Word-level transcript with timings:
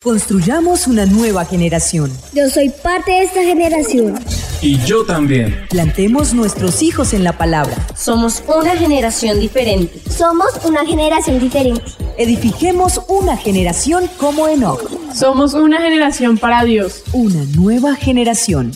Construyamos 0.00 0.86
una 0.86 1.06
nueva 1.06 1.44
generación. 1.44 2.12
Yo 2.32 2.48
soy 2.48 2.68
parte 2.68 3.10
de 3.10 3.22
esta 3.24 3.42
generación. 3.42 4.16
Y 4.62 4.78
yo 4.84 5.04
también. 5.04 5.66
Plantemos 5.70 6.34
nuestros 6.34 6.82
hijos 6.82 7.12
en 7.14 7.24
la 7.24 7.36
palabra. 7.36 7.74
Somos 7.96 8.44
una 8.46 8.76
generación 8.76 9.40
diferente. 9.40 10.00
Somos 10.08 10.64
una 10.64 10.86
generación 10.86 11.40
diferente. 11.40 11.82
Edifiquemos 12.16 13.00
una 13.08 13.36
generación 13.36 14.08
como 14.18 14.46
Enoch. 14.46 14.88
Somos 15.12 15.54
una 15.54 15.80
generación 15.82 16.38
para 16.38 16.62
Dios. 16.62 17.02
Una 17.12 17.42
nueva 17.56 17.96
generación. 17.96 18.70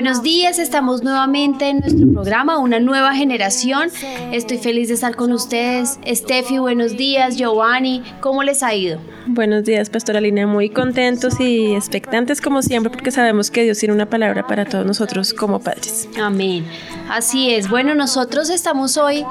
Buenos 0.00 0.22
días, 0.22 0.60
estamos 0.60 1.02
nuevamente 1.02 1.70
en 1.70 1.80
nuestro 1.80 2.06
programa, 2.12 2.58
una 2.58 2.78
nueva 2.78 3.16
generación. 3.16 3.90
Estoy 4.30 4.58
feliz 4.58 4.86
de 4.86 4.94
estar 4.94 5.16
con 5.16 5.32
ustedes. 5.32 5.98
Steffi, 6.06 6.58
buenos 6.58 6.96
días. 6.96 7.36
Giovanni, 7.36 8.04
¿cómo 8.20 8.44
les 8.44 8.62
ha 8.62 8.72
ido? 8.76 9.00
Buenos 9.26 9.64
días, 9.64 9.90
Pastora 9.90 10.20
Lina. 10.20 10.46
Muy 10.46 10.70
contentos 10.70 11.40
y 11.40 11.74
expectantes 11.74 12.40
como 12.40 12.62
siempre 12.62 12.92
porque 12.92 13.10
sabemos 13.10 13.50
que 13.50 13.64
Dios 13.64 13.78
tiene 13.78 13.92
una 13.92 14.08
palabra 14.08 14.46
para 14.46 14.66
todos 14.66 14.86
nosotros 14.86 15.34
como 15.34 15.58
padres. 15.58 16.08
Amén. 16.16 16.64
Así 17.10 17.50
es. 17.52 17.68
Bueno, 17.68 17.96
nosotros 17.96 18.50
estamos 18.50 18.96
hoy... 18.98 19.24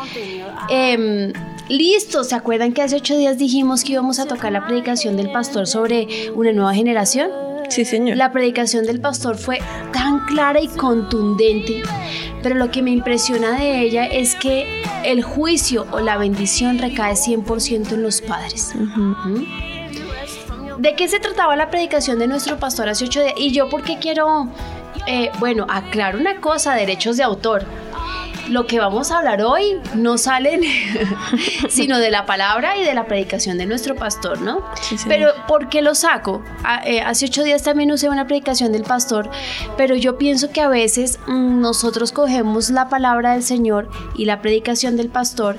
Eh, 0.70 1.31
Listos, 1.70 2.29
¿se 2.29 2.35
acuerdan 2.35 2.71
que 2.71 2.81
hace 2.81 2.95
ocho 2.95 3.18
días 3.18 3.38
dijimos 3.38 3.84
que 3.84 3.91
íbamos 3.91 4.20
a 4.20 4.26
tocar 4.26 4.54
la 4.54 4.65
predicación 4.65 5.18
del 5.18 5.29
pastor 5.31 5.68
sobre 5.68 6.07
una 6.34 6.54
nueva 6.54 6.73
generación? 6.73 7.29
Sí, 7.70 7.85
señor. 7.85 8.17
La 8.17 8.31
predicación 8.31 8.85
del 8.85 8.99
pastor 8.99 9.38
fue 9.38 9.59
tan 9.94 10.26
clara 10.26 10.59
y 10.62 10.67
contundente, 10.67 11.84
pero 12.41 12.55
lo 12.55 12.71
que 12.71 12.82
me 12.82 12.91
impresiona 12.91 13.57
de 13.57 13.82
ella 13.82 14.05
es 14.05 14.35
que 14.35 14.84
el 15.04 15.24
juicio 15.24 15.85
o 15.91 15.99
la 15.99 16.18
bendición 16.18 16.79
recae 16.79 17.13
100% 17.13 17.93
en 17.93 18.04
los 18.04 18.21
padres. 18.21 18.74
¿De 20.77 20.96
qué 20.96 21.07
se 21.07 21.20
trataba 21.20 21.55
la 21.55 21.70
predicación 21.70 22.20
de 22.20 22.27
nuestro 22.27 22.57
pastor 22.57 22.90
hace 22.90 23.05
ocho 23.05 23.21
días? 23.21 23.34
Y 23.37 23.51
yo, 23.51 23.68
¿por 23.68 23.84
qué 23.84 23.98
quiero, 23.98 24.48
eh, 25.07 25.31
bueno, 25.40 25.65
aclaro 25.70 26.20
una 26.20 26.40
cosa, 26.40 26.76
derechos 26.76 27.18
de 27.18 27.24
autor 27.24 27.65
lo 28.49 28.65
que 28.67 28.79
vamos 28.79 29.12
a 29.12 29.20
hablar 29.20 29.41
hoy 29.41 29.79
no 29.95 30.17
salen 30.17 30.62
sino 31.70 31.99
de 31.99 32.09
la 32.12 32.26
palabra 32.26 32.77
y 32.77 32.84
de 32.84 32.93
la 32.93 33.05
predicación 33.05 33.57
de 33.57 33.65
nuestro 33.65 33.95
pastor, 33.95 34.41
¿no? 34.41 34.63
Pero 35.07 35.31
¿por 35.48 35.70
qué 35.70 35.81
lo 35.81 35.95
saco? 35.95 36.43
Eh, 36.85 37.01
hace 37.01 37.25
ocho 37.25 37.43
días 37.43 37.63
también 37.63 37.91
usé 37.91 38.09
una 38.09 38.27
predicación 38.27 38.71
del 38.71 38.84
pastor, 38.84 39.29
pero 39.75 39.95
yo 39.95 40.18
pienso 40.18 40.51
que 40.51 40.62
a 40.62 40.68
veces 40.68 41.20
mm, 41.27 41.59
nosotros 41.59 42.12
cogemos 42.12 42.70
la 42.70 42.90
palabra 42.90 43.34
del 43.34 43.43
Señor 43.43 43.90
y 44.15 44.25
la 44.25 44.41
predicación 44.41 44.98
del 44.98 45.09
pastor 45.09 45.57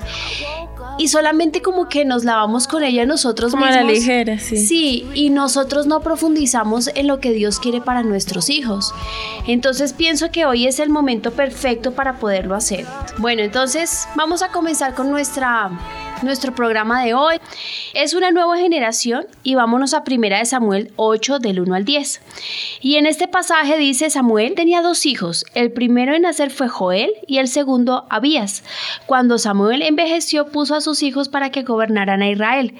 y 0.99 1.07
solamente 1.07 1.61
como 1.61 1.87
que 1.87 2.03
nos 2.03 2.25
lavamos 2.25 2.67
con 2.67 2.83
ella 2.83 3.05
nosotros 3.05 3.51
como 3.51 3.65
mismos. 3.65 3.81
a 3.81 3.83
la 3.83 3.91
ligera, 3.91 4.37
sí. 4.37 4.57
Sí, 4.57 5.07
y 5.15 5.29
nosotros 5.29 5.87
no 5.87 6.01
profundizamos 6.01 6.91
en 6.93 7.07
lo 7.07 7.19
que 7.19 7.31
Dios 7.31 7.59
quiere 7.59 7.79
para 7.79 8.03
nuestros 8.03 8.49
hijos. 8.49 8.93
Entonces 9.47 9.93
pienso 9.93 10.29
que 10.29 10.45
hoy 10.45 10.67
es 10.67 10.79
el 10.79 10.89
momento 10.89 11.31
perfecto 11.31 11.93
para 11.93 12.19
poderlo 12.19 12.53
hacer. 12.53 12.85
Bueno, 13.17 13.41
entonces 13.41 14.07
vamos 14.15 14.41
a 14.41 14.51
comenzar 14.51 14.93
con 14.93 15.09
nuestra 15.09 15.71
nuestro 16.23 16.53
programa 16.53 17.03
de 17.03 17.13
hoy. 17.13 17.37
Es 17.93 18.13
una 18.13 18.31
nueva 18.31 18.57
generación 18.57 19.27
y 19.43 19.55
vámonos 19.55 19.93
a 19.93 20.03
primera 20.03 20.39
de 20.39 20.45
Samuel 20.45 20.91
8 20.95 21.39
del 21.39 21.59
1 21.59 21.75
al 21.75 21.85
10. 21.85 22.21
Y 22.81 22.95
en 22.95 23.05
este 23.05 23.27
pasaje 23.27 23.77
dice 23.77 24.09
Samuel 24.09 24.55
tenía 24.55 24.81
dos 24.81 25.05
hijos, 25.05 25.45
el 25.53 25.71
primero 25.71 26.13
en 26.13 26.23
nacer 26.23 26.51
fue 26.51 26.67
Joel 26.67 27.11
y 27.27 27.37
el 27.37 27.47
segundo 27.47 28.05
Abías. 28.09 28.63
Cuando 29.05 29.37
Samuel 29.37 29.81
envejeció 29.81 30.47
puso 30.47 30.75
a 30.75 30.81
sus 30.81 31.03
hijos 31.03 31.29
para 31.29 31.51
que 31.51 31.63
gobernaran 31.63 32.21
a 32.21 32.29
Israel. 32.29 32.75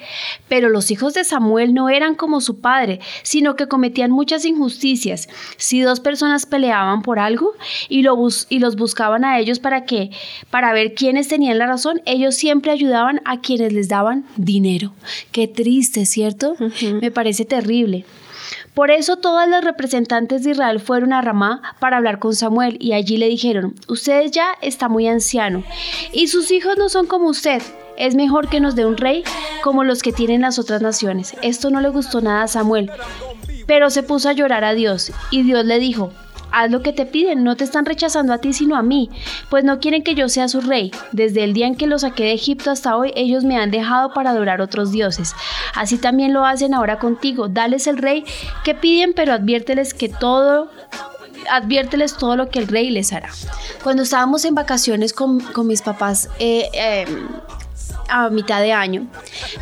Pero 0.47 0.69
los 0.69 0.91
hijos 0.91 1.13
de 1.13 1.23
Samuel 1.23 1.73
no 1.73 1.89
eran 1.89 2.15
como 2.15 2.41
su 2.41 2.59
padre, 2.59 2.99
sino 3.23 3.55
que 3.55 3.67
cometían 3.67 4.11
muchas 4.11 4.45
injusticias. 4.45 5.29
Si 5.57 5.81
dos 5.81 5.99
personas 5.99 6.45
peleaban 6.45 7.01
por 7.01 7.19
algo 7.19 7.53
y, 7.87 8.01
lo 8.01 8.17
y 8.49 8.59
los 8.59 8.75
buscaban 8.75 9.23
a 9.23 9.39
ellos 9.39 9.59
para 9.59 9.85
que 9.85 10.11
para 10.49 10.73
ver 10.73 10.93
quiénes 10.93 11.27
tenían 11.27 11.57
la 11.57 11.67
razón, 11.67 12.01
ellos 12.05 12.35
siempre 12.35 12.71
ayudaban 12.71 13.21
a 13.25 13.28
quienes 13.37 13.73
les 13.73 13.87
daban 13.87 14.25
dinero. 14.37 14.93
Qué 15.31 15.47
triste, 15.47 16.05
¿cierto? 16.05 16.55
Me 17.01 17.11
parece 17.11 17.45
terrible. 17.45 18.05
Por 18.73 18.91
eso 18.91 19.17
todas 19.17 19.49
las 19.49 19.63
representantes 19.63 20.43
de 20.43 20.51
Israel 20.51 20.79
fueron 20.79 21.13
a 21.13 21.21
Ramá 21.21 21.61
para 21.79 21.97
hablar 21.97 22.19
con 22.19 22.35
Samuel 22.35 22.77
y 22.79 22.93
allí 22.93 23.17
le 23.17 23.27
dijeron, 23.27 23.75
usted 23.87 24.31
ya 24.31 24.51
está 24.61 24.87
muy 24.87 25.07
anciano 25.07 25.63
y 26.13 26.27
sus 26.27 26.51
hijos 26.51 26.77
no 26.77 26.89
son 26.89 27.05
como 27.07 27.27
usted. 27.29 27.61
Es 27.97 28.15
mejor 28.15 28.47
que 28.47 28.61
nos 28.61 28.75
dé 28.75 28.85
un 28.85 28.95
rey 28.95 29.23
como 29.61 29.83
los 29.83 30.01
que 30.01 30.13
tienen 30.13 30.41
las 30.41 30.57
otras 30.57 30.81
naciones. 30.81 31.35
Esto 31.41 31.69
no 31.69 31.81
le 31.81 31.89
gustó 31.89 32.21
nada 32.21 32.43
a 32.43 32.47
Samuel, 32.47 32.89
pero 33.67 33.89
se 33.89 34.03
puso 34.03 34.29
a 34.29 34.33
llorar 34.33 34.63
a 34.63 34.73
Dios 34.73 35.11
y 35.31 35.43
Dios 35.43 35.65
le 35.65 35.79
dijo, 35.79 36.13
haz 36.51 36.71
lo 36.71 36.81
que 36.81 36.93
te 36.93 37.05
piden, 37.05 37.43
no 37.43 37.55
te 37.55 37.63
están 37.63 37.85
rechazando 37.85 38.33
a 38.33 38.39
ti 38.39 38.53
sino 38.53 38.75
a 38.75 38.81
mí, 38.81 39.09
pues 39.49 39.63
no 39.63 39.79
quieren 39.79 40.03
que 40.03 40.15
yo 40.15 40.29
sea 40.29 40.47
su 40.47 40.61
rey. 40.61 40.91
Desde 41.11 41.43
el 41.43 41.53
día 41.53 41.67
en 41.67 41.75
que 41.75 41.87
los 41.87 42.01
saqué 42.01 42.23
de 42.23 42.33
Egipto 42.33 42.71
hasta 42.71 42.95
hoy, 42.95 43.11
ellos 43.15 43.43
me 43.43 43.57
han 43.57 43.71
dejado 43.71 44.13
para 44.13 44.31
adorar 44.31 44.61
otros 44.61 44.91
dioses. 44.91 45.33
Así 45.75 45.97
también 45.97 46.33
lo 46.33 46.45
hacen 46.45 46.73
ahora 46.73 46.99
contigo, 46.99 47.47
dales 47.47 47.87
el 47.87 47.97
rey 47.97 48.23
que 48.63 48.75
piden, 48.75 49.13
pero 49.13 49.33
adviérteles 49.33 49.93
que 49.93 50.09
todo 50.09 50.69
adviérteles 51.49 52.15
todo 52.15 52.35
lo 52.35 52.49
que 52.49 52.59
el 52.59 52.67
rey 52.67 52.89
les 52.89 53.13
hará. 53.13 53.29
Cuando 53.83 54.03
estábamos 54.03 54.45
en 54.45 54.55
vacaciones 54.55 55.13
con, 55.13 55.41
mis 55.65 55.81
papás 55.81 56.29
eh, 56.39 56.69
em, 56.73 57.27
a 58.09 58.29
mitad 58.29 58.61
de 58.61 58.73
año, 58.73 59.07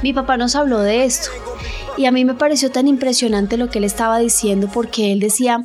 mi 0.01 0.13
papá 0.13 0.37
nos 0.37 0.55
habló 0.55 0.79
de 0.79 1.03
esto 1.03 1.29
y 1.97 2.05
a 2.05 2.11
mí 2.11 2.23
me 2.25 2.35
pareció 2.35 2.71
tan 2.71 2.87
impresionante 2.87 3.57
lo 3.57 3.69
que 3.69 3.79
él 3.79 3.83
estaba 3.83 4.19
diciendo 4.19 4.69
porque 4.71 5.11
él 5.11 5.19
decía, 5.19 5.63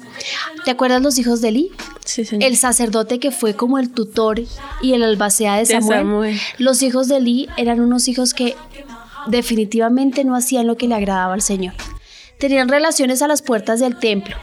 ¿te 0.65 0.71
acuerdas 0.71 1.03
los 1.03 1.19
hijos 1.19 1.43
de 1.43 1.49
Eli? 1.49 1.73
Sí, 2.05 2.25
señor. 2.25 2.49
El 2.49 2.57
sacerdote 2.57 3.21
que 3.21 3.31
fue 3.31 3.55
como 3.55 3.79
el 3.79 3.91
tutor 3.91 4.41
y 4.81 4.95
el 4.95 5.03
albacea 5.03 5.57
de 5.57 5.67
Samuel. 5.67 5.99
De 5.99 6.05
Samuel. 6.05 6.41
Los 6.59 6.83
hijos 6.83 7.09
de 7.09 7.19
Eli 7.19 7.49
eran 7.57 7.81
unos 7.81 8.09
hijos 8.09 8.33
que 8.35 8.57
definitivamente 9.27 10.25
no 10.25 10.35
hacían 10.35 10.67
lo 10.67 10.77
que 10.77 10.89
le 10.89 10.95
agradaba 10.95 11.35
al 11.35 11.43
Señor. 11.43 11.75
Tenían 12.39 12.69
relaciones 12.69 13.23
a 13.23 13.29
las 13.29 13.43
puertas 13.43 13.79
del 13.79 13.99
templo, 13.99 14.35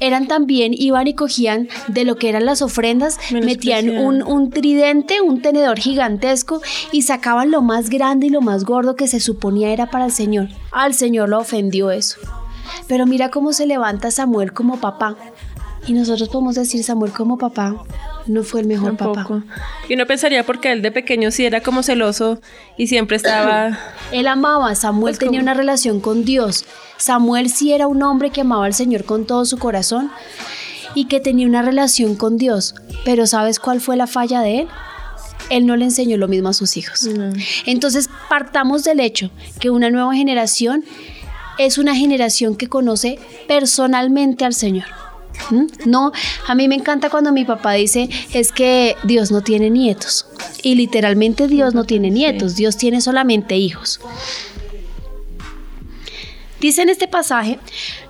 eran 0.00 0.26
también, 0.28 0.72
iban 0.74 1.06
y 1.06 1.14
cogían 1.14 1.68
de 1.88 2.04
lo 2.04 2.16
que 2.16 2.28
eran 2.28 2.44
las 2.44 2.62
ofrendas, 2.62 3.18
metían 3.32 3.90
un, 3.98 4.22
un, 4.22 4.50
tridente, 4.50 5.20
un 5.20 5.42
tenedor 5.42 5.78
gigantesco 5.78 6.60
y 6.92 7.02
sacaban 7.02 7.50
lo 7.50 7.62
más 7.62 7.90
grande 7.90 8.26
y 8.26 8.30
lo 8.30 8.40
más 8.40 8.64
gordo 8.64 8.96
que 8.96 9.08
se 9.08 9.20
suponía 9.20 9.70
era 9.70 9.90
para 9.90 10.06
el 10.06 10.12
Señor. 10.12 10.48
Al 10.70 10.94
Señor 10.94 11.28
lo 11.28 11.38
ofendió 11.38 11.90
eso. 11.90 12.18
Pero 12.86 13.06
mira 13.06 13.30
cómo 13.30 13.52
se 13.52 13.66
levanta 13.66 14.10
Samuel 14.10 14.52
como 14.52 14.78
papá. 14.78 15.16
Y 15.86 15.92
nosotros 15.94 16.28
podemos 16.28 16.54
decir 16.54 16.84
Samuel 16.84 17.12
como 17.12 17.38
papá 17.38 17.84
no 18.28 18.42
fue 18.44 18.60
el 18.60 18.66
mejor 18.66 18.96
Tampoco. 18.96 19.40
papá. 19.40 19.44
Y 19.88 19.94
uno 19.94 20.06
pensaría 20.06 20.44
porque 20.44 20.72
él 20.72 20.82
de 20.82 20.90
pequeño 20.92 21.30
sí 21.30 21.44
era 21.44 21.60
como 21.60 21.82
celoso 21.82 22.40
y 22.76 22.86
siempre 22.88 23.16
estaba... 23.16 23.78
él 24.12 24.26
amaba, 24.26 24.74
Samuel 24.74 25.12
Pues 25.12 25.18
tenía 25.18 25.40
como- 25.40 25.50
una 25.50 25.54
relación 25.54 26.00
con 26.00 26.24
Dios. 26.24 26.64
Samuel 26.96 27.50
sí 27.50 27.72
era 27.72 27.86
un 27.86 28.02
hombre 28.02 28.30
que 28.30 28.40
amaba 28.42 28.66
al 28.66 28.74
Señor 28.74 29.04
con 29.04 29.24
todo 29.26 29.44
su 29.44 29.58
corazón 29.58 30.10
y 30.94 31.06
que 31.06 31.20
tenía 31.20 31.46
una 31.46 31.62
relación 31.62 32.14
con 32.16 32.36
Dios. 32.38 32.74
Pero 33.04 33.26
¿sabes 33.26 33.58
cuál 33.60 33.80
fue 33.80 33.96
la 33.96 34.06
falla 34.06 34.40
de 34.40 34.60
él? 34.60 34.68
Él 35.50 35.64
no 35.66 35.76
le 35.76 35.84
enseñó 35.86 36.16
lo 36.18 36.28
mismo 36.28 36.48
a 36.50 36.52
sus 36.52 36.76
hijos. 36.76 37.04
No. 37.04 37.32
Entonces 37.64 38.10
partamos 38.28 38.84
del 38.84 39.00
hecho 39.00 39.30
que 39.60 39.70
una 39.70 39.90
nueva 39.90 40.14
generación 40.14 40.84
es 41.58 41.78
una 41.78 41.94
generación 41.96 42.54
que 42.56 42.68
conoce 42.68 43.18
personalmente 43.48 44.44
al 44.44 44.54
Señor. 44.54 44.84
¿Mm? 45.50 45.66
No, 45.86 46.12
a 46.46 46.54
mí 46.54 46.68
me 46.68 46.74
encanta 46.74 47.10
cuando 47.10 47.32
mi 47.32 47.44
papá 47.44 47.72
dice 47.72 48.08
es 48.32 48.52
que 48.52 48.96
Dios 49.04 49.30
no 49.30 49.42
tiene 49.42 49.70
nietos. 49.70 50.26
Y 50.62 50.74
literalmente 50.74 51.48
Dios 51.48 51.74
no 51.74 51.84
tiene 51.84 52.10
nietos, 52.10 52.56
Dios 52.56 52.76
tiene 52.76 53.00
solamente 53.00 53.56
hijos. 53.56 54.00
Dice 56.60 56.82
en 56.82 56.88
este 56.88 57.06
pasaje, 57.06 57.60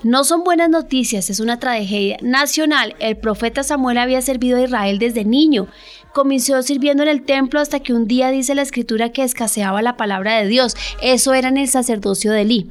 no 0.03 0.25
son 0.25 0.43
buenas 0.43 0.71
noticias, 0.71 1.29
es 1.29 1.39
una 1.39 1.59
tragedia 1.59 2.17
nacional. 2.23 2.97
El 2.99 3.19
profeta 3.19 3.63
Samuel 3.63 3.99
había 3.99 4.23
servido 4.23 4.57
a 4.57 4.63
Israel 4.63 4.99
desde 4.99 5.27
niño. 5.27 5.69
Comenzó 6.13 6.63
sirviendo 6.63 7.03
en 7.03 7.09
el 7.09 7.23
templo 7.23 7.61
hasta 7.61 7.81
que 7.81 7.93
un 7.93 8.07
día 8.07 8.31
dice 8.31 8.55
la 8.55 8.63
escritura 8.63 9.11
que 9.11 9.23
escaseaba 9.23 9.83
la 9.83 9.97
palabra 9.97 10.39
de 10.39 10.49
Dios. 10.49 10.77
Eso 11.03 11.35
era 11.35 11.49
en 11.49 11.57
el 11.59 11.69
sacerdocio 11.69 12.33
de 12.33 12.43
Elí. 12.43 12.67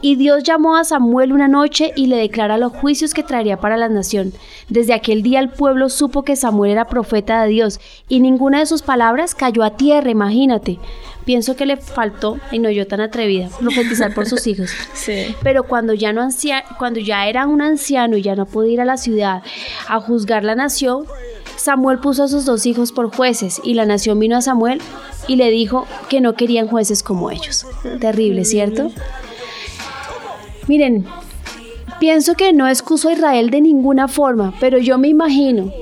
Y 0.00 0.16
Dios 0.16 0.42
llamó 0.44 0.76
a 0.76 0.84
Samuel 0.84 1.32
una 1.32 1.48
noche 1.48 1.92
y 1.96 2.06
le 2.06 2.16
declara 2.16 2.58
los 2.58 2.72
juicios 2.72 3.14
que 3.14 3.22
traería 3.22 3.58
para 3.58 3.76
la 3.76 3.88
nación. 3.88 4.32
Desde 4.68 4.94
aquel 4.94 5.22
día 5.22 5.40
el 5.40 5.48
pueblo 5.48 5.88
supo 5.88 6.22
que 6.22 6.36
Samuel 6.36 6.72
era 6.72 6.86
profeta 6.86 7.42
de 7.42 7.48
Dios 7.48 7.80
y 8.08 8.20
ninguna 8.20 8.60
de 8.60 8.66
sus 8.66 8.82
palabras 8.82 9.34
cayó 9.34 9.62
a 9.62 9.76
tierra, 9.76 10.10
imagínate. 10.10 10.78
Pienso 11.26 11.56
que 11.56 11.66
le 11.66 11.76
faltó, 11.76 12.38
y 12.52 12.60
no 12.60 12.70
yo 12.70 12.86
tan 12.86 13.00
atrevida, 13.00 13.48
profetizar 13.58 14.14
por 14.14 14.26
sus 14.26 14.46
hijos. 14.46 14.70
Sí. 14.94 15.34
Pero 15.42 15.64
cuando 15.64 15.92
ya, 15.92 16.12
no 16.12 16.28
cuando 16.78 17.00
ya 17.00 17.26
era 17.26 17.46
un 17.46 17.60
anciano 17.60 18.16
y 18.16 18.22
ya 18.22 18.34
no 18.34 18.46
podía 18.46 18.72
ir 18.74 18.80
a 18.80 18.84
la 18.84 18.96
ciudad 18.96 19.42
a 19.88 20.00
juzgar 20.00 20.42
la 20.44 20.54
nación, 20.54 21.06
Samuel 21.56 21.98
puso 21.98 22.24
a 22.24 22.28
sus 22.28 22.44
dos 22.44 22.66
hijos 22.66 22.92
por 22.92 23.14
jueces 23.14 23.60
y 23.64 23.74
la 23.74 23.86
nación 23.86 24.18
vino 24.18 24.36
a 24.36 24.42
Samuel 24.42 24.80
y 25.26 25.36
le 25.36 25.50
dijo 25.50 25.86
que 26.08 26.20
no 26.20 26.34
querían 26.34 26.68
jueces 26.68 27.02
como 27.02 27.30
ellos. 27.30 27.66
Terrible, 28.00 28.44
¿cierto? 28.44 28.90
Miren, 30.68 31.06
pienso 31.98 32.34
que 32.34 32.52
no 32.52 32.68
excuso 32.68 33.08
a 33.08 33.12
Israel 33.12 33.50
de 33.50 33.60
ninguna 33.60 34.08
forma, 34.08 34.54
pero 34.60 34.78
yo 34.78 34.98
me 34.98 35.08
imagino. 35.08 35.72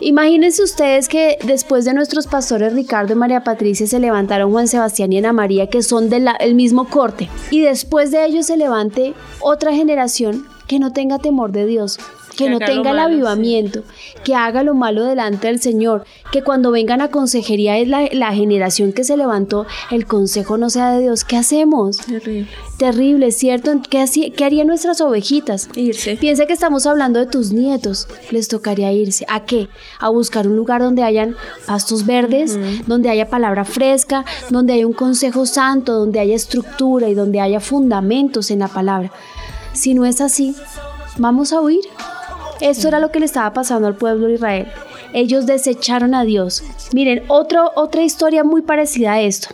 Imagínense 0.00 0.62
ustedes 0.62 1.08
que 1.08 1.38
después 1.44 1.84
de 1.84 1.94
nuestros 1.94 2.26
pastores 2.26 2.74
Ricardo 2.74 3.14
y 3.14 3.16
María 3.16 3.42
Patricia 3.42 3.86
se 3.86 4.00
levantaron 4.00 4.50
Juan 4.50 4.68
Sebastián 4.68 5.12
y 5.12 5.18
Ana 5.18 5.32
María, 5.32 5.68
que 5.68 5.82
son 5.82 6.10
del 6.10 6.28
mismo 6.54 6.88
corte, 6.90 7.30
y 7.50 7.60
después 7.60 8.10
de 8.10 8.26
ellos 8.26 8.46
se 8.46 8.56
levante 8.56 9.14
otra 9.40 9.72
generación 9.72 10.46
que 10.66 10.78
no 10.78 10.92
tenga 10.92 11.18
temor 11.18 11.52
de 11.52 11.64
Dios, 11.64 11.98
que 12.36 12.44
Que 12.44 12.50
no 12.50 12.58
tenga 12.58 12.90
el 12.90 12.96
malo, 12.96 13.08
sí. 13.08 13.14
avivamiento, 13.14 13.82
que 14.24 14.34
haga 14.34 14.62
lo 14.62 14.74
malo 14.74 15.04
delante 15.04 15.46
del 15.46 15.60
Señor, 15.60 16.04
que 16.32 16.42
cuando 16.42 16.70
vengan 16.70 17.00
a 17.00 17.08
consejería 17.10 17.78
es 17.78 17.88
la, 17.88 18.08
la 18.12 18.32
generación 18.32 18.92
que 18.92 19.04
se 19.04 19.16
levantó, 19.16 19.66
el 19.90 20.06
consejo 20.06 20.58
no 20.58 20.68
sea 20.70 20.92
de 20.92 21.02
Dios. 21.02 21.24
¿Qué 21.24 21.36
hacemos? 21.36 21.98
Terrible. 21.98 22.48
Terrible, 22.78 23.30
¿cierto? 23.30 23.70
¿Qué, 23.88 24.00
hacía- 24.00 24.30
qué 24.32 24.44
harían 24.44 24.66
nuestras 24.66 25.00
ovejitas? 25.00 25.68
Irse. 25.76 26.16
Piensa 26.16 26.46
que 26.46 26.52
estamos 26.52 26.86
hablando 26.86 27.20
de 27.20 27.26
tus 27.26 27.52
nietos. 27.52 28.08
Les 28.32 28.48
tocaría 28.48 28.92
irse. 28.92 29.24
¿A 29.28 29.44
qué? 29.44 29.68
A 30.00 30.08
buscar 30.08 30.48
un 30.48 30.56
lugar 30.56 30.80
donde 30.82 31.02
hayan 31.04 31.36
pastos 31.66 32.04
verdes, 32.04 32.58
donde 32.86 33.10
haya 33.10 33.28
palabra 33.30 33.64
fresca, 33.64 34.24
donde 34.50 34.72
haya 34.72 34.86
un 34.86 34.92
consejo 34.92 35.46
santo, 35.46 35.92
donde 35.94 36.18
haya 36.18 36.34
estructura 36.34 37.08
y 37.08 37.14
donde 37.14 37.40
haya 37.40 37.60
fundamentos 37.60 38.50
en 38.50 38.58
la 38.58 38.68
palabra. 38.68 39.12
Si 39.72 39.94
no 39.94 40.04
es 40.04 40.20
así, 40.20 40.54
vamos 41.18 41.52
a 41.52 41.60
huir. 41.60 41.84
Esto 42.60 42.88
era 42.88 43.00
lo 43.00 43.10
que 43.10 43.20
le 43.20 43.26
estaba 43.26 43.52
pasando 43.52 43.86
al 43.88 43.96
pueblo 43.96 44.26
de 44.26 44.34
Israel. 44.34 44.66
Ellos 45.12 45.46
desecharon 45.46 46.14
a 46.14 46.24
Dios. 46.24 46.62
Miren, 46.92 47.22
otro, 47.28 47.72
otra 47.76 48.02
historia 48.02 48.44
muy 48.44 48.62
parecida 48.62 49.14
a 49.14 49.20
esto. 49.20 49.48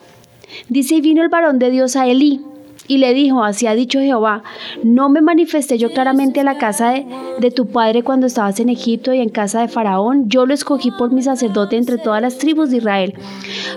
Dice, 0.69 0.97
y 0.97 1.01
vino 1.01 1.23
el 1.23 1.29
varón 1.29 1.59
de 1.59 1.71
Dios 1.71 1.97
a 1.97 2.07
Elí 2.07 2.41
y 2.91 2.99
le 2.99 3.15
dijo, 3.15 3.45
así 3.45 3.69
ha 3.69 3.75
dicho 3.77 4.01
Jehová, 4.01 4.43
no 4.83 5.09
me 5.09 5.21
manifesté 5.21 5.79
yo 5.79 5.93
claramente 5.93 6.41
a 6.41 6.45
la 6.45 6.59
casa 6.59 6.91
de, 6.91 7.07
de 7.39 7.53
tu 7.53 7.67
padre 7.69 8.03
cuando 8.03 8.27
estabas 8.27 8.59
en 8.59 8.69
Egipto 8.69 9.13
y 9.15 9.21
en 9.21 9.29
casa 9.29 9.61
de 9.61 9.69
Faraón, 9.69 10.29
yo 10.29 10.45
lo 10.45 10.53
escogí 10.55 10.91
por 10.91 11.13
mi 11.13 11.23
sacerdote 11.23 11.77
entre 11.77 11.99
todas 11.99 12.21
las 12.21 12.39
tribus 12.39 12.71
de 12.71 12.79
Israel, 12.79 13.15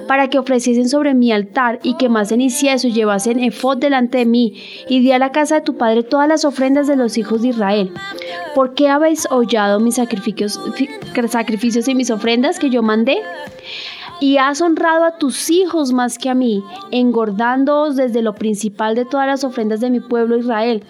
para 0.07 0.30
que 0.30 0.39
ofreciesen 0.39 0.89
sobre 0.89 1.13
mi 1.13 1.31
altar 1.31 1.80
y 1.83 1.94
quemasen 1.94 2.42
incienso 2.42 2.88
y 2.88 2.92
llevasen 2.94 3.39
efod 3.39 3.77
delante 3.77 4.18
de 4.18 4.25
mí, 4.25 4.56
y 4.89 5.01
di 5.01 5.12
a 5.12 5.19
la 5.19 5.31
casa 5.31 5.56
de 5.56 5.62
tu 5.62 5.77
padre 5.77 6.01
todas 6.01 6.27
las 6.27 6.44
ofrendas 6.44 6.88
de 6.88 6.95
los 6.95 7.15
hijos 7.19 7.44
de 7.44 7.50
Israel. 7.50 7.92
¿Por 8.56 8.74
qué 8.74 8.89
habéis 8.89 9.27
hollado 9.30 9.80
mis 9.80 9.95
sacrificios, 9.95 10.60
fi- 10.74 10.89
sacrificios 11.27 11.88
y 11.88 11.94
mis 11.94 12.10
ofrendas 12.10 12.57
que 12.57 12.71
yo 12.71 12.81
mandé? 12.81 13.18
Y 14.19 14.38
has 14.38 14.62
honrado 14.62 15.04
a 15.04 15.18
tus 15.18 15.50
hijos 15.50 15.94
más 15.94 16.18
que 16.18 16.30
a 16.30 16.36
mí, 16.36 16.63
engordándoos 16.92 17.95
desde 17.95 18.21
lo 18.21 18.33
principal 18.36 18.95
de 18.95 19.06
todas 19.06 19.27
las 19.27 19.44
ofrendas 19.44 19.80
de 19.80 19.89
mi 19.89 20.00
pueblo 20.00 20.38
Israel. 20.38 20.83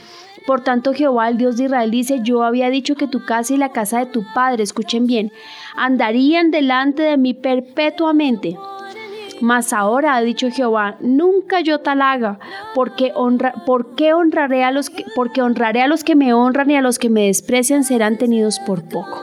Por 0.45 0.61
tanto, 0.61 0.93
Jehová, 0.93 1.29
el 1.29 1.37
Dios 1.37 1.57
de 1.57 1.65
Israel, 1.65 1.89
dice, 1.89 2.19
yo 2.21 2.43
había 2.43 2.69
dicho 2.69 2.95
que 2.95 3.07
tu 3.07 3.23
casa 3.25 3.53
y 3.53 3.57
la 3.57 3.71
casa 3.71 3.99
de 3.99 4.07
tu 4.07 4.23
padre, 4.33 4.63
escuchen 4.63 5.07
bien, 5.07 5.31
andarían 5.75 6.51
delante 6.51 7.01
de 7.01 7.17
mí 7.17 7.33
perpetuamente. 7.33 8.57
Mas 9.41 9.73
ahora 9.73 10.15
ha 10.15 10.21
dicho 10.21 10.49
Jehová, 10.51 10.97
nunca 11.01 11.61
yo 11.61 11.79
tal 11.79 12.01
haga, 12.01 12.39
porque, 12.75 13.11
honra, 13.15 13.53
porque 13.65 14.13
honraré 14.13 14.63
a 14.63 14.71
los 14.71 14.89
que, 14.89 15.05
porque 15.15 15.41
honraré 15.41 15.81
a 15.81 15.87
los 15.87 16.03
que 16.03 16.15
me 16.15 16.33
honran 16.33 16.71
y 16.71 16.75
a 16.75 16.81
los 16.81 16.99
que 16.99 17.09
me 17.09 17.25
desprecian 17.25 17.83
serán 17.83 18.17
tenidos 18.17 18.59
por 18.59 18.83
poco. 18.83 19.21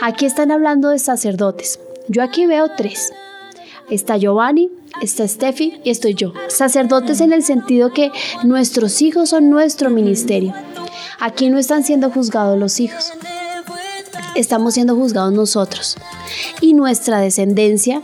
Aquí 0.00 0.26
están 0.26 0.50
hablando 0.50 0.88
de 0.88 0.98
sacerdotes. 0.98 1.80
Yo 2.08 2.22
aquí 2.22 2.46
veo 2.46 2.70
tres. 2.76 3.12
Está 3.90 4.16
Giovanni, 4.16 4.70
está 5.00 5.26
Steffi 5.26 5.80
y 5.84 5.90
estoy 5.90 6.14
yo. 6.14 6.32
Sacerdotes 6.48 7.20
en 7.20 7.32
el 7.32 7.42
sentido 7.42 7.92
que 7.92 8.10
nuestros 8.42 9.00
hijos 9.02 9.30
son 9.30 9.50
nuestro 9.50 9.90
ministerio. 9.90 10.54
Aquí 11.20 11.48
no 11.48 11.58
están 11.58 11.84
siendo 11.84 12.10
juzgados 12.10 12.58
los 12.58 12.80
hijos. 12.80 13.12
Estamos 14.34 14.74
siendo 14.74 14.94
juzgados 14.94 15.32
nosotros. 15.32 15.96
Y 16.60 16.74
nuestra 16.74 17.20
descendencia 17.20 18.02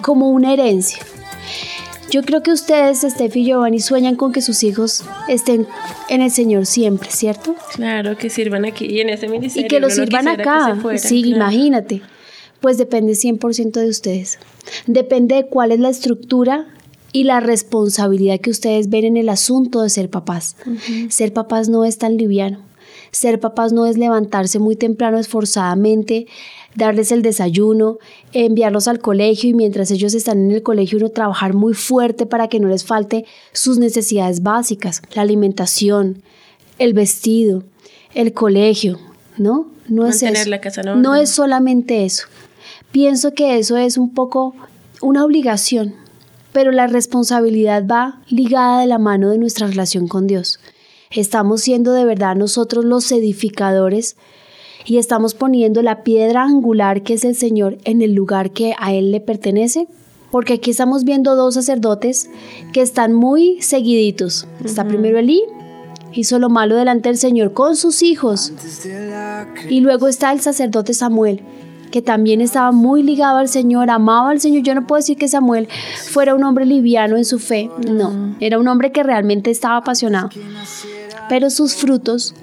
como 0.00 0.30
una 0.30 0.52
herencia. 0.52 0.98
Yo 2.10 2.22
creo 2.22 2.42
que 2.42 2.52
ustedes, 2.52 3.00
Steffi 3.00 3.40
y 3.40 3.46
Giovanni, 3.46 3.80
sueñan 3.80 4.16
con 4.16 4.32
que 4.32 4.42
sus 4.42 4.62
hijos 4.64 5.02
estén 5.28 5.66
en 6.10 6.20
el 6.20 6.30
Señor 6.30 6.66
siempre, 6.66 7.10
¿cierto? 7.10 7.54
Claro, 7.74 8.18
que 8.18 8.28
sirvan 8.28 8.66
aquí 8.66 8.84
y 8.84 9.00
en 9.00 9.08
ese 9.08 9.28
ministerio. 9.28 9.66
y 9.66 9.68
que 9.68 9.80
lo 9.80 9.88
sirvan 9.88 10.28
acá. 10.28 10.76
sí, 10.98 11.22
claro. 11.22 11.36
imagínate. 11.36 12.02
Pues 12.62 12.78
depende 12.78 13.12
100% 13.12 13.72
de 13.72 13.88
ustedes. 13.88 14.38
Depende 14.86 15.34
de 15.34 15.46
cuál 15.46 15.72
es 15.72 15.80
la 15.80 15.90
estructura 15.90 16.68
y 17.12 17.24
la 17.24 17.40
responsabilidad 17.40 18.40
que 18.40 18.50
ustedes 18.50 18.88
ven 18.88 19.04
en 19.04 19.16
el 19.16 19.28
asunto 19.28 19.82
de 19.82 19.90
ser 19.90 20.08
papás. 20.08 20.56
Ser 21.10 21.32
papás 21.32 21.68
no 21.68 21.84
es 21.84 21.98
tan 21.98 22.16
liviano. 22.16 22.60
Ser 23.10 23.40
papás 23.40 23.74
no 23.74 23.84
es 23.84 23.98
levantarse 23.98 24.58
muy 24.58 24.76
temprano 24.76 25.18
esforzadamente, 25.18 26.26
darles 26.74 27.12
el 27.12 27.20
desayuno, 27.20 27.98
enviarlos 28.32 28.88
al 28.88 29.00
colegio 29.00 29.50
y 29.50 29.54
mientras 29.54 29.90
ellos 29.90 30.14
están 30.14 30.38
en 30.46 30.52
el 30.52 30.62
colegio 30.62 30.98
uno 30.98 31.10
trabajar 31.10 31.52
muy 31.52 31.74
fuerte 31.74 32.24
para 32.24 32.48
que 32.48 32.60
no 32.60 32.68
les 32.68 32.84
falte 32.84 33.26
sus 33.52 33.78
necesidades 33.78 34.42
básicas, 34.42 35.02
la 35.14 35.22
alimentación, 35.22 36.22
el 36.78 36.94
vestido, 36.94 37.64
el 38.14 38.32
colegio, 38.32 38.98
¿no? 39.36 39.66
No 39.88 40.06
es 40.06 40.22
eso. 40.22 40.48
la 40.48 40.60
casa 40.60 40.82
No 40.82 41.14
es 41.14 41.28
solamente 41.28 42.04
eso. 42.06 42.26
Pienso 42.92 43.32
que 43.32 43.58
eso 43.58 43.78
es 43.78 43.96
un 43.96 44.10
poco 44.10 44.54
una 45.00 45.24
obligación, 45.24 45.94
pero 46.52 46.70
la 46.72 46.86
responsabilidad 46.86 47.86
va 47.86 48.20
ligada 48.28 48.80
de 48.80 48.86
la 48.86 48.98
mano 48.98 49.30
de 49.30 49.38
nuestra 49.38 49.66
relación 49.66 50.08
con 50.08 50.26
Dios. 50.26 50.60
Estamos 51.10 51.62
siendo 51.62 51.94
de 51.94 52.04
verdad 52.04 52.36
nosotros 52.36 52.84
los 52.84 53.10
edificadores 53.10 54.16
y 54.84 54.98
estamos 54.98 55.34
poniendo 55.34 55.80
la 55.80 56.02
piedra 56.02 56.42
angular 56.42 57.02
que 57.02 57.14
es 57.14 57.24
el 57.24 57.34
Señor 57.34 57.78
en 57.84 58.02
el 58.02 58.14
lugar 58.14 58.50
que 58.50 58.74
a 58.78 58.92
Él 58.92 59.10
le 59.10 59.20
pertenece. 59.20 59.88
Porque 60.30 60.54
aquí 60.54 60.70
estamos 60.70 61.04
viendo 61.04 61.36
dos 61.36 61.54
sacerdotes 61.54 62.28
que 62.72 62.80
están 62.80 63.12
muy 63.12 63.60
seguiditos. 63.60 64.46
Está 64.64 64.86
primero 64.86 65.18
Elí, 65.18 65.42
hizo 66.12 66.38
lo 66.38 66.48
malo 66.48 66.76
delante 66.76 67.08
del 67.08 67.18
Señor 67.18 67.52
con 67.52 67.76
sus 67.76 68.02
hijos. 68.02 68.52
Y 69.68 69.80
luego 69.80 70.08
está 70.08 70.32
el 70.32 70.40
sacerdote 70.40 70.94
Samuel, 70.94 71.42
que 71.92 72.02
también 72.02 72.40
estaba 72.40 72.72
muy 72.72 73.04
ligado 73.04 73.38
al 73.38 73.48
Señor, 73.48 73.90
amaba 73.90 74.30
al 74.30 74.40
Señor. 74.40 74.64
Yo 74.64 74.74
no 74.74 74.86
puedo 74.86 74.98
decir 74.98 75.16
que 75.16 75.28
Samuel 75.28 75.68
fuera 76.10 76.34
un 76.34 76.42
hombre 76.42 76.66
liviano 76.66 77.16
en 77.16 77.24
su 77.24 77.38
fe, 77.38 77.70
no, 77.88 78.34
era 78.40 78.58
un 78.58 78.66
hombre 78.66 78.90
que 78.90 79.04
realmente 79.04 79.52
estaba 79.52 79.76
apasionado. 79.76 80.30
Pero 81.28 81.50
sus 81.50 81.74
frutos 81.74 82.34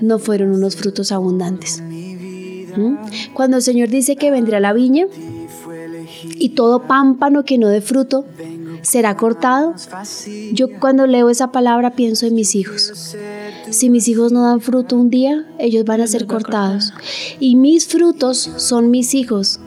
no 0.00 0.18
fueron 0.18 0.50
unos 0.50 0.76
frutos 0.76 1.12
abundantes. 1.12 1.82
¿Mm? 1.82 2.96
Cuando 3.32 3.56
el 3.56 3.62
Señor 3.62 3.88
dice 3.88 4.16
que 4.16 4.30
vendrá 4.30 4.60
la 4.60 4.72
viña 4.72 5.06
y 6.34 6.50
todo 6.50 6.86
pámpano 6.86 7.44
que 7.44 7.56
no 7.56 7.68
dé 7.68 7.80
fruto 7.80 8.26
será 8.82 9.16
cortado, 9.16 9.74
yo 10.52 10.68
cuando 10.78 11.06
leo 11.06 11.30
esa 11.30 11.52
palabra 11.52 11.90
pienso 11.90 12.26
en 12.26 12.34
mis 12.34 12.54
hijos. 12.54 13.16
Si 13.70 13.90
mis 13.90 14.08
hijos 14.08 14.32
no 14.32 14.42
dan 14.42 14.60
fruto 14.60 14.96
un 14.96 15.10
día, 15.10 15.46
ellos 15.58 15.84
van 15.84 16.00
a 16.00 16.06
ser 16.06 16.26
cortados. 16.26 16.92
Y 17.38 17.56
mis 17.56 17.86
frutos 17.86 18.50
son 18.56 18.90
mis 18.90 19.14
hijos. 19.14 19.60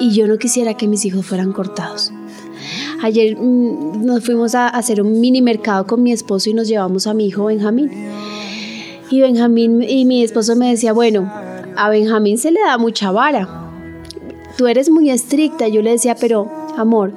Y 0.00 0.12
yo 0.12 0.26
no 0.26 0.38
quisiera 0.38 0.74
que 0.74 0.88
mis 0.88 1.04
hijos 1.04 1.24
fueran 1.24 1.52
cortados. 1.52 2.12
Ayer 3.02 3.36
mm, 3.36 4.04
nos 4.04 4.24
fuimos 4.24 4.54
a 4.54 4.68
hacer 4.68 5.00
un 5.00 5.20
mini 5.20 5.40
mercado 5.40 5.86
con 5.86 6.02
mi 6.02 6.12
esposo 6.12 6.50
y 6.50 6.54
nos 6.54 6.68
llevamos 6.68 7.06
a 7.06 7.14
mi 7.14 7.26
hijo 7.26 7.46
Benjamín. 7.46 7.90
Y 9.10 9.20
Benjamín 9.20 9.82
y 9.82 10.04
mi 10.04 10.22
esposo 10.22 10.54
me 10.56 10.70
decía, 10.70 10.92
bueno, 10.92 11.30
a 11.76 11.88
Benjamín 11.88 12.38
se 12.38 12.50
le 12.50 12.60
da 12.60 12.78
mucha 12.78 13.10
vara. 13.10 13.48
Tú 14.56 14.66
eres 14.66 14.90
muy 14.90 15.10
estricta. 15.10 15.68
Yo 15.68 15.82
le 15.82 15.92
decía, 15.92 16.14
pero 16.14 16.50
amor, 16.76 17.14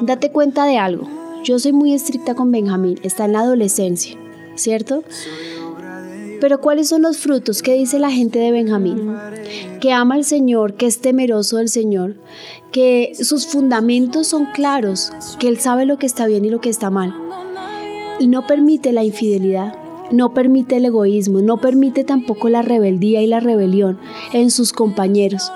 date 0.00 0.32
cuenta 0.32 0.64
de 0.64 0.78
algo. 0.78 1.08
Yo 1.44 1.58
soy 1.58 1.72
muy 1.72 1.92
estricta 1.92 2.34
con 2.34 2.50
Benjamín. 2.50 2.98
Está 3.02 3.24
en 3.24 3.32
la 3.32 3.40
adolescencia, 3.40 4.16
¿cierto? 4.54 5.04
Pero 6.40 6.60
¿cuáles 6.60 6.88
son 6.88 7.02
los 7.02 7.18
frutos? 7.18 7.62
¿Qué 7.62 7.74
dice 7.74 8.00
la 8.00 8.10
gente 8.10 8.40
de 8.40 8.50
Benjamín? 8.50 9.14
Que 9.80 9.92
ama 9.92 10.16
al 10.16 10.24
Señor, 10.24 10.74
que 10.74 10.86
es 10.86 11.00
temeroso 11.00 11.58
del 11.58 11.68
Señor, 11.68 12.16
que 12.72 13.12
sus 13.14 13.46
fundamentos 13.46 14.26
son 14.26 14.46
claros, 14.46 15.12
que 15.38 15.46
él 15.46 15.60
sabe 15.60 15.86
lo 15.86 15.98
que 15.98 16.06
está 16.06 16.26
bien 16.26 16.44
y 16.44 16.50
lo 16.50 16.60
que 16.60 16.70
está 16.70 16.90
mal. 16.90 17.14
Y 18.18 18.26
no 18.26 18.46
permite 18.46 18.92
la 18.92 19.04
infidelidad, 19.04 19.76
no 20.10 20.34
permite 20.34 20.76
el 20.76 20.84
egoísmo, 20.84 21.40
no 21.42 21.60
permite 21.60 22.02
tampoco 22.02 22.48
la 22.48 22.62
rebeldía 22.62 23.22
y 23.22 23.26
la 23.26 23.38
rebelión 23.38 23.98
en 24.32 24.50
sus 24.50 24.72
compañeros. 24.72 25.52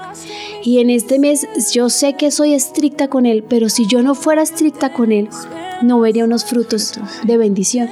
Y 0.62 0.78
en 0.78 0.90
este 0.90 1.18
mes 1.18 1.46
yo 1.72 1.90
sé 1.90 2.14
que 2.14 2.30
soy 2.30 2.54
estricta 2.54 3.08
con 3.08 3.26
Él, 3.26 3.44
pero 3.48 3.68
si 3.68 3.86
yo 3.86 4.02
no 4.02 4.14
fuera 4.14 4.42
estricta 4.42 4.92
con 4.92 5.12
Él, 5.12 5.28
no 5.82 6.00
vería 6.00 6.24
unos 6.24 6.44
frutos 6.44 6.92
de 7.24 7.36
bendición. 7.36 7.88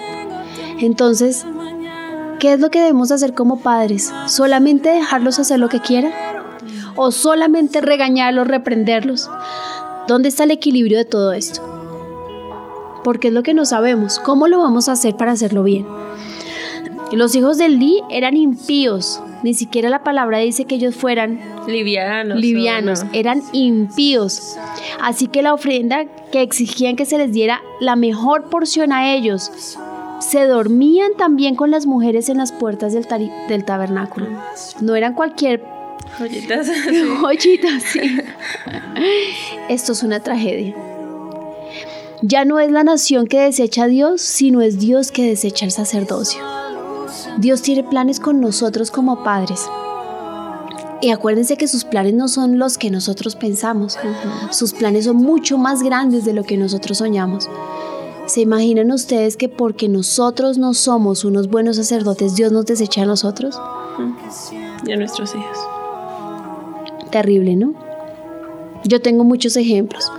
Entonces, 0.79 1.47
¿qué 2.41 2.53
es 2.53 2.61
lo 2.61 2.71
que 2.71 2.81
debemos 2.81 3.11
hacer 3.11 3.35
como 3.35 3.61
padres? 3.61 4.13
¿Solamente 4.27 4.89
dejarlos 4.91 5.39
hacer 5.39 5.59
lo 5.59 5.69
que 5.69 5.81
quieran? 5.81 6.13
¿O 6.97 7.11
solamente 7.11 7.81
regañarlos, 7.81 8.47
reprenderlos? 8.47 9.31
¿Dónde 10.07 10.29
está 10.29 10.45
el 10.45 10.51
equilibrio 10.51 10.99
de 10.99 11.05
todo 11.05 11.33
esto? 11.33 11.63
Porque 13.03 13.29
es 13.29 13.35
lo 13.35 13.43
que 13.43 13.55
no 13.55 13.65
sabemos. 13.65 14.19
¿Cómo 14.19 14.49
lo 14.49 14.59
vamos 14.59 14.89
a 14.89 14.93
hacer 14.93 15.17
para 15.17 15.33
hacerlo 15.33 15.63
bien? 15.63 15.87
Los 17.13 17.35
hijos 17.35 17.59
de 17.59 17.69
Lee 17.69 18.03
eran 18.11 18.37
impíos. 18.37 19.23
Ni 19.43 19.55
siquiera 19.55 19.91
la 19.91 20.03
palabra 20.03 20.39
dice 20.39 20.65
que 20.65 20.77
ellos 20.77 20.95
fueran 20.97 21.39
Livianos. 21.67 22.39
livianos, 22.39 23.05
no. 23.05 23.11
eran 23.13 23.43
impíos. 23.53 24.57
Así 25.01 25.29
que 25.29 25.43
la 25.43 25.53
ofrenda 25.53 26.07
que 26.33 26.43
exigían 26.43 26.97
que 26.97 27.05
se 27.05 27.19
les 27.19 27.33
diera 27.33 27.61
la 27.79 27.95
mejor 27.95 28.49
porción 28.49 28.93
a 28.93 29.15
ellos, 29.15 29.79
se 30.21 30.47
dormían 30.47 31.13
también 31.17 31.55
con 31.55 31.71
las 31.71 31.87
mujeres 31.87 32.29
en 32.29 32.39
las 32.39 32.53
puertas 32.53 32.93
del, 32.93 33.65
tabernáculo. 33.65 34.27
No 34.81 34.97
eran 34.97 35.15
cualquier 35.15 35.63
Joyitas. 36.19 36.69
joyitas, 37.21 37.83
sí. 37.83 38.19
Esto 39.69 39.93
es 39.93 40.03
una 40.03 40.21
tragedia. 40.21 40.75
Ya 42.23 42.45
no 42.45 42.59
es 42.59 42.71
la 42.71 42.85
nación 42.85 43.27
que 43.27 43.41
desecha 43.41 43.85
a 43.85 43.89
Dios, 43.89 44.23
sino 44.23 44.63
es 44.63 44.79
Dios 44.79 45.11
que 45.11 45.27
desecha 45.27 45.65
el 45.65 45.73
sacerdocio. 45.73 46.41
Dios 47.39 47.63
tiene 47.63 47.83
planes 47.83 48.21
con 48.21 48.41
nosotros 48.41 48.91
como 48.91 49.25
padres. 49.25 49.69
Y 51.01 51.11
acuérdense 51.11 51.57
que 51.57 51.69
sus 51.69 51.85
planes 51.85 52.15
no 52.15 52.29
son 52.29 52.59
los 52.59 52.79
que 52.79 52.91
nosotros 52.91 53.37
pensamos. 53.37 53.99
Sus 54.51 54.73
planes 54.73 55.05
son 55.05 55.17
mucho 55.17 55.59
más 55.59 55.83
grandes 55.83 56.25
de 56.25 56.33
lo 56.33 56.45
que 56.45 56.57
nosotros 56.57 56.99
soñamos. 56.99 57.49
¿Se 58.27 58.41
imaginan 58.41 58.91
ustedes 58.91 59.37
que 59.37 59.51
porque 59.51 59.89
nosotros 59.89 60.57
no 60.57 60.73
somos 60.73 61.25
unos 61.25 61.49
buenos 61.49 61.77
sacerdotes, 61.77 62.35
Dios 62.35 62.53
nos 62.53 62.65
desecha 62.65 63.03
a 63.03 63.07
nosotros? 63.07 63.61
Y 64.87 64.93
a 64.93 64.97
nuestros 64.97 65.35
hijos. 65.35 65.59
Terrible, 67.11 67.55
¿no? 67.55 67.75
Yo 68.85 69.03
tengo 69.03 69.25
muchos 69.25 69.57
ejemplos. 69.57 70.11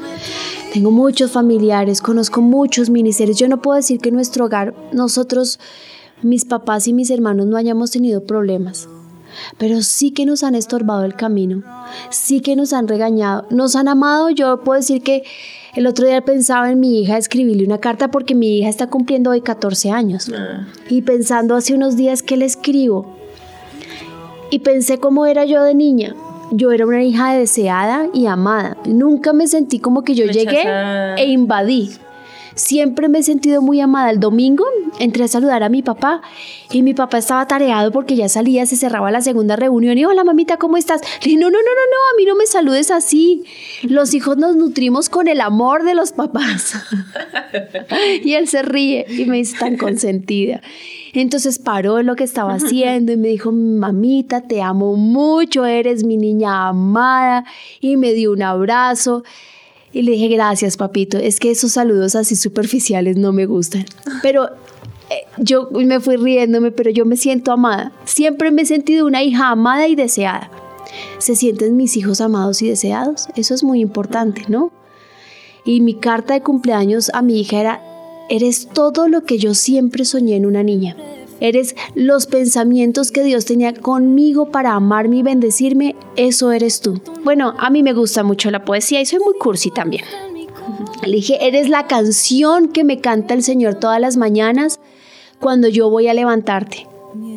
Tengo 0.71 0.91
muchos 0.91 1.31
familiares, 1.31 2.01
conozco 2.01 2.41
muchos 2.41 2.89
ministerios. 2.89 3.37
Yo 3.37 3.47
no 3.47 3.61
puedo 3.61 3.77
decir 3.77 3.99
que 3.99 4.09
en 4.09 4.15
nuestro 4.15 4.45
hogar 4.45 4.75
nosotros, 4.91 5.59
mis 6.21 6.45
papás 6.45 6.87
y 6.87 6.93
mis 6.93 7.09
hermanos, 7.09 7.47
no 7.47 7.57
hayamos 7.57 7.91
tenido 7.91 8.25
problemas. 8.25 8.87
Pero 9.57 9.81
sí 9.81 10.11
que 10.11 10.25
nos 10.25 10.43
han 10.43 10.53
estorbado 10.53 11.05
el 11.05 11.15
camino. 11.15 11.63
Sí 12.09 12.41
que 12.41 12.55
nos 12.55 12.73
han 12.73 12.87
regañado. 12.87 13.47
Nos 13.49 13.75
han 13.75 13.87
amado. 13.87 14.29
Yo 14.29 14.61
puedo 14.61 14.79
decir 14.79 15.01
que 15.01 15.23
el 15.75 15.87
otro 15.87 16.07
día 16.07 16.21
pensaba 16.21 16.71
en 16.71 16.79
mi 16.79 17.01
hija 17.01 17.17
escribirle 17.17 17.65
una 17.65 17.79
carta 17.79 18.09
porque 18.09 18.33
mi 18.33 18.57
hija 18.57 18.69
está 18.69 18.87
cumpliendo 18.87 19.31
hoy 19.31 19.41
14 19.41 19.91
años. 19.91 20.31
Ah, 20.33 20.65
Y 20.89 21.01
pensando 21.01 21.55
hace 21.55 21.73
unos 21.73 21.97
días 21.97 22.23
que 22.23 22.37
le 22.37 22.45
escribo. 22.45 23.17
Y 24.49 24.59
pensé 24.59 24.99
cómo 24.99 25.25
era 25.25 25.43
yo 25.45 25.63
de 25.63 25.75
niña. 25.75 26.15
Yo 26.51 26.71
era 26.71 26.85
una 26.85 27.03
hija 27.03 27.33
deseada 27.33 28.07
y 28.13 28.27
amada. 28.27 28.77
Nunca 28.85 29.33
me 29.33 29.47
sentí 29.47 29.79
como 29.79 30.03
que 30.03 30.15
yo 30.15 30.25
llegué 30.25 30.63
e 31.17 31.25
invadí. 31.25 31.91
Siempre 32.53 33.09
me 33.09 33.19
he 33.19 33.23
sentido 33.23 33.61
muy 33.61 33.81
amada. 33.81 34.11
El 34.11 34.19
domingo 34.21 34.63
entré 34.99 35.23
a 35.23 35.27
saludar 35.27 35.63
a 35.63 35.69
mi 35.69 35.81
papá 35.81 36.21
y 36.71 36.81
mi 36.81 36.93
papá 36.93 37.17
estaba 37.17 37.47
tareado 37.47 37.91
porque 37.91 38.15
ya 38.15 38.29
salía, 38.29 38.65
se 38.65 38.75
cerraba 38.75 39.11
la 39.11 39.21
segunda 39.21 39.55
reunión 39.55 39.97
y 39.97 40.05
hola 40.05 40.23
mamita, 40.23 40.57
¿cómo 40.57 40.77
estás? 40.77 41.01
Le 41.21 41.25
dije, 41.25 41.37
no, 41.37 41.49
no, 41.49 41.57
no, 41.57 41.63
no, 41.63 41.81
no, 41.91 42.13
a 42.13 42.17
mí 42.17 42.25
no 42.25 42.35
me 42.35 42.45
saludes 42.45 42.91
así. 42.91 43.43
Los 43.83 44.13
hijos 44.13 44.37
nos 44.37 44.55
nutrimos 44.55 45.09
con 45.09 45.27
el 45.27 45.41
amor 45.41 45.83
de 45.83 45.95
los 45.95 46.11
papás. 46.11 46.75
y 48.23 48.33
él 48.33 48.47
se 48.47 48.61
ríe 48.61 49.05
y 49.09 49.25
me 49.25 49.37
dice 49.37 49.57
tan 49.57 49.77
consentida. 49.77 50.61
Entonces 51.13 51.59
paró 51.59 51.99
en 51.99 52.07
lo 52.07 52.15
que 52.15 52.25
estaba 52.25 52.55
haciendo 52.55 53.13
y 53.13 53.17
me 53.17 53.29
dijo, 53.29 53.51
mamita, 53.51 54.41
te 54.41 54.61
amo 54.61 54.95
mucho, 54.95 55.65
eres 55.65 56.03
mi 56.03 56.17
niña 56.17 56.67
amada. 56.67 57.45
Y 57.79 57.95
me 57.95 58.13
dio 58.13 58.33
un 58.33 58.43
abrazo. 58.43 59.23
Y 59.93 60.01
le 60.01 60.11
dije, 60.11 60.27
gracias, 60.27 60.75
papito. 60.75 61.17
Es 61.17 61.39
que 61.39 61.51
esos 61.51 61.71
saludos 61.71 62.15
así 62.15 62.35
superficiales 62.35 63.15
no 63.15 63.31
me 63.31 63.45
gustan. 63.45 63.85
Pero 64.21 64.49
yo 65.37 65.69
me 65.71 65.99
fui 65.99 66.17
riéndome, 66.17 66.71
pero 66.71 66.89
yo 66.89 67.05
me 67.05 67.17
siento 67.17 67.51
amada. 67.51 67.91
Siempre 68.05 68.51
me 68.51 68.63
he 68.63 68.65
sentido 68.65 69.05
una 69.05 69.23
hija 69.23 69.49
amada 69.49 69.87
y 69.87 69.95
deseada. 69.95 70.49
¿Se 71.17 71.35
sienten 71.35 71.75
mis 71.75 71.97
hijos 71.97 72.21
amados 72.21 72.61
y 72.61 72.69
deseados? 72.69 73.27
Eso 73.35 73.53
es 73.53 73.63
muy 73.63 73.81
importante, 73.81 74.43
¿no? 74.47 74.71
Y 75.65 75.81
mi 75.81 75.95
carta 75.95 76.33
de 76.33 76.41
cumpleaños 76.41 77.09
a 77.13 77.21
mi 77.21 77.39
hija 77.39 77.59
era, 77.59 77.81
eres 78.29 78.67
todo 78.67 79.07
lo 79.07 79.23
que 79.23 79.37
yo 79.37 79.53
siempre 79.53 80.05
soñé 80.05 80.35
en 80.35 80.45
una 80.45 80.63
niña. 80.63 80.95
Eres 81.41 81.75
los 81.95 82.27
pensamientos 82.27 83.11
que 83.11 83.23
Dios 83.23 83.45
tenía 83.45 83.73
conmigo 83.73 84.51
para 84.51 84.73
amarme 84.73 85.17
y 85.17 85.23
bendecirme, 85.23 85.95
eso 86.15 86.51
eres 86.51 86.79
tú. 86.79 87.01
Bueno, 87.23 87.55
a 87.57 87.69
mí 87.69 87.83
me 87.83 87.93
gusta 87.93 88.23
mucho 88.23 88.51
la 88.51 88.63
poesía 88.63 89.01
y 89.01 89.05
soy 89.05 89.19
muy 89.19 89.33
cursi 89.37 89.69
también. 89.69 90.05
Le 91.05 91.17
dije, 91.17 91.45
eres 91.45 91.67
la 91.67 91.87
canción 91.87 92.69
que 92.69 92.83
me 92.83 93.01
canta 93.01 93.33
el 93.33 93.43
Señor 93.43 93.75
todas 93.75 93.99
las 93.99 94.17
mañanas 94.17 94.79
cuando 95.39 95.67
yo 95.67 95.89
voy 95.89 96.07
a 96.07 96.13
levantarte. 96.13 96.87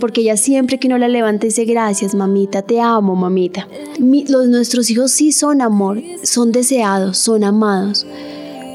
Porque 0.00 0.22
ella 0.22 0.36
siempre 0.36 0.78
que 0.78 0.88
uno 0.88 0.98
la 0.98 1.06
levanta 1.08 1.46
dice, 1.46 1.64
gracias 1.64 2.14
mamita, 2.14 2.62
te 2.62 2.80
amo 2.80 3.14
mamita. 3.14 3.68
Mi- 4.00 4.26
los, 4.26 4.48
nuestros 4.48 4.90
hijos 4.90 5.12
sí 5.12 5.30
son 5.30 5.60
amor, 5.60 6.00
son 6.24 6.50
deseados, 6.50 7.18
son 7.18 7.44
amados. 7.44 8.04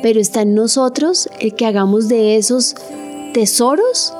Pero 0.01 0.19
está 0.21 0.41
en 0.43 0.55
nosotros 0.55 1.29
el 1.39 1.55
que 1.55 1.65
hagamos 1.65 2.07
de 2.07 2.37
esos 2.37 2.75
tesoros 3.33 4.13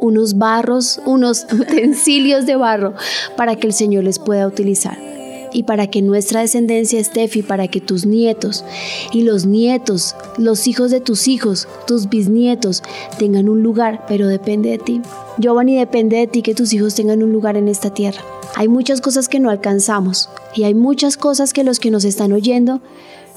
unos 0.00 0.38
barros, 0.38 0.98
unos 1.04 1.46
utensilios 1.52 2.46
de 2.46 2.56
barro 2.56 2.94
para 3.36 3.56
que 3.56 3.66
el 3.66 3.74
Señor 3.74 4.04
les 4.04 4.18
pueda 4.18 4.46
utilizar. 4.46 4.96
Y 5.52 5.64
para 5.64 5.88
que 5.88 6.02
nuestra 6.02 6.40
descendencia, 6.40 7.02
Steffi, 7.02 7.42
para 7.42 7.68
que 7.68 7.80
tus 7.80 8.06
nietos 8.06 8.64
y 9.12 9.22
los 9.22 9.46
nietos, 9.46 10.14
los 10.38 10.66
hijos 10.66 10.90
de 10.90 11.00
tus 11.00 11.28
hijos, 11.28 11.68
tus 11.86 12.08
bisnietos, 12.08 12.82
tengan 13.18 13.48
un 13.48 13.62
lugar, 13.62 14.04
pero 14.06 14.28
depende 14.28 14.70
de 14.70 14.78
ti. 14.78 15.00
Giovanni, 15.38 15.76
depende 15.76 16.16
de 16.16 16.26
ti 16.26 16.42
que 16.42 16.54
tus 16.54 16.72
hijos 16.72 16.94
tengan 16.94 17.22
un 17.22 17.32
lugar 17.32 17.56
en 17.56 17.68
esta 17.68 17.92
tierra. 17.92 18.22
Hay 18.56 18.68
muchas 18.68 19.00
cosas 19.00 19.28
que 19.28 19.40
no 19.40 19.50
alcanzamos 19.50 20.28
y 20.54 20.64
hay 20.64 20.74
muchas 20.74 21.16
cosas 21.16 21.52
que 21.52 21.64
los 21.64 21.80
que 21.80 21.90
nos 21.90 22.04
están 22.04 22.32
oyendo 22.32 22.80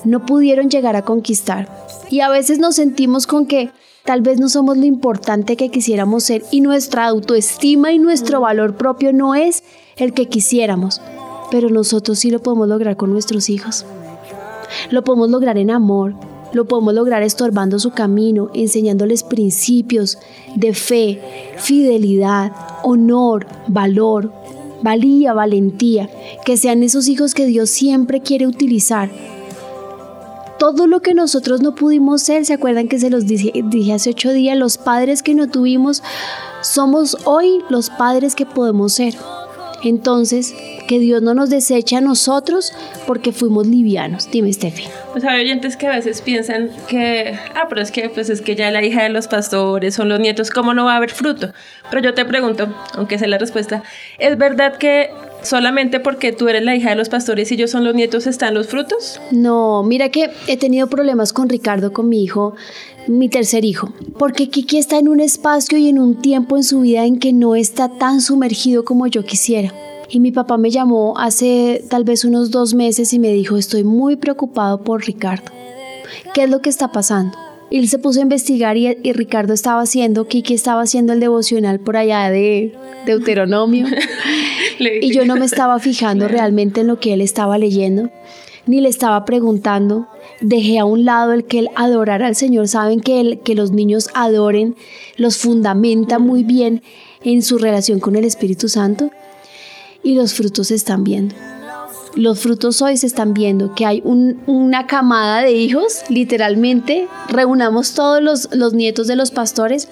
no 0.04 0.26
pudieron 0.26 0.70
llegar 0.70 0.96
a 0.96 1.04
conquistar. 1.04 1.88
Y 2.10 2.20
a 2.20 2.30
veces 2.30 2.60
nos 2.60 2.76
sentimos 2.76 3.28
con 3.28 3.46
que 3.46 3.72
tal 4.04 4.22
vez 4.22 4.40
no 4.40 4.50
somos 4.50 4.78
lo 4.78 4.86
importante 4.86 5.56
que 5.56 5.70
quisiéramos 5.70 6.24
ser 6.24 6.44
y 6.52 6.62
nuestra 6.62 7.06
autoestima 7.06 7.94
y 7.94 8.00
nuestro 8.00 8.42
valor 8.42 8.76
propio 8.76 9.14
no 9.14 9.36
es 9.36 9.64
el 9.96 10.14
que 10.14 10.28
quisiéramos. 10.28 11.02
Pero 11.54 11.70
nosotros 11.70 12.18
sí 12.18 12.32
lo 12.32 12.42
podemos 12.42 12.68
lograr 12.68 12.98
con 12.98 13.14
nuestros 13.14 13.48
hijos. 13.48 13.86
Lo 14.90 15.04
podemos 15.04 15.30
lograr 15.30 15.60
en 15.60 15.70
amor, 15.70 16.16
lo 16.52 16.66
podemos 16.66 16.96
lograr 16.96 17.22
estorbando 17.22 17.78
su 17.78 17.92
camino, 17.92 18.50
enseñándoles 18.56 19.22
principios 19.22 20.18
de 20.56 20.74
fe, 20.74 21.22
fidelidad, 21.58 22.52
honor, 22.82 23.46
valor, 23.68 24.34
valía, 24.82 25.34
valentía, 25.34 26.10
que 26.44 26.58
sean 26.58 26.82
esos 26.82 27.08
hijos 27.08 27.36
que 27.36 27.46
Dios 27.46 27.70
siempre 27.70 28.22
quiere 28.22 28.48
utilizar 28.48 29.12
todo 30.58 30.88
lo 30.88 31.02
que 31.02 31.14
nosotros 31.14 31.62
no 31.62 31.76
pudimos 31.76 32.22
ser, 32.22 32.46
¿se 32.46 32.54
acuerdan 32.54 32.88
que 32.88 32.98
se 32.98 33.10
los 33.10 33.28
dije, 33.28 33.52
dije 33.66 33.92
hace 33.92 34.12
ocho 34.12 34.32
días? 34.32 34.58
Los 34.58 34.78
padres 34.80 35.22
que 35.22 35.36
no 35.36 35.50
tuvimos, 35.50 36.02
somos 36.62 37.18
hoy 37.26 37.60
los 37.70 37.90
padres 37.90 38.34
que 38.34 38.46
podemos 38.46 38.94
ser. 38.94 39.14
Entonces, 39.84 40.56
que 40.88 41.00
Dios 41.00 41.22
no 41.22 41.34
nos 41.34 41.50
deseche 41.50 41.96
a 41.96 42.02
nosotros 42.02 42.74
porque 43.06 43.32
fuimos 43.32 43.68
livianos. 43.68 44.30
Dime, 44.32 44.52
Steffi. 44.52 44.86
Pues 45.12 45.24
hay 45.26 45.42
oyentes 45.42 45.78
que 45.78 45.88
a 45.88 45.92
veces 45.92 46.22
piensan 46.22 46.70
que, 46.88 47.38
ah, 47.56 47.66
pero 47.70 47.82
es 47.82 47.92
que, 47.92 48.10
pues 48.10 48.30
es 48.30 48.42
que 48.42 48.56
ya 48.56 48.72
la 48.72 48.84
hija 48.84 49.04
de 49.04 49.10
los 49.10 49.28
pastores 49.28 49.96
son 49.96 50.10
los 50.10 50.20
nietos, 50.20 50.50
¿cómo 50.50 50.74
no 50.74 50.86
va 50.86 50.94
a 50.94 50.98
haber 50.98 51.12
fruto? 51.12 51.54
Pero 51.90 52.02
yo 52.02 52.14
te 52.14 52.26
pregunto, 52.26 52.74
aunque 52.94 53.20
sé 53.20 53.28
la 53.28 53.38
respuesta, 53.38 53.84
¿es 54.20 54.38
verdad 54.38 54.78
que 54.78 55.12
solamente 55.44 56.00
porque 56.00 56.32
tú 56.32 56.48
eres 56.48 56.64
la 56.64 56.76
hija 56.76 56.90
de 56.90 56.96
los 56.96 57.10
pastores 57.10 57.52
y 57.52 57.56
ellos 57.56 57.72
son 57.72 57.84
los 57.84 57.96
nietos 57.96 58.28
están 58.28 58.54
los 58.54 58.68
frutos? 58.68 59.22
No, 59.32 59.84
mira 59.84 60.10
que 60.10 60.32
he 60.48 60.58
tenido 60.58 60.88
problemas 60.88 61.34
con 61.34 61.50
Ricardo, 61.50 61.94
con 61.94 62.10
mi 62.10 62.24
hijo, 62.24 62.56
mi 63.08 63.30
tercer 63.30 63.66
hijo, 63.66 63.94
porque 64.18 64.50
Kiki 64.50 64.78
está 64.78 64.98
en 64.98 65.08
un 65.08 65.20
espacio 65.20 65.78
y 65.78 65.90
en 65.90 66.00
un 66.00 66.22
tiempo 66.22 66.58
en 66.58 66.64
su 66.64 66.82
vida 66.82 67.06
en 67.06 67.20
que 67.20 67.34
no 67.34 67.56
está 67.56 67.90
tan 67.90 68.22
sumergido 68.22 68.86
como 68.86 69.08
yo 69.08 69.24
quisiera. 69.24 69.74
Y 70.10 70.20
mi 70.20 70.32
papá 70.32 70.58
me 70.58 70.70
llamó 70.70 71.18
hace 71.18 71.84
tal 71.90 72.04
vez 72.04 72.24
unos 72.24 72.52
dos 72.52 72.74
meses 72.74 73.14
y 73.14 73.20
me 73.20 73.34
dijo, 73.34 73.58
estoy 73.58 73.84
muy 73.84 74.16
preocupado 74.16 74.84
por 74.84 75.06
Ricardo. 75.06 75.52
¿Qué 76.34 76.44
es 76.44 76.50
lo 76.50 76.62
que 76.62 76.70
está 76.70 76.92
pasando? 76.92 77.38
Y 77.70 77.80
él 77.80 77.88
se 77.88 77.98
puso 77.98 78.20
a 78.20 78.24
investigar 78.24 78.78
y, 78.78 78.96
y 79.02 79.14
Ricardo 79.14 79.54
estaba 79.54 79.82
haciendo, 79.82 80.28
Kiki 80.28 80.54
estaba 80.54 80.84
haciendo 80.84 81.14
el 81.14 81.20
devocional 81.20 81.80
por 81.80 81.98
allá 81.98 82.30
de 82.30 82.76
Deuteronomio. 83.06 83.88
y 84.80 85.14
yo 85.14 85.26
no 85.26 85.36
me 85.36 85.46
estaba 85.46 85.80
fijando 85.80 86.28
realmente 86.28 86.82
en 86.82 86.88
lo 86.88 87.00
que 87.00 87.14
él 87.14 87.22
estaba 87.22 87.58
leyendo, 87.58 88.10
ni 88.66 88.82
le 88.82 88.90
estaba 88.90 89.26
preguntando. 89.26 90.08
Dejé 90.42 90.80
a 90.80 90.86
un 90.86 91.06
lado 91.06 91.34
el 91.34 91.46
que 91.46 91.60
él 91.60 91.70
adorara 91.76 92.28
al 92.28 92.36
Señor. 92.36 92.68
Saben 92.68 93.00
que, 93.00 93.20
el, 93.20 93.40
que 93.40 93.56
los 93.56 93.72
niños 93.72 94.10
adoren, 94.14 94.76
los 95.18 95.38
fundamenta 95.38 96.20
muy 96.20 96.44
bien 96.44 96.82
en 97.24 97.42
su 97.42 97.58
relación 97.58 98.00
con 98.00 98.16
el 98.16 98.26
Espíritu 98.26 98.70
Santo. 98.70 99.12
Y 100.04 100.16
los 100.16 100.34
frutos 100.34 100.68
se 100.68 100.76
están 100.76 101.04
viendo. 101.04 101.36
Los 102.16 102.40
frutos 102.40 102.82
hoy 102.82 102.98
se 102.98 103.08
están 103.08 103.34
viendo, 103.34 103.74
que 103.74 103.88
hay 103.88 104.04
una 104.06 104.86
camada 104.86 105.42
de 105.42 105.54
hijos, 105.54 106.04
literalmente, 106.10 107.08
reunamos 107.28 107.96
todos 107.96 108.22
los, 108.22 108.54
los 108.54 108.74
nietos 108.74 109.08
de 109.08 109.16
los 109.16 109.32
pastores 109.32 109.90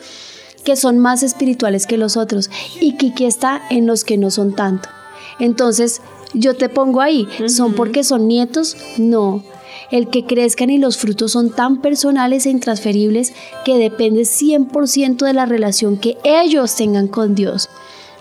que 0.62 0.76
son 0.76 1.00
más 1.00 1.24
espirituales 1.24 1.88
que 1.88 1.98
los 1.98 2.18
otros 2.18 2.50
y 2.80 2.98
Kiki 2.98 3.26
está 3.26 3.62
en 3.70 3.88
los 3.88 4.04
que 4.04 4.18
no 4.18 4.32
son 4.32 4.54
tanto. 4.56 4.90
Entonces, 5.40 6.02
yo 6.34 6.56
te 6.56 6.70
pongo 6.70 7.02
ahí, 7.02 7.28
¿son 7.48 7.74
porque 7.74 8.04
son 8.04 8.28
nietos? 8.28 8.78
No. 8.98 9.44
El 9.90 10.10
que 10.10 10.26
crezcan 10.26 10.70
y 10.70 10.78
los 10.78 10.98
frutos 10.98 11.34
son 11.34 11.50
tan 11.50 11.82
personales 11.82 12.46
e 12.46 12.50
intransferibles 12.50 13.34
que 13.66 13.78
depende 13.78 14.22
100% 14.22 15.26
de 15.26 15.34
la 15.34 15.46
relación 15.46 15.98
que 15.98 16.18
ellos 16.24 16.76
tengan 16.76 17.08
con 17.08 17.36
Dios. 17.36 17.70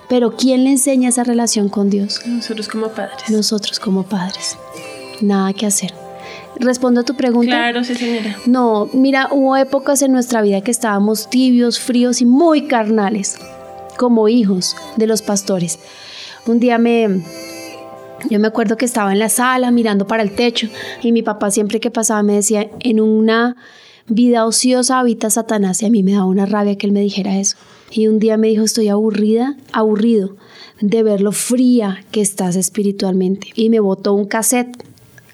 Pero 0.09 0.35
¿quién 0.37 0.65
le 0.65 0.71
enseña 0.71 1.11
esa 1.11 1.23
relación 1.23 1.69
con 1.69 1.89
Dios? 1.89 2.21
Nosotros 2.27 2.69
como 2.69 2.89
padres. 2.89 3.31
Nosotros 3.31 3.79
como 3.79 4.03
padres. 4.03 4.57
Nada 5.21 5.53
que 5.53 5.67
hacer. 5.67 6.00
¿Respondo 6.61 7.01
a 7.01 7.05
tu 7.05 7.15
pregunta? 7.15 7.53
Claro, 7.53 7.83
sí, 7.85 7.95
señora. 7.95 8.37
No, 8.45 8.89
mira, 8.93 9.29
hubo 9.33 9.57
épocas 9.57 10.03
en 10.03 10.13
nuestra 10.13 10.43
vida 10.43 10.61
que 10.61 10.71
estábamos 10.71 11.31
tibios, 11.31 11.81
fríos 11.81 12.21
y 12.21 12.27
muy 12.27 12.67
carnales, 12.67 13.39
como 13.97 14.29
hijos 14.29 14.77
de 14.97 15.07
los 15.07 15.23
pastores. 15.23 15.79
Un 16.47 16.61
día 16.61 16.79
me... 16.79 17.23
Yo 18.29 18.39
me 18.39 18.49
acuerdo 18.49 18.77
que 18.77 18.85
estaba 18.85 19.13
en 19.13 19.19
la 19.19 19.31
sala 19.31 19.71
mirando 19.71 20.07
para 20.07 20.23
el 20.23 20.33
techo 20.33 20.69
y 21.03 21.13
mi 21.13 21.23
papá 21.23 21.51
siempre 21.51 21.81
que 21.81 21.91
pasaba 21.91 22.23
me 22.23 22.35
decía, 22.35 22.69
en 22.81 23.01
una 23.01 23.57
vida 24.07 24.45
ociosa 24.45 24.99
habita 24.99 25.31
Satanás 25.31 25.81
y 25.81 25.87
a 25.87 25.91
mí 25.91 26.03
me 26.03 26.13
daba 26.13 26.27
una 26.27 26.45
rabia 26.45 26.77
que 26.77 26.87
él 26.87 26.93
me 26.93 27.01
dijera 27.01 27.39
eso. 27.39 27.57
Y 27.91 28.09
un 28.09 28.19
día 28.19 28.37
me 28.37 28.49
dijo, 28.49 28.63
estoy 28.63 28.89
aburrida, 28.89 29.57
aburrido 29.73 30.37
de 30.83 31.03
ver 31.03 31.23
lo 31.23 31.33
fría 31.33 32.05
que 32.11 32.21
estás 32.21 32.57
espiritualmente. 32.57 33.49
Y 33.55 33.71
me 33.71 33.81
botó 33.81 34.13
un 34.13 34.27
cassette 34.27 34.85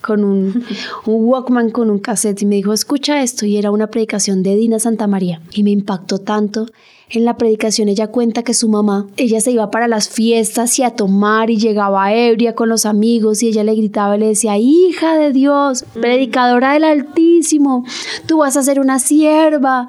con 0.06 0.24
un, 0.24 0.64
un, 1.04 1.24
Walkman 1.24 1.70
con 1.70 1.90
un 1.90 1.98
cassette 1.98 2.42
y 2.42 2.46
me 2.46 2.56
dijo, 2.56 2.72
escucha 2.72 3.22
esto. 3.22 3.44
Y 3.44 3.56
era 3.56 3.70
una 3.70 3.88
predicación 3.88 4.42
de 4.42 4.54
Dina 4.54 4.78
Santa 4.78 5.06
María. 5.06 5.40
Y 5.52 5.62
me 5.64 5.70
impactó 5.70 6.18
tanto. 6.18 6.66
En 7.08 7.24
la 7.24 7.36
predicación 7.36 7.88
ella 7.88 8.08
cuenta 8.08 8.42
que 8.42 8.52
su 8.52 8.68
mamá, 8.68 9.06
ella 9.16 9.40
se 9.40 9.52
iba 9.52 9.70
para 9.70 9.86
las 9.86 10.08
fiestas 10.08 10.76
y 10.80 10.82
a 10.82 10.90
tomar 10.90 11.50
y 11.50 11.56
llegaba 11.56 12.12
ebria 12.12 12.56
con 12.56 12.68
los 12.68 12.84
amigos 12.84 13.44
y 13.44 13.48
ella 13.48 13.62
le 13.62 13.76
gritaba 13.76 14.16
y 14.16 14.20
le 14.20 14.26
decía, 14.26 14.58
hija 14.58 15.16
de 15.16 15.32
Dios, 15.32 15.84
predicadora 15.94 16.72
del 16.72 16.82
Altísimo, 16.82 17.84
tú 18.26 18.38
vas 18.38 18.56
a 18.56 18.64
ser 18.64 18.80
una 18.80 18.98
sierva. 18.98 19.86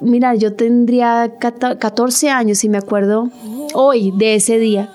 Mira, 0.00 0.34
yo 0.34 0.54
tendría 0.54 1.34
14 1.38 2.30
años 2.30 2.64
y 2.64 2.68
me 2.68 2.78
acuerdo 2.78 3.30
hoy 3.74 4.10
de 4.10 4.34
ese 4.34 4.58
día. 4.58 4.92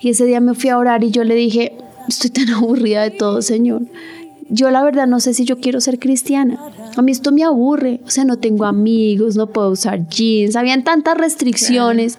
Y 0.00 0.10
ese 0.10 0.26
día 0.26 0.40
me 0.40 0.52
fui 0.52 0.68
a 0.68 0.76
orar 0.76 1.02
y 1.02 1.10
yo 1.10 1.24
le 1.24 1.34
dije, 1.34 1.78
estoy 2.10 2.30
tan 2.30 2.50
aburrida 2.54 3.02
de 3.02 3.10
todo, 3.10 3.42
Señor. 3.42 3.82
Yo 4.48 4.70
la 4.70 4.82
verdad 4.82 5.06
no 5.06 5.20
sé 5.20 5.32
si 5.32 5.44
yo 5.44 5.60
quiero 5.60 5.80
ser 5.80 5.98
cristiana. 5.98 6.58
A 6.96 7.02
mí 7.02 7.12
esto 7.12 7.30
me 7.32 7.44
aburre. 7.44 8.00
O 8.04 8.10
sea, 8.10 8.24
no 8.24 8.38
tengo 8.38 8.64
amigos, 8.64 9.36
no 9.36 9.46
puedo 9.46 9.70
usar 9.70 10.08
jeans. 10.08 10.56
Habían 10.56 10.82
tantas 10.82 11.16
restricciones. 11.16 12.18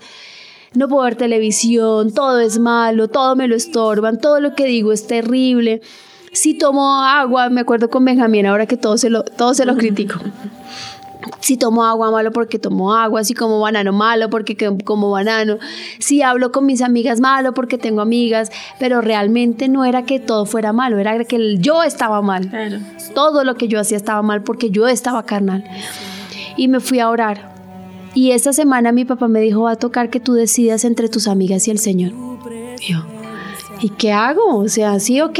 No 0.73 0.87
puedo 0.87 1.03
ver 1.03 1.15
televisión, 1.17 2.13
todo 2.13 2.39
es 2.39 2.57
malo, 2.57 3.09
todo 3.09 3.35
me 3.35 3.49
lo 3.49 3.57
estorban, 3.57 4.21
todo 4.21 4.39
lo 4.39 4.55
que 4.55 4.65
digo 4.65 4.93
es 4.93 5.05
terrible. 5.05 5.81
Si 6.31 6.53
tomo 6.53 7.03
agua, 7.03 7.49
me 7.49 7.59
acuerdo 7.59 7.89
con 7.89 8.05
Benjamín 8.05 8.45
ahora 8.45 8.65
que 8.65 8.77
todo 8.77 8.97
se 8.97 9.09
lo, 9.09 9.23
todo 9.23 9.53
se 9.53 9.65
lo 9.65 9.75
critico 9.75 10.21
si 11.39 11.57
tomo 11.57 11.83
agua 11.85 12.11
malo 12.11 12.31
porque 12.31 12.59
tomo 12.59 12.93
agua, 12.93 13.23
si 13.23 13.33
como 13.33 13.59
banano 13.59 13.93
malo 13.93 14.29
porque 14.29 14.55
como 14.83 15.11
banano, 15.11 15.57
si 15.99 16.21
hablo 16.21 16.51
con 16.51 16.65
mis 16.65 16.81
amigas 16.81 17.19
malo 17.19 17.53
porque 17.53 17.77
tengo 17.77 18.01
amigas, 18.01 18.51
pero 18.79 19.01
realmente 19.01 19.67
no 19.67 19.85
era 19.85 20.03
que 20.03 20.19
todo 20.19 20.45
fuera 20.45 20.73
malo, 20.73 20.99
era 20.99 21.23
que 21.25 21.57
yo 21.57 21.83
estaba 21.83 22.21
mal. 22.21 22.51
Todo 23.13 23.43
lo 23.43 23.55
que 23.55 23.67
yo 23.67 23.79
hacía 23.79 23.97
estaba 23.97 24.21
mal 24.21 24.43
porque 24.43 24.69
yo 24.69 24.87
estaba 24.87 25.25
carnal. 25.25 25.63
Y 26.57 26.67
me 26.67 26.79
fui 26.79 26.99
a 26.99 27.09
orar. 27.09 27.51
Y 28.13 28.31
esta 28.31 28.51
semana 28.51 28.91
mi 28.91 29.05
papá 29.05 29.27
me 29.27 29.39
dijo, 29.39 29.61
va 29.61 29.71
a 29.71 29.75
tocar 29.77 30.09
que 30.09 30.19
tú 30.19 30.33
decidas 30.33 30.83
entre 30.83 31.07
tus 31.07 31.27
amigas 31.27 31.67
y 31.67 31.71
el 31.71 31.79
Señor. 31.79 32.11
Y 32.81 32.93
yo, 32.93 33.05
¿y 33.79 33.89
qué 33.89 34.11
hago? 34.11 34.57
O 34.57 34.67
sea, 34.67 34.99
sí, 34.99 35.21
ok, 35.21 35.39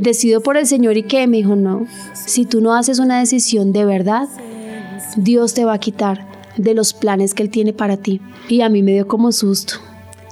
decido 0.00 0.40
por 0.40 0.56
el 0.56 0.66
Señor 0.66 0.96
y 0.96 1.02
qué. 1.02 1.26
Me 1.26 1.38
dijo, 1.38 1.56
no, 1.56 1.86
si 2.14 2.46
tú 2.46 2.60
no 2.60 2.74
haces 2.74 2.98
una 2.98 3.18
decisión 3.18 3.72
de 3.72 3.84
verdad, 3.84 4.28
Dios 5.16 5.54
te 5.54 5.64
va 5.64 5.74
a 5.74 5.78
quitar 5.78 6.26
de 6.56 6.74
los 6.74 6.92
planes 6.92 7.34
que 7.34 7.42
Él 7.42 7.50
tiene 7.50 7.72
para 7.72 7.96
ti. 7.96 8.20
Y 8.48 8.60
a 8.60 8.68
mí 8.68 8.82
me 8.82 8.92
dio 8.92 9.08
como 9.08 9.32
susto. 9.32 9.74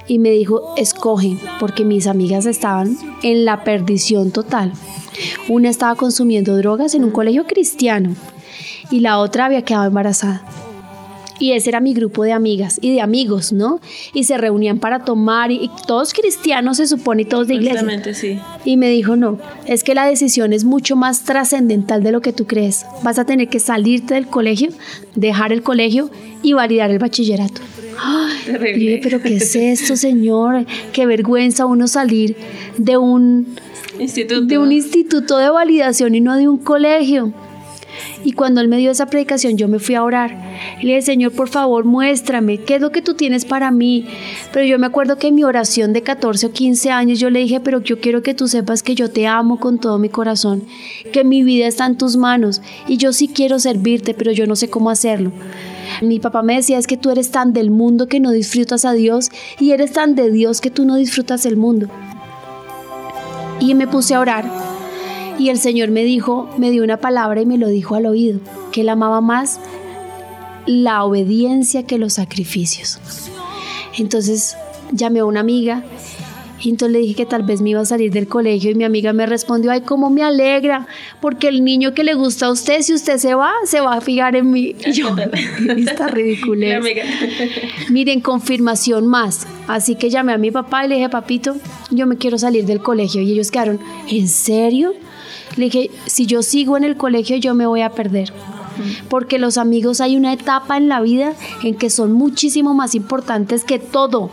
Y 0.07 0.19
me 0.19 0.31
dijo, 0.31 0.75
escoge, 0.77 1.37
porque 1.61 1.85
mis 1.85 2.07
amigas 2.07 2.47
estaban 2.47 2.97
en 3.23 3.45
la 3.45 3.65
perdición 3.65 4.31
total. 4.31 4.73
Una 5.49 5.71
estaba 5.71 5.95
consumiendo 5.95 6.57
drogas 6.57 6.95
en 6.95 7.05
un 7.05 7.11
colegio 7.11 7.47
cristiano 7.47 8.15
y 8.91 9.01
la 9.01 9.19
otra 9.19 9.47
había 9.47 9.63
quedado 9.63 9.87
embarazada. 9.87 10.45
Y 11.43 11.55
ese 11.55 11.71
era 11.71 11.81
mi 11.81 11.93
grupo 11.93 12.23
de 12.23 12.31
amigas 12.31 12.79
y 12.81 12.93
de 12.93 13.01
amigos, 13.01 13.53
¿no? 13.53 13.81
Y 14.15 14.23
se 14.23 14.39
reunían 14.39 14.79
para 14.79 15.05
tomar 15.05 15.51
y, 15.51 15.69
todos 15.89 16.15
cristianos 16.15 16.77
se 16.77 16.87
supone 16.87 17.23
y 17.23 17.25
todos 17.25 17.49
de 17.49 17.55
iglesia. 17.55 18.15
sí. 18.15 18.39
Y 18.65 18.77
me 18.77 18.89
dijo, 18.91 19.17
no, 19.17 19.41
es 19.67 19.83
que 19.83 19.97
la 19.97 20.07
decisión 20.07 20.53
es 20.53 20.63
mucho 20.63 20.95
más 20.95 21.25
trascendental 21.25 22.05
de 22.05 22.13
lo 22.13 22.21
que 22.21 22.33
tú 22.33 22.47
crees. 22.47 22.87
Vas 23.03 23.19
a 23.19 23.25
tener 23.25 23.49
que 23.49 23.59
salirte 23.59 24.15
del 24.15 24.29
colegio, 24.29 24.69
dejar 25.17 25.53
el 25.53 25.65
colegio 25.65 26.11
y 26.45 26.53
validar 26.53 26.93
el 26.93 27.01
bachillerato. 27.01 27.61
Ay, 27.99 29.01
pero 29.03 29.21
¿qué 29.21 29.35
es 29.35 29.57
esto, 29.57 29.97
señor? 29.97 30.65
Qué 30.93 31.07
vergüenza 31.07 31.67
uno 31.67 31.89
salir 31.89 32.37
de 32.79 32.97
un 32.99 33.57
instituto. 33.99 34.47
de 34.47 34.59
un 34.59 34.71
instituto 34.71 35.39
de 35.39 35.51
validación 35.51 36.15
y 36.15 36.21
no 36.21 36.37
de 36.37 36.47
un 36.47 36.59
colegio. 36.59 37.33
Y 38.25 38.33
cuando 38.33 38.61
él 38.61 38.69
me 38.69 38.79
dio 38.79 38.91
esa 38.91 39.07
predicación, 39.07 39.57
yo 39.57 39.69
me 39.69 39.79
fui 39.79 39.95
a 39.95 40.05
orar. 40.05 40.37
Le 40.81 40.89
dije, 40.89 41.03
Señor, 41.03 41.33
por 41.33 41.49
favor, 41.49 41.85
muéstrame, 41.85 42.59
¿qué 42.59 42.77
es 42.77 42.81
lo 42.81 42.91
que 42.91 43.03
tú 43.03 43.15
tienes 43.15 43.45
para 43.45 43.71
mí? 43.71 44.07
Pero 44.53 44.65
yo 44.65 44.79
me 44.79 44.87
acuerdo 44.87 45.19
que 45.19 45.29
en 45.29 45.35
mi 45.35 45.45
oración 45.45 45.93
de 45.93 46.03
14 46.03 46.47
o 46.47 46.53
15 46.53 46.91
años 46.91 47.19
yo 47.19 47.31
le 47.31 47.41
dije, 47.41 47.61
pero 47.61 47.81
yo 47.81 48.01
quiero 48.01 48.23
que 48.23 48.35
tú 48.35 48.49
sepas 48.49 48.83
que 48.83 48.95
yo 48.95 49.11
te 49.11 49.27
amo 49.27 49.59
con 49.59 49.79
todo 49.79 49.99
mi 49.99 50.09
corazón, 50.09 50.65
que 51.13 51.25
mi 51.25 51.43
vida 51.43 51.67
está 51.67 51.87
en 51.87 51.97
tus 51.97 52.17
manos 52.17 52.63
y 52.87 52.97
yo 52.97 53.13
sí 53.13 53.29
quiero 53.29 53.59
servirte, 53.59 54.15
pero 54.15 54.33
yo 54.33 54.47
no 54.47 54.57
sé 54.57 54.69
cómo 54.69 54.91
hacerlo. 54.91 55.33
Mi 56.01 56.21
papá 56.21 56.43
me 56.43 56.57
decía, 56.57 56.79
es 56.79 56.87
que 56.87 56.97
tú 56.97 57.11
eres 57.11 57.31
tan 57.31 57.53
del 57.53 57.71
mundo 57.71 58.09
que 58.09 58.21
no 58.21 58.31
disfrutas 58.31 58.85
a 58.85 58.93
Dios 58.93 59.31
y 59.59 59.73
eres 59.73 59.93
tan 59.93 60.15
de 60.15 60.31
Dios 60.31 60.61
que 60.61 60.71
tú 60.71 60.85
no 60.85 60.97
disfrutas 60.97 61.45
el 61.45 61.57
mundo. 61.57 61.89
Y 63.61 63.75
me 63.75 63.87
puse 63.87 64.15
a 64.15 64.21
orar 64.21 64.72
y 65.39 65.49
el 65.49 65.59
Señor 65.59 65.91
me 65.91 66.05
dijo, 66.05 66.49
me 66.59 66.71
dio 66.71 66.83
una 66.85 66.99
palabra 66.99 67.41
y 67.41 67.47
me 67.47 67.59
lo 67.59 67.69
dijo 67.69 67.95
al 67.95 68.07
oído, 68.07 68.41
que 68.71 68.83
él 68.83 68.89
amaba 68.89 69.21
más 69.21 69.61
la 70.67 71.05
obediencia 71.05 71.85
que 71.85 71.99
los 71.99 72.15
sacrificios. 72.15 72.99
Entonces 73.99 74.57
llamé 74.93 75.21
a 75.21 75.25
una 75.25 75.41
amiga 75.41 75.83
y 76.63 76.71
entonces 76.71 76.93
le 76.93 77.01
dije 77.01 77.15
que 77.15 77.27
tal 77.27 77.43
vez 77.43 77.61
me 77.61 77.71
iba 77.71 77.81
a 77.81 77.85
salir 77.85 78.13
del 78.13 78.29
colegio 78.29 78.71
y 78.71 78.75
mi 78.77 78.85
amiga 78.85 79.13
me 79.13 79.27
respondió, 79.27 79.73
ay, 79.73 79.81
cómo 79.81 80.11
me 80.11 80.23
alegra, 80.23 80.87
porque 81.21 81.49
el 81.49 81.65
niño 81.65 81.93
que 81.93 82.05
le 82.05 82.15
gusta 82.15 82.47
a 82.47 82.53
usted, 82.53 82.83
si 82.83 82.95
usted 82.95 83.19
se 83.19 83.35
va, 83.35 83.51
se 83.65 83.81
va 83.81 83.95
a 83.95 84.01
fijar 84.01 84.37
en 84.37 84.51
mí. 84.51 84.77
Y 84.87 84.93
yo, 84.93 85.09
está 85.77 86.07
ridícula. 86.07 86.81
Miren, 87.91 88.21
confirmación 88.21 89.09
más. 89.09 89.47
Así 89.67 89.97
que 89.97 90.09
llamé 90.09 90.33
a 90.35 90.39
mi 90.39 90.53
papá 90.53 90.87
y 90.87 90.89
le 90.89 90.95
dije, 90.97 91.09
papito, 91.09 91.57
yo 91.91 92.07
me 92.07 92.17
quiero 92.17 92.39
salir 92.39 92.65
del 92.65 92.81
colegio. 92.81 93.21
Y 93.23 93.33
ellos 93.33 93.51
quedaron, 93.51 93.81
¿en 94.09 94.29
serio? 94.29 94.95
Le 95.57 95.65
dije, 95.67 95.91
si 96.07 96.27
yo 96.27 96.43
sigo 96.43 96.77
en 96.77 96.85
el 96.85 96.97
colegio 96.97 97.37
yo 97.37 97.55
me 97.55 97.67
voy 97.67 97.83
a 97.83 97.91
perder. 97.91 98.33
Porque 99.09 99.39
los 99.39 99.59
amigos 99.59 100.01
hay 100.01 100.17
una 100.17 100.33
etapa 100.33 100.77
en 100.77 100.89
la 100.89 101.01
vida 101.01 101.35
en 101.63 101.75
que 101.75 101.91
son 101.91 102.13
muchísimo 102.13 102.75
más 102.75 102.95
importantes 102.95 103.65
que 103.65 103.79
todo, 103.79 104.31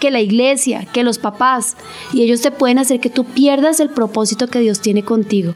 que 0.00 0.10
la 0.10 0.20
iglesia, 0.20 0.86
que 0.86 1.02
los 1.02 1.18
papás. 1.18 1.76
Y 2.12 2.22
ellos 2.22 2.40
te 2.40 2.50
pueden 2.50 2.78
hacer 2.78 3.00
que 3.00 3.10
tú 3.10 3.24
pierdas 3.24 3.80
el 3.80 3.90
propósito 3.90 4.48
que 4.48 4.60
Dios 4.60 4.80
tiene 4.80 5.02
contigo. 5.02 5.54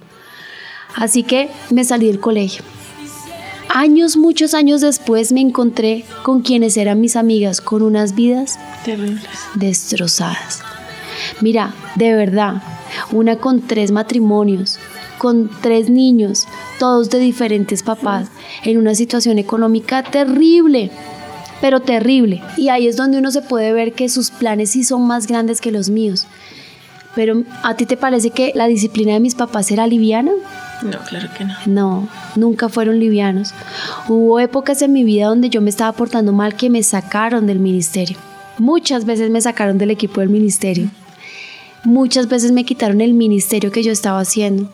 Así 0.95 1.23
que 1.23 1.49
me 1.71 1.85
salí 1.85 2.07
del 2.07 2.21
colegio. 2.21 2.63
Años, 3.75 4.19
muchos 4.19 4.53
años 4.53 4.83
después 4.83 5.33
me 5.33 5.41
encontré 5.41 6.05
con 6.23 6.43
quienes 6.43 6.77
eran 6.77 7.01
mis 7.01 7.17
amigas, 7.17 7.63
con 7.63 7.81
unas 7.81 8.15
vidas 8.15 8.59
terribles, 8.85 9.25
destrozadas. 9.55 10.63
Mira, 11.41 11.75
de 11.97 12.15
verdad, 12.15 12.63
una 13.11 13.37
con 13.37 13.61
tres 13.63 13.91
matrimonios, 13.91 14.79
con 15.19 15.51
tres 15.61 15.89
niños, 15.89 16.47
todos 16.79 17.11
de 17.11 17.19
diferentes 17.19 17.83
papás, 17.83 18.29
en 18.65 18.79
una 18.79 18.95
situación 18.95 19.39
económica 19.39 20.03
terrible. 20.03 20.91
pero 21.61 21.79
terrible. 21.79 22.43
Y 22.57 22.71
ahí 22.71 22.89
es 22.89 22.97
donde 22.97 23.19
uno 23.19 23.31
se 23.31 23.41
puede 23.41 23.73
ver 23.73 23.93
que 23.93 24.09
sus 24.09 24.31
planes 24.33 24.71
sí 24.71 24.83
son 24.83 25.07
más 25.07 25.29
grandes 25.29 25.61
que 25.61 25.71
los 25.71 25.91
míos. 25.91 26.27
Pero 27.15 27.45
¿a 27.63 27.77
ti 27.77 27.87
te 27.87 27.97
parece 27.97 28.31
que 28.31 28.53
la 28.57 28.67
disciplina 28.67 29.13
de 29.13 29.21
mis 29.21 29.37
papás 29.37 29.71
era 29.71 29.87
liviana? 29.87 30.33
No, 30.83 30.99
claro 31.09 31.29
que 31.39 31.45
no. 31.45 31.55
No, 31.67 32.09
nunca 32.35 32.69
fueron 32.69 32.99
livianos. 32.99 33.55
Hubo 34.09 34.41
épocas 34.41 34.83
en 34.83 34.93
mi 34.93 35.05
vida 35.05 35.27
donde 35.27 35.51
yo 35.51 35.61
me 35.61 35.71
estaba 35.71 35.93
portando 35.93 36.33
mal 36.33 36.57
que 36.57 36.69
me 36.69 36.83
sacaron 36.83 37.47
del 37.47 37.61
ministerio. 37.61 38.17
Muchas 38.59 39.05
veces 39.05 39.31
me 39.31 39.41
sacaron 39.41 39.79
del 39.79 39.93
equipo 39.93 40.21
del 40.21 40.31
ministerio. 40.31 40.89
Muchas 41.85 42.29
veces 42.29 42.53
me 42.53 42.65
quitaron 42.65 43.01
el 43.01 43.15
ministerio 43.15 43.73
que 43.73 43.83
yo 43.83 43.93
estaba 43.93 44.21
haciendo 44.21 44.69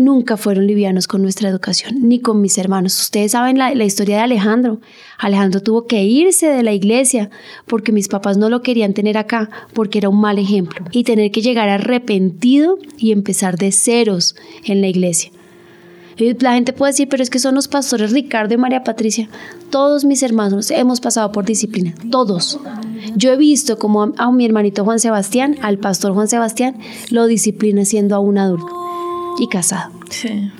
nunca 0.00 0.36
fueron 0.36 0.66
livianos 0.66 1.06
con 1.06 1.22
nuestra 1.22 1.48
educación, 1.48 2.08
ni 2.08 2.20
con 2.20 2.40
mis 2.40 2.58
hermanos. 2.58 3.00
Ustedes 3.00 3.32
saben 3.32 3.58
la, 3.58 3.72
historia 3.84 4.16
de 4.16 4.22
Alejandro. 4.22 4.80
Alejandro 5.18 5.62
tuvo 5.62 5.86
que 5.86 6.04
irse 6.04 6.48
de 6.48 6.62
la 6.62 6.72
iglesia 6.72 7.30
porque 7.66 7.92
mis 7.92 8.08
papás 8.08 8.36
no 8.36 8.48
lo 8.48 8.62
querían 8.62 8.94
tener 8.94 9.18
acá 9.18 9.50
porque 9.72 9.98
era 9.98 10.08
un 10.08 10.20
mal 10.20 10.38
ejemplo 10.38 10.84
y 10.90 11.04
tener 11.04 11.30
que 11.30 11.42
llegar 11.42 11.68
arrepentido 11.68 12.78
y 12.98 13.12
empezar 13.12 13.56
de 13.56 13.72
ceros 13.72 14.36
en 14.64 14.80
la 14.80 14.88
iglesia. 14.88 15.30
La 16.18 16.54
gente 16.54 16.72
puede 16.72 16.92
decir, 16.92 17.08
pero 17.08 17.22
es 17.22 17.30
que 17.30 17.38
son 17.38 17.54
los 17.54 17.68
pastores 17.68 18.12
Ricardo 18.12 18.54
y 18.54 18.56
María 18.56 18.84
Patricia. 18.84 19.28
Todos 19.70 20.04
mis 20.04 20.22
hermanos 20.22 20.70
hemos 20.70 21.00
pasado 21.00 21.30
por 21.30 21.44
disciplina, 21.44 21.94
todos. 22.10 22.58
Yo 23.14 23.32
he 23.32 23.36
visto 23.36 23.78
como 23.78 24.02
a, 24.02 24.12
a 24.16 24.32
mi 24.32 24.46
hermanito 24.46 24.84
Juan 24.84 24.98
Sebastián, 24.98 25.56
al 25.60 25.78
pastor 25.78 26.14
Juan 26.14 26.28
Sebastián, 26.28 26.76
lo 27.10 27.26
disciplina 27.26 27.84
siendo 27.84 28.14
aún 28.14 28.38
adulto 28.38 28.72
y 29.38 29.48
casado. 29.48 29.92
Sí. 30.10 30.50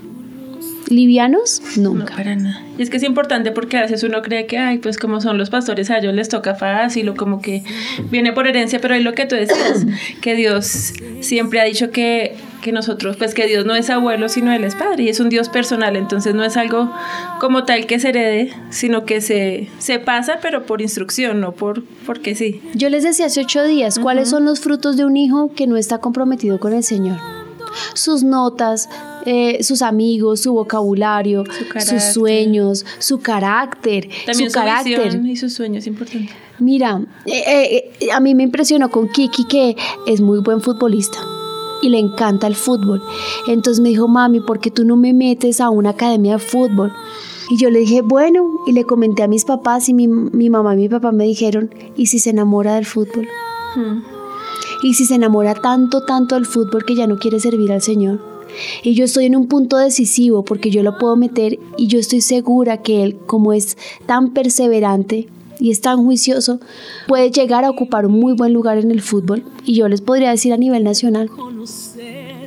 ¿Livianos? 0.88 1.62
Nunca. 1.76 2.10
No, 2.10 2.16
para 2.16 2.36
nada. 2.36 2.62
Y 2.78 2.82
es 2.82 2.90
que 2.90 2.98
es 2.98 3.02
importante 3.02 3.50
porque 3.50 3.76
a 3.76 3.82
veces 3.82 4.02
uno 4.04 4.22
cree 4.22 4.46
que, 4.46 4.58
ay, 4.58 4.78
pues 4.78 4.98
como 4.98 5.20
son 5.20 5.36
los 5.36 5.50
pastores, 5.50 5.90
a 5.90 5.98
ellos 5.98 6.14
les 6.14 6.28
toca 6.28 6.54
fácil 6.54 7.08
o 7.08 7.16
como 7.16 7.40
que 7.40 7.64
viene 8.10 8.32
por 8.32 8.46
herencia, 8.46 8.80
pero 8.80 8.94
hay 8.94 9.02
lo 9.02 9.12
que 9.14 9.26
tú 9.26 9.34
decías, 9.34 9.84
que 10.20 10.34
Dios 10.36 10.92
siempre 11.20 11.60
ha 11.60 11.64
dicho 11.64 11.90
que, 11.90 12.36
que 12.66 12.72
nosotros, 12.72 13.16
pues 13.16 13.32
que 13.32 13.46
Dios 13.46 13.64
no 13.64 13.76
es 13.76 13.90
abuelo, 13.90 14.28
sino 14.28 14.52
Él 14.52 14.64
es 14.64 14.74
padre 14.74 15.04
y 15.04 15.08
es 15.08 15.20
un 15.20 15.28
Dios 15.28 15.48
personal, 15.48 15.94
entonces 15.94 16.34
no 16.34 16.42
es 16.42 16.56
algo 16.56 16.90
como 17.38 17.64
tal 17.64 17.86
que 17.86 18.00
se 18.00 18.08
herede, 18.08 18.50
sino 18.70 19.04
que 19.04 19.20
se, 19.20 19.68
se 19.78 20.00
pasa, 20.00 20.40
pero 20.42 20.66
por 20.66 20.82
instrucción, 20.82 21.40
no 21.40 21.52
por 21.52 21.84
porque 22.04 22.34
sí. 22.34 22.60
Yo 22.74 22.90
les 22.90 23.04
decía 23.04 23.26
hace 23.26 23.42
ocho 23.42 23.62
días, 23.62 24.00
¿cuáles 24.00 24.30
son 24.30 24.44
los 24.44 24.58
frutos 24.58 24.96
de 24.96 25.04
un 25.04 25.16
hijo 25.16 25.52
que 25.54 25.68
no 25.68 25.76
está 25.76 25.98
comprometido 25.98 26.58
con 26.58 26.72
el 26.72 26.82
Señor? 26.82 27.18
sus 27.94 28.24
notas, 28.24 28.88
eh, 29.26 29.62
sus 29.62 29.82
amigos, 29.82 30.40
su 30.40 30.54
vocabulario, 30.54 31.44
sus 31.78 32.02
sueños, 32.02 32.84
su 32.98 33.20
carácter, 33.20 34.08
También 34.24 34.50
su, 34.50 34.54
carácter 34.54 35.24
y 35.24 35.36
sus 35.36 35.52
sueños 35.52 35.86
importante. 35.86 36.32
Mira, 36.58 37.02
eh, 37.26 37.92
eh, 38.00 38.10
a 38.12 38.18
mí 38.18 38.34
me 38.34 38.42
impresionó 38.42 38.90
con 38.90 39.08
Kiki 39.08 39.46
que 39.46 39.76
es 40.06 40.20
muy 40.20 40.38
buen 40.38 40.62
futbolista 40.62 41.35
y 41.82 41.88
le 41.88 41.98
encanta 41.98 42.46
el 42.46 42.54
fútbol. 42.54 43.02
Entonces 43.46 43.80
me 43.80 43.90
dijo, 43.90 44.08
mami, 44.08 44.40
¿por 44.40 44.60
qué 44.60 44.70
tú 44.70 44.84
no 44.84 44.96
me 44.96 45.12
metes 45.12 45.60
a 45.60 45.70
una 45.70 45.90
academia 45.90 46.34
de 46.34 46.38
fútbol? 46.38 46.92
Y 47.50 47.58
yo 47.58 47.70
le 47.70 47.80
dije, 47.80 48.02
bueno, 48.02 48.58
y 48.66 48.72
le 48.72 48.84
comenté 48.84 49.22
a 49.22 49.28
mis 49.28 49.44
papás 49.44 49.88
y 49.88 49.94
mi, 49.94 50.08
mamá 50.08 50.74
y 50.74 50.78
mi 50.78 50.88
papá 50.88 51.12
me 51.12 51.24
dijeron, 51.24 51.70
¿y 51.96 52.06
si 52.06 52.18
se 52.18 52.30
enamora 52.30 52.74
del 52.74 52.86
fútbol? 52.86 53.28
Hmm 53.74 54.16
y 54.82 54.94
si 54.94 55.04
se 55.04 55.14
enamora 55.14 55.54
tanto, 55.54 56.02
tanto 56.02 56.34
del 56.34 56.46
fútbol 56.46 56.84
que 56.84 56.94
ya 56.94 57.06
no 57.06 57.18
quiere 57.18 57.40
servir 57.40 57.72
al 57.72 57.82
Señor. 57.82 58.20
Y 58.82 58.94
yo 58.94 59.04
estoy 59.04 59.26
en 59.26 59.36
un 59.36 59.48
punto 59.48 59.76
decisivo 59.76 60.44
porque 60.44 60.70
yo 60.70 60.82
lo 60.82 60.98
puedo 60.98 61.16
meter 61.16 61.58
y 61.76 61.88
yo 61.88 61.98
estoy 61.98 62.20
segura 62.20 62.82
que 62.82 63.02
Él, 63.02 63.18
como 63.26 63.52
es 63.52 63.76
tan 64.06 64.32
perseverante 64.32 65.28
y 65.58 65.70
es 65.70 65.80
tan 65.80 66.04
juicioso, 66.04 66.60
puede 67.06 67.30
llegar 67.30 67.64
a 67.64 67.70
ocupar 67.70 68.06
un 68.06 68.18
muy 68.18 68.34
buen 68.34 68.52
lugar 68.52 68.78
en 68.78 68.90
el 68.90 69.00
fútbol. 69.00 69.44
Y 69.64 69.74
yo 69.74 69.88
les 69.88 70.00
podría 70.00 70.30
decir 70.30 70.52
a 70.52 70.56
nivel 70.56 70.84
nacional, 70.84 71.30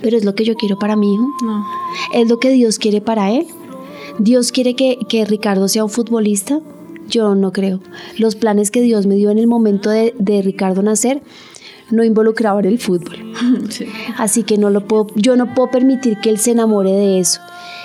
pero 0.02 0.17
es 0.17 0.26
lo 0.26 0.36
que 0.36 0.45
yo 0.45 0.56
quiero 0.56 0.78
para 0.80 0.95
mi 0.95 1.13
hijo. 1.13 1.28
No. 1.43 1.65
Es 2.13 2.30
lo 2.30 2.39
que 2.39 2.50
Dios 2.50 2.80
quiere 2.80 3.02
para 3.02 3.32
él. 3.32 3.48
Dios 4.19 4.52
quiere 4.52 4.76
que, 4.76 4.98
que 5.08 5.26
Ricardo 5.26 5.67
sea 5.67 5.84
un 5.84 5.89
futbolista. 5.89 6.60
Yo 7.08 7.36
no 7.36 7.52
creo. 7.52 7.80
Los 8.17 8.36
planes 8.36 8.69
que 8.69 8.82
Dios 8.82 9.08
me 9.08 9.15
dio 9.15 9.32
en 9.32 9.39
el 9.39 9.48
momento 9.48 9.89
de, 9.89 10.13
de 10.19 10.41
Ricardo 10.41 10.84
nacer 10.84 11.24
no 11.91 12.04
involucraba 12.04 12.60
en 12.60 12.67
el 12.67 12.80
fútbol. 12.80 13.34
Así 14.17 14.43
que 14.43 14.58
no 14.58 14.69
lo 14.69 14.88
puedo, 14.88 15.08
yo 15.15 15.36
no 15.36 15.54
puedo 15.54 15.72
permitir 15.72 16.19
que 16.19 16.30
él 16.30 16.38
se 16.38 16.52
enamore 16.52 16.91
de 16.91 17.19
eso. 17.19 17.41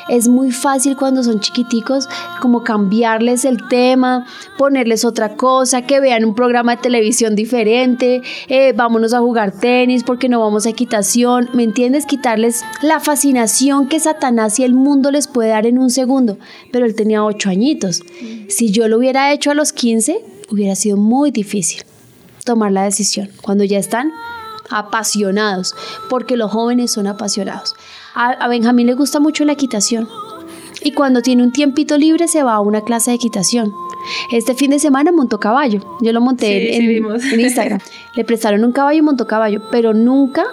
Es 0.08 0.28
muy 0.28 0.52
fácil 0.52 0.96
cuando 0.96 1.22
son 1.22 1.40
chiquiticos 1.40 2.08
como 2.40 2.62
cambiarles 2.62 3.44
el 3.44 3.68
tema, 3.68 4.26
ponerles 4.58 5.04
otra 5.04 5.36
cosa, 5.36 5.82
que 5.82 6.00
vean 6.00 6.24
un 6.24 6.34
programa 6.34 6.76
de 6.76 6.82
televisión 6.82 7.34
diferente, 7.34 8.22
eh, 8.48 8.72
vámonos 8.74 9.14
a 9.14 9.20
jugar 9.20 9.52
tenis 9.52 10.04
porque 10.04 10.28
no 10.28 10.40
vamos 10.40 10.66
a 10.66 10.70
equitación, 10.70 11.48
¿me 11.54 11.62
entiendes? 11.62 12.06
Quitarles 12.06 12.64
la 12.82 13.00
fascinación 13.00 13.88
que 13.88 14.00
Satanás 14.00 14.58
y 14.58 14.64
el 14.64 14.74
mundo 14.74 15.10
les 15.10 15.26
puede 15.26 15.50
dar 15.50 15.66
en 15.66 15.78
un 15.78 15.90
segundo. 15.90 16.38
Pero 16.70 16.84
él 16.84 16.94
tenía 16.94 17.24
ocho 17.24 17.48
añitos. 17.48 18.02
Si 18.48 18.70
yo 18.70 18.88
lo 18.88 18.98
hubiera 18.98 19.32
hecho 19.32 19.50
a 19.50 19.54
los 19.54 19.72
15, 19.72 20.22
hubiera 20.50 20.74
sido 20.74 20.96
muy 20.96 21.30
difícil 21.30 21.82
tomar 22.44 22.72
la 22.72 22.84
decisión, 22.84 23.30
cuando 23.42 23.64
ya 23.64 23.78
están 23.78 24.12
apasionados, 24.70 25.74
porque 26.08 26.36
los 26.36 26.50
jóvenes 26.50 26.92
son 26.92 27.06
apasionados. 27.06 27.74
A, 28.14 28.48
Benjamín 28.48 28.86
le 28.86 28.94
gusta 28.94 29.20
mucho 29.20 29.44
la 29.44 29.52
equitación 29.52 30.08
y 30.82 30.92
cuando 30.92 31.22
tiene 31.22 31.42
un 31.42 31.52
tiempito 31.52 31.98
libre 31.98 32.28
se 32.28 32.42
va 32.42 32.54
a 32.54 32.60
una 32.60 32.82
clase 32.82 33.10
de 33.10 33.16
equitación. 33.16 33.74
Este 34.30 34.54
fin 34.54 34.70
de 34.70 34.78
semana 34.78 35.12
montó 35.12 35.40
caballo, 35.40 35.80
yo 36.00 36.12
lo 36.12 36.20
monté 36.20 36.76
en, 36.76 37.06
en, 37.06 37.40
Instagram. 37.40 37.80
le 38.14 38.24
prestaron 38.24 38.62
un 38.64 38.72
caballo 38.72 38.98
y 38.98 39.02
montó 39.02 39.26
caballo, 39.26 39.62
pero 39.70 39.94
nunca 39.94 40.44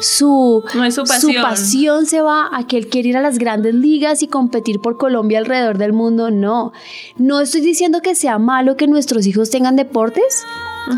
su, 0.00 0.64
su, 0.90 1.04
pasión. 1.04 1.34
su, 1.34 1.42
pasión. 1.42 2.06
se 2.06 2.22
va 2.22 2.48
a 2.52 2.66
que 2.66 2.78
él 2.78 2.88
quiere 2.88 3.10
ir 3.10 3.16
a 3.16 3.20
las 3.20 3.38
grandes 3.38 3.74
ligas 3.74 4.22
y 4.22 4.28
competir 4.28 4.80
por 4.80 4.96
Colombia 4.96 5.38
alrededor 5.38 5.76
del 5.76 5.92
mundo. 5.92 6.30
No, 6.30 6.72
no 7.16 7.40
estoy 7.40 7.60
diciendo 7.60 8.00
que 8.00 8.14
sea 8.14 8.38
malo 8.38 8.76
que 8.76 8.86
nuestros 8.86 9.26
hijos 9.26 9.50
tengan 9.50 9.76
deportes, 9.76 10.44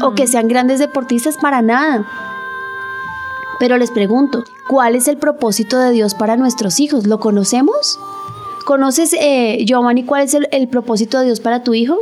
o 0.02 0.14
que 0.14 0.26
sean 0.26 0.48
grandes 0.48 0.78
deportistas 0.78 1.36
para 1.36 1.62
nada. 1.62 2.29
Pero 3.60 3.76
les 3.76 3.90
pregunto, 3.90 4.42
¿cuál 4.66 4.94
es 4.94 5.06
el 5.06 5.18
propósito 5.18 5.78
de 5.78 5.90
Dios 5.92 6.14
para 6.14 6.38
nuestros 6.38 6.80
hijos? 6.80 7.06
¿Lo 7.06 7.20
conocemos? 7.20 8.00
¿Conoces, 8.64 9.12
eh, 9.12 9.62
Giovanni, 9.66 10.04
cuál 10.04 10.22
es 10.22 10.34
el, 10.34 10.68
propósito 10.68 11.18
de 11.18 11.26
Dios 11.26 11.40
para 11.40 11.62
tu 11.62 11.74
hijo? 11.74 11.98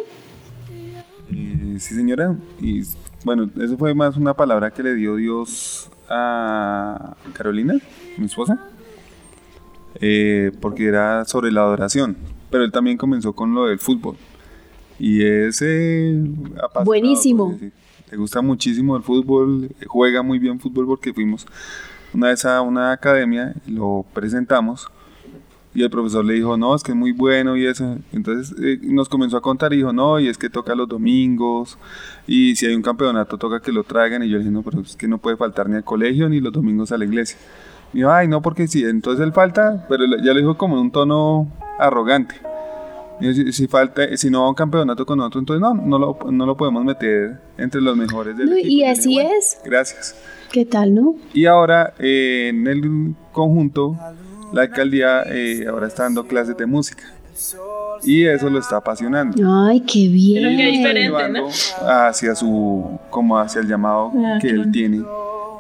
Eh, 1.33 1.77
sí, 1.81 1.97
señora. 1.97 2.37
Y 2.61 2.85
bueno, 3.25 3.51
eso 3.61 3.77
fue 3.77 3.93
más 3.93 4.17
una 4.17 4.35
palabra 4.35 4.71
que 4.71 4.85
le 4.85 4.95
dio 4.95 5.17
Dios 5.17 5.91
a 6.09 7.17
Carolina, 7.33 7.75
mi 8.17 8.27
esposa, 8.27 8.65
eh, 10.01 10.53
porque 10.61 10.87
era 10.87 11.25
sobre 11.25 11.51
la 11.51 11.63
adoración. 11.63 12.17
Pero 12.51 12.63
él 12.63 12.71
también 12.71 12.97
comenzó 12.97 13.33
con 13.33 13.53
lo 13.53 13.67
del 13.67 13.81
fútbol. 13.81 14.17
Y 15.01 15.25
ese 15.25 16.15
Buenísimo. 16.85 17.59
Le 18.11 18.17
gusta 18.17 18.41
muchísimo 18.43 18.97
el 18.97 19.03
fútbol, 19.03 19.71
juega 19.87 20.23
muy 20.23 20.39
bien 20.39 20.61
fútbol 20.61 20.87
porque 20.87 21.13
fuimos 21.13 21.47
una 22.15 22.29
vez 22.29 22.45
a 22.45 22.61
una 22.63 22.93
academia, 22.93 23.55
lo 23.67 24.05
presentamos 24.15 24.89
y 25.75 25.83
el 25.83 25.91
profesor 25.91 26.25
le 26.25 26.35
dijo, 26.35 26.57
no, 26.57 26.75
es 26.75 26.83
que 26.83 26.93
es 26.93 26.97
muy 26.97 27.13
bueno 27.13 27.57
y 27.57 27.67
eso. 27.67 27.99
Entonces 28.13 28.55
eh, 28.61 28.81
nos 28.83 29.09
comenzó 29.09 29.37
a 29.37 29.41
contar 29.41 29.73
y 29.73 29.77
dijo, 29.77 29.93
no, 29.93 30.19
y 30.19 30.29
es 30.29 30.39
que 30.39 30.51
toca 30.51 30.75
los 30.75 30.89
domingos 30.89 31.79
y 32.27 32.57
si 32.57 32.67
hay 32.67 32.75
un 32.75 32.83
campeonato 32.83 33.39
toca 33.39 33.61
que 33.61 33.71
lo 33.71 33.85
traigan. 33.85 34.23
Y 34.23 34.29
yo 34.29 34.39
le 34.39 34.45
dije, 34.45 34.51
no, 34.51 34.63
pero 34.63 34.81
es 34.81 34.97
que 34.97 35.07
no 35.07 35.19
puede 35.19 35.37
faltar 35.37 35.69
ni 35.69 35.77
al 35.77 35.85
colegio 35.85 36.29
ni 36.29 36.41
los 36.41 36.53
domingos 36.53 36.91
a 36.91 36.99
la 36.99 37.05
iglesia. 37.05 37.39
Y 37.93 38.01
yo, 38.01 38.11
ay, 38.11 38.29
no, 38.29 38.43
porque 38.43 38.67
sí, 38.67 38.85
entonces 38.85 39.25
él 39.25 39.33
falta, 39.33 39.87
pero 39.89 40.05
ya 40.05 40.33
lo 40.33 40.39
dijo 40.41 40.57
como 40.57 40.77
en 40.77 40.83
un 40.83 40.91
tono 40.91 41.53
arrogante. 41.79 42.48
Si, 43.53 43.67
falta, 43.67 44.17
si 44.17 44.31
no 44.31 44.41
va 44.41 44.47
a 44.47 44.49
un 44.51 44.55
campeonato 44.55 45.05
con 45.05 45.19
otro, 45.21 45.41
entonces 45.41 45.61
no, 45.61 45.75
no 45.75 45.99
lo, 45.99 46.19
no 46.31 46.47
lo 46.47 46.57
podemos 46.57 46.85
meter 46.85 47.39
entre 47.57 47.81
los 47.81 47.97
mejores 47.97 48.37
del 48.37 48.53
equipo. 48.53 48.69
Y 48.69 48.85
así 48.85 49.19
es. 49.19 49.59
Gracias. 49.65 50.15
¿Qué 50.53 50.65
tal, 50.65 50.95
no? 50.95 51.17
Y 51.35 51.47
ahora 51.47 51.95
eh, 51.99 52.49
en 52.51 52.67
el 52.67 53.15
conjunto, 53.33 53.97
la 54.53 54.63
alcaldía 54.63 55.23
eh, 55.27 55.67
ahora 55.69 55.89
está 55.89 56.05
dando 56.05 56.27
clases 56.27 56.57
de 56.57 56.67
música. 56.67 57.03
Y 58.03 58.25
eso 58.25 58.49
lo 58.49 58.59
está 58.59 58.77
apasionando. 58.77 59.37
Ay, 59.67 59.81
qué 59.81 60.09
bien. 60.09 60.43
Pero 60.43 60.57
qué 60.57 60.67
diferente, 60.67 61.29
¿no? 61.29 61.49
Hacia 61.89 62.35
su, 62.35 62.99
como 63.11 63.39
hacia 63.39 63.61
el 63.61 63.69
llamado 63.69 64.13
ah, 64.17 64.39
que 64.41 64.49
él 64.49 64.71
tiene, 64.73 65.05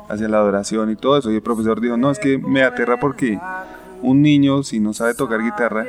hacia 0.08 0.28
la 0.28 0.38
adoración 0.38 0.90
y 0.90 0.96
todo 0.96 1.18
eso. 1.18 1.30
Y 1.30 1.36
el 1.36 1.42
profesor 1.42 1.80
dijo, 1.80 1.96
no, 1.96 2.10
es 2.10 2.18
que 2.18 2.38
me 2.38 2.62
aterra 2.62 2.98
porque 2.98 3.38
un 4.02 4.22
niño, 4.22 4.62
si 4.62 4.80
no 4.80 4.92
sabe 4.94 5.14
tocar 5.14 5.42
guitarra, 5.42 5.84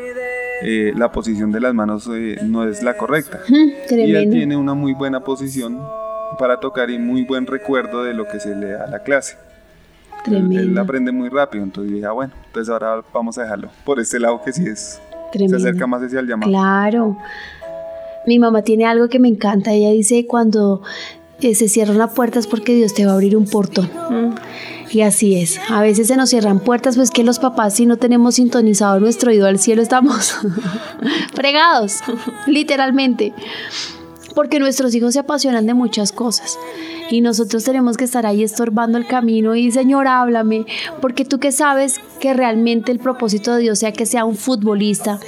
eh, 0.61 0.93
la 0.95 1.11
posición 1.11 1.51
de 1.51 1.59
las 1.59 1.73
manos 1.73 2.09
eh, 2.13 2.37
no 2.43 2.67
es 2.67 2.83
la 2.83 2.97
correcta. 2.97 3.39
y 3.47 4.15
él 4.15 4.29
tiene 4.29 4.57
una 4.57 4.73
muy 4.73 4.93
buena 4.93 5.23
posición 5.23 5.79
para 6.37 6.59
tocar 6.59 6.89
y 6.89 6.99
muy 6.99 7.23
buen 7.23 7.45
recuerdo 7.47 8.03
de 8.03 8.13
lo 8.13 8.27
que 8.27 8.39
se 8.39 8.55
le 8.55 8.71
da 8.71 8.85
a 8.85 8.87
la 8.87 8.99
clase. 8.99 9.37
Él, 10.25 10.77
aprende 10.77 11.11
muy 11.11 11.29
rápido, 11.29 11.63
entonces 11.63 11.93
dije, 11.93 12.05
ah, 12.05 12.11
bueno, 12.11 12.33
entonces 12.45 12.71
ahora 12.71 13.01
vamos 13.13 13.37
a 13.37 13.43
dejarlo 13.43 13.69
por 13.85 13.99
este 13.99 14.19
lado 14.19 14.41
que 14.43 14.51
sí 14.51 14.67
es, 14.67 15.01
se 15.33 15.55
acerca 15.55 15.87
más 15.87 16.01
hacia 16.01 16.19
el 16.19 16.27
llamado. 16.27 16.51
Claro. 16.51 17.17
Mi 18.27 18.37
mamá 18.37 18.61
tiene 18.61 18.85
algo 18.85 19.07
que 19.07 19.17
me 19.17 19.29
encanta. 19.29 19.71
Ella 19.71 19.91
dice 19.91 20.27
cuando 20.27 20.81
eh, 21.41 21.55
se 21.55 21.69
cierra 21.69 21.93
una 21.93 22.09
puerta 22.09 22.39
es 22.39 22.47
porque 22.47 22.75
Dios 22.75 22.93
te 22.93 23.05
va 23.05 23.11
a 23.11 23.15
abrir 23.15 23.35
un 23.37 23.45
portón. 23.45 23.89
Mm. 24.09 24.35
Y 24.91 25.01
así 25.01 25.35
es. 25.35 25.59
A 25.69 25.81
veces 25.81 26.07
se 26.07 26.15
nos 26.15 26.29
cierran 26.29 26.59
puertas, 26.59 26.95
pues 26.95 27.11
que 27.11 27.23
los 27.23 27.39
papás 27.39 27.75
si 27.75 27.85
no 27.85 27.97
tenemos 27.97 28.35
sintonizado 28.35 28.99
nuestro 28.99 29.29
oído 29.31 29.47
al 29.47 29.59
cielo 29.59 29.81
estamos 29.81 30.35
fregados, 31.33 31.99
literalmente. 32.47 33.33
Porque 34.33 34.59
nuestros 34.59 34.93
hijos 34.95 35.13
se 35.13 35.19
apasionan 35.19 35.65
de 35.65 35.73
muchas 35.73 36.11
cosas. 36.11 36.57
Y 37.11 37.21
nosotros 37.21 37.63
tenemos 37.63 37.97
que 37.97 38.05
estar 38.05 38.25
ahí 38.25 38.43
estorbando 38.43 38.97
el 38.97 39.07
camino 39.07 39.55
y 39.55 39.71
Señor, 39.71 40.07
háblame, 40.07 40.65
porque 41.01 41.25
tú 41.25 41.39
que 41.39 41.51
sabes 41.51 41.99
que 42.19 42.33
realmente 42.33 42.91
el 42.91 42.99
propósito 42.99 43.55
de 43.55 43.61
Dios 43.61 43.79
sea 43.79 43.91
que 43.91 44.05
sea 44.05 44.25
un 44.25 44.35
futbolista, 44.35 45.19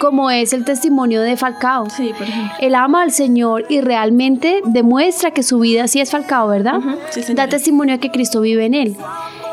como 0.00 0.30
es 0.30 0.52
el 0.54 0.64
testimonio 0.64 1.20
de 1.20 1.36
Falcao. 1.36 1.88
Sí, 1.90 2.12
por 2.16 2.26
ejemplo. 2.26 2.52
Él 2.58 2.74
ama 2.74 3.02
al 3.02 3.12
Señor 3.12 3.66
y 3.68 3.82
realmente 3.82 4.62
demuestra 4.64 5.30
que 5.30 5.42
su 5.42 5.60
vida 5.60 5.86
sí 5.88 6.00
es 6.00 6.10
Falcao, 6.10 6.48
¿verdad? 6.48 6.80
Sí, 7.10 7.20
da 7.34 7.46
testimonio 7.48 7.94
de 7.96 8.00
que 8.00 8.10
Cristo 8.10 8.40
vive 8.40 8.64
en 8.64 8.74
él. 8.74 8.96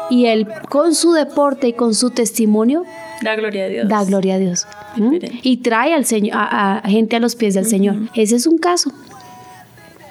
Y 0.10 0.28
él 0.28 0.48
con 0.70 0.96
su 0.96 1.12
deporte 1.12 1.68
y 1.68 1.74
con 1.74 1.94
su 1.94 2.12
testimonio 2.12 2.84
Da 3.22 3.36
gloria 3.36 3.66
a 3.66 3.68
Dios. 3.68 3.90
da 3.90 4.04
gloria 4.06 4.36
a 4.36 4.38
Dios. 4.38 4.66
¿Mm? 4.96 5.16
Y 5.44 5.58
trae 5.58 5.94
al 5.94 6.06
Señor, 6.06 6.38
a, 6.38 6.78
a 6.78 6.90
gente 6.90 7.18
a 7.18 7.20
los 7.20 7.36
pies 7.36 7.54
del 7.56 7.66
Señor. 7.66 7.96
Ese 8.16 8.38
es 8.38 8.48
un 8.48 8.58
caso. 8.58 8.92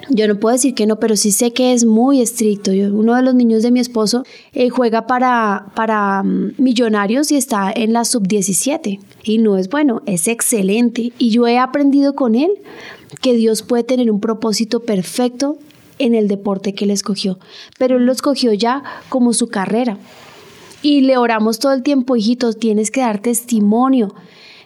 Yo 0.09 0.27
no 0.27 0.39
puedo 0.39 0.53
decir 0.53 0.73
que 0.73 0.85
no, 0.85 0.99
pero 0.99 1.17
sí 1.17 1.31
sé 1.31 1.51
que 1.51 1.73
es 1.73 1.83
muy 1.83 2.21
estricto. 2.21 2.71
Uno 2.71 3.15
de 3.15 3.21
los 3.21 3.35
niños 3.35 3.61
de 3.61 3.71
mi 3.71 3.79
esposo 3.79 4.23
eh, 4.53 4.69
juega 4.69 5.05
para, 5.05 5.67
para 5.75 6.23
mm, 6.23 6.53
millonarios 6.57 7.31
y 7.31 7.35
está 7.35 7.71
en 7.75 7.93
la 7.93 8.05
sub-17. 8.05 8.99
Y 9.23 9.37
no 9.39 9.57
es 9.57 9.69
bueno, 9.69 10.01
es 10.05 10.27
excelente. 10.27 11.11
Y 11.17 11.29
yo 11.31 11.45
he 11.47 11.57
aprendido 11.57 12.15
con 12.15 12.35
él 12.35 12.51
que 13.21 13.33
Dios 13.33 13.63
puede 13.63 13.83
tener 13.83 14.09
un 14.09 14.21
propósito 14.21 14.81
perfecto 14.81 15.57
en 15.99 16.15
el 16.15 16.27
deporte 16.27 16.73
que 16.73 16.85
él 16.85 16.91
escogió. 16.91 17.39
Pero 17.77 17.97
él 17.97 18.05
lo 18.05 18.11
escogió 18.11 18.53
ya 18.53 18.83
como 19.09 19.33
su 19.33 19.47
carrera. 19.47 19.97
Y 20.81 21.01
le 21.01 21.17
oramos 21.17 21.59
todo 21.59 21.73
el 21.73 21.83
tiempo, 21.83 22.15
hijitos, 22.15 22.57
tienes 22.57 22.91
que 22.91 23.01
dar 23.01 23.19
testimonio. 23.19 24.13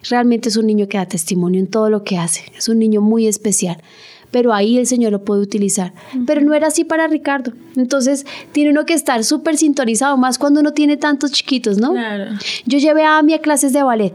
Realmente 0.10 0.50
es 0.50 0.58
un 0.58 0.68
niño 0.68 0.88
que 0.88 0.98
da 0.98 1.06
testimonio 1.08 1.60
en 1.60 1.68
todo 1.68 1.90
lo 1.90 2.04
que 2.04 2.18
hace. 2.18 2.44
Es 2.56 2.70
un 2.70 2.80
niño 2.80 3.02
muy 3.02 3.28
especial. 3.28 3.82
Pero 4.32 4.54
ahí 4.54 4.78
el 4.78 4.88
Señor 4.88 5.12
lo 5.12 5.24
puede 5.24 5.42
utilizar. 5.42 5.94
Pero 6.26 6.42
no 6.42 6.54
era 6.54 6.68
así 6.68 6.84
para 6.84 7.08
Ricardo. 7.08 7.54
Entonces 7.76 8.26
tiene 8.52 8.72
uno 8.72 8.86
que 8.86 8.94
estar 8.94 9.24
súper 9.24 9.58
sintonizado, 9.58 10.18
más 10.18 10.38
cuando 10.38 10.62
uno 10.62 10.72
tiene 10.74 10.98
tantos 10.98 11.32
chiquitos, 11.32 11.78
¿no? 11.78 11.92
Claro. 11.92 12.32
Yo 12.66 12.80
llevé 12.80 13.04
a 13.04 13.18
Ami 13.18 13.34
a 13.34 13.40
clases 13.40 13.74
de 13.74 13.84
ballet 13.84 14.14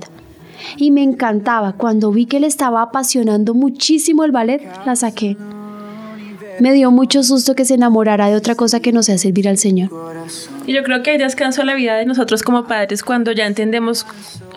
y 0.76 0.90
me 0.90 1.02
encantaba. 1.02 1.74
Cuando 1.74 2.10
vi 2.10 2.26
que 2.26 2.40
le 2.40 2.46
estaba 2.46 2.82
apasionando 2.82 3.54
muchísimo 3.54 4.24
el 4.24 4.32
ballet, 4.32 4.66
la 4.84 4.96
saqué. 4.96 5.36
Me 6.60 6.72
dio 6.72 6.90
mucho 6.90 7.22
susto 7.22 7.54
que 7.54 7.64
se 7.64 7.74
enamorara 7.74 8.28
de 8.28 8.36
otra 8.36 8.54
cosa 8.54 8.80
que 8.80 8.92
no 8.92 9.02
sea 9.02 9.18
servir 9.18 9.48
al 9.48 9.58
Señor. 9.58 9.90
Y 10.66 10.72
yo 10.72 10.82
creo 10.82 11.02
que 11.02 11.10
hay 11.12 11.18
descanso 11.18 11.62
a 11.62 11.64
la 11.64 11.74
vida 11.74 11.94
de 11.96 12.06
nosotros 12.06 12.42
como 12.42 12.66
padres 12.66 13.02
cuando 13.02 13.32
ya 13.32 13.46
entendemos, 13.46 14.06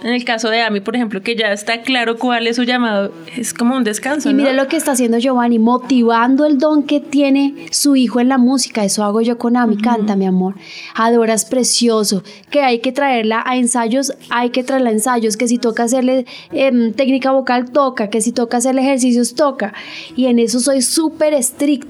en 0.04 0.14
el 0.14 0.24
caso 0.26 0.50
de 0.50 0.62
Ami, 0.62 0.80
por 0.80 0.96
ejemplo, 0.96 1.22
que 1.22 1.36
ya 1.36 1.52
está 1.52 1.82
claro 1.82 2.18
cuál 2.18 2.48
es 2.48 2.56
su 2.56 2.64
llamado. 2.64 3.12
Es 3.38 3.54
como 3.54 3.76
un 3.76 3.84
descanso, 3.84 4.30
Y 4.30 4.34
¿no? 4.34 4.40
mire 4.40 4.54
lo 4.54 4.68
que 4.68 4.78
está 4.78 4.94
haciendo 4.94 5.20
Giovanni, 5.20 5.60
motivando 5.60 6.46
el 6.46 6.58
don 6.58 6.84
que 6.84 7.00
tiene 7.00 7.68
su 7.72 7.96
hijo 7.96 8.20
en 8.20 8.30
la 8.30 8.38
música. 8.38 8.84
Eso 8.84 9.04
hago 9.04 9.22
yo 9.22 9.38
con 9.38 9.58
Ami. 9.58 9.78
Canta, 9.78 10.16
mi 10.16 10.26
amor. 10.26 10.56
Adoras 10.96 11.46
precioso. 11.46 12.24
Que 12.50 12.62
hay 12.62 12.80
que 12.80 12.92
traerla 12.92 13.44
a 13.46 13.58
ensayos, 13.58 14.14
hay 14.30 14.50
que 14.50 14.64
traerla 14.64 14.90
a 14.90 14.94
ensayos. 14.94 15.38
Que 15.38 15.48
si 15.48 15.58
toca 15.58 15.84
hacerle 15.84 16.26
em, 16.52 16.94
técnica 16.94 17.32
vocal, 17.32 17.72
toca. 17.72 18.10
Que 18.10 18.22
si 18.22 18.32
toca 18.32 18.58
hacerle 18.58 18.82
ejercicios, 18.82 19.36
toca. 19.36 19.74
Y 20.16 20.26
en 20.26 20.40
eso 20.40 20.60
soy 20.60 20.82
súper 20.82 21.34
estricta. 21.34 21.89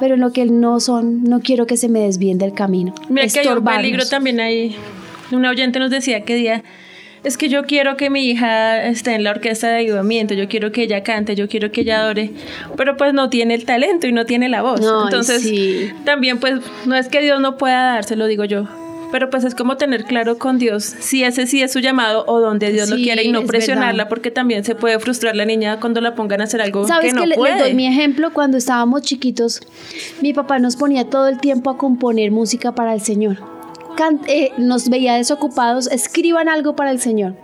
Pero 0.00 0.14
en 0.14 0.20
lo 0.20 0.32
que 0.32 0.46
no 0.46 0.80
son, 0.80 1.24
no 1.24 1.40
quiero 1.40 1.66
que 1.66 1.76
se 1.76 1.88
me 1.88 2.00
desvíen 2.00 2.38
del 2.38 2.54
camino. 2.54 2.94
Mira 3.08 3.26
que 3.28 3.40
hay 3.40 3.46
un 3.46 3.64
peligro 3.64 4.06
también 4.06 4.40
ahí. 4.40 4.76
Una 5.30 5.50
oyente 5.50 5.78
nos 5.78 5.90
decía 5.90 6.24
que 6.24 6.34
día 6.34 6.62
es 7.24 7.36
que 7.36 7.48
yo 7.48 7.64
quiero 7.64 7.96
que 7.96 8.10
mi 8.10 8.26
hija 8.26 8.84
esté 8.84 9.14
en 9.14 9.22
la 9.22 9.30
orquesta 9.30 9.68
de 9.68 9.76
ayudamiento, 9.76 10.34
yo 10.34 10.48
quiero 10.48 10.72
que 10.72 10.82
ella 10.82 11.04
cante, 11.04 11.36
yo 11.36 11.48
quiero 11.48 11.70
que 11.70 11.82
ella 11.82 12.00
adore, 12.00 12.32
pero 12.76 12.96
pues 12.96 13.14
no 13.14 13.30
tiene 13.30 13.54
el 13.54 13.64
talento 13.64 14.08
y 14.08 14.12
no 14.12 14.26
tiene 14.26 14.48
la 14.48 14.62
voz. 14.62 14.80
Entonces, 14.80 15.42
sí. 15.42 15.90
también 16.04 16.38
pues 16.38 16.60
no 16.84 16.96
es 16.96 17.08
que 17.08 17.20
Dios 17.20 17.40
no 17.40 17.56
pueda 17.58 17.94
dárselo, 17.94 18.26
digo 18.26 18.44
yo. 18.44 18.66
Pero 19.12 19.30
pues 19.30 19.44
es 19.44 19.54
como 19.54 19.76
tener 19.76 20.04
claro 20.04 20.38
con 20.38 20.58
Dios 20.58 20.82
si 20.84 21.22
ese 21.22 21.46
sí 21.46 21.62
es 21.62 21.70
su 21.72 21.78
llamado 21.78 22.24
o 22.26 22.40
donde 22.40 22.72
Dios 22.72 22.88
lo 22.90 22.96
Sí, 22.96 23.04
quiere 23.04 23.22
y 23.22 23.30
no 23.30 23.40
es 23.40 23.46
presionarla 23.46 23.92
verdad. 24.04 24.08
porque 24.08 24.30
también 24.32 24.64
se 24.64 24.74
puede 24.74 24.98
frustrar 24.98 25.36
la 25.36 25.44
niña 25.44 25.78
cuando 25.78 26.00
la 26.00 26.14
pongan 26.16 26.40
a 26.40 26.44
hacer 26.44 26.60
algo 26.62 26.88
¿Sabes 26.88 27.10
que 27.10 27.16
no 27.16 27.20
que 27.20 27.26
le- 27.28 27.34
puede. 27.36 27.52
les 27.54 27.62
doy 27.62 27.74
mi 27.74 27.86
ejemplo? 27.86 28.32
Cuando 28.32 28.56
estábamos 28.56 29.02
chiquitos, 29.02 29.60
mi 30.22 30.32
papá 30.32 30.58
nos 30.58 30.74
ponía 30.76 31.08
todo 31.10 31.28
el 31.28 31.38
tiempo 31.38 31.70
a 31.70 31.76
componer 31.78 32.30
música 32.32 32.74
para 32.74 32.94
el 32.94 33.00
Señor. 33.02 33.36
Eh, 34.26 34.50
nos 34.58 34.88
veía 34.88 35.14
desocupados, 35.14 35.86
escriban 35.92 36.48
algo 36.48 36.74
para 36.74 36.90
el 36.90 36.98
Señor. 36.98 37.36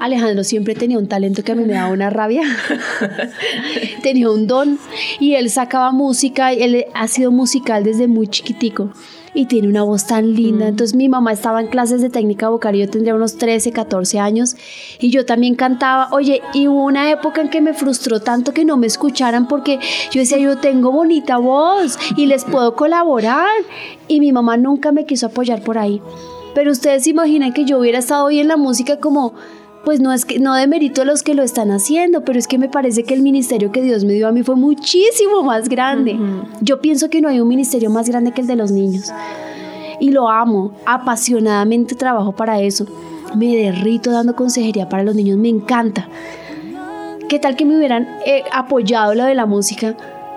Alejandro 0.00 0.42
siempre 0.44 0.74
tenía 0.74 0.98
un 0.98 1.06
talento 1.08 1.44
que 1.44 1.52
a 1.52 1.54
mí 1.54 1.64
me 1.64 1.72
daba 1.74 1.90
una 1.92 2.10
rabia. 2.10 2.42
tenía 4.02 4.28
un 4.30 4.46
don 4.46 4.78
y 5.20 5.34
él 5.34 5.48
sacaba 5.50 5.92
música, 5.92 6.52
y 6.52 6.62
él 6.62 6.86
ha 6.94 7.08
sido 7.08 7.30
musical 7.30 7.84
desde 7.84 8.08
muy 8.08 8.26
chiquitico 8.26 8.92
y 9.34 9.46
tiene 9.46 9.68
una 9.68 9.82
voz 9.82 10.06
tan 10.06 10.34
linda. 10.34 10.68
Entonces 10.68 10.96
mi 10.96 11.08
mamá 11.08 11.32
estaba 11.32 11.60
en 11.60 11.66
clases 11.66 12.00
de 12.00 12.08
técnica 12.08 12.48
vocal 12.48 12.76
y 12.76 12.80
yo 12.80 12.88
tendría 12.88 13.14
unos 13.14 13.36
13, 13.36 13.72
14 13.72 14.18
años 14.20 14.56
y 15.00 15.10
yo 15.10 15.26
también 15.26 15.56
cantaba. 15.56 16.08
Oye, 16.12 16.40
y 16.54 16.68
hubo 16.68 16.84
una 16.84 17.10
época 17.10 17.40
en 17.40 17.50
que 17.50 17.60
me 17.60 17.74
frustró 17.74 18.20
tanto 18.20 18.52
que 18.52 18.64
no 18.64 18.76
me 18.76 18.86
escucharan 18.86 19.48
porque 19.48 19.80
yo 20.10 20.20
decía, 20.20 20.38
yo 20.38 20.58
tengo 20.58 20.92
bonita 20.92 21.38
voz 21.38 21.98
y 22.16 22.26
les 22.26 22.44
puedo 22.44 22.76
colaborar. 22.76 23.50
Y 24.06 24.20
mi 24.20 24.32
mamá 24.32 24.56
nunca 24.56 24.92
me 24.92 25.04
quiso 25.04 25.26
apoyar 25.26 25.62
por 25.62 25.78
ahí. 25.78 26.00
Pero 26.54 26.70
ustedes 26.70 27.04
se 27.04 27.10
imaginan 27.10 27.52
que 27.52 27.64
yo 27.64 27.80
hubiera 27.80 27.98
estado 27.98 28.26
hoy 28.26 28.38
en 28.38 28.48
la 28.48 28.56
música 28.56 28.98
como 28.98 29.34
pues 29.84 30.00
no 30.00 30.12
es 30.12 30.24
que 30.24 30.38
no 30.38 30.54
demerito 30.54 31.02
a 31.02 31.04
los 31.04 31.22
que 31.22 31.34
lo 31.34 31.42
están 31.42 31.70
haciendo, 31.70 32.24
pero 32.24 32.38
es 32.38 32.48
que 32.48 32.58
me 32.58 32.68
parece 32.68 33.04
que 33.04 33.14
el 33.14 33.22
ministerio 33.22 33.70
que 33.70 33.82
Dios 33.82 34.04
me 34.04 34.14
dio 34.14 34.28
a 34.28 34.32
mí 34.32 34.42
fue 34.42 34.56
muchísimo 34.56 35.42
más 35.42 35.68
grande. 35.68 36.18
Yo 36.60 36.80
pienso 36.80 37.10
que 37.10 37.20
no 37.20 37.28
hay 37.28 37.40
un 37.40 37.48
ministerio 37.48 37.90
más 37.90 38.08
grande 38.08 38.32
que 38.32 38.40
el 38.40 38.46
de 38.46 38.56
los 38.56 38.70
niños. 38.70 39.12
Y 40.00 40.10
lo 40.10 40.28
amo, 40.28 40.72
apasionadamente 40.86 41.94
trabajo 41.94 42.32
para 42.32 42.60
eso. 42.60 42.86
Me 43.36 43.56
derrito 43.56 44.10
dando 44.10 44.34
consejería 44.34 44.88
para 44.88 45.02
los 45.02 45.14
niños, 45.14 45.38
me 45.38 45.48
encanta. 45.48 46.08
¿Qué 47.28 47.38
tal 47.38 47.56
que 47.56 47.64
me 47.64 47.76
hubieran 47.76 48.08
eh, 48.26 48.44
apoyado 48.52 49.14
lo 49.14 49.24
de 49.24 49.34
la 49.34 49.46
música 49.46 49.96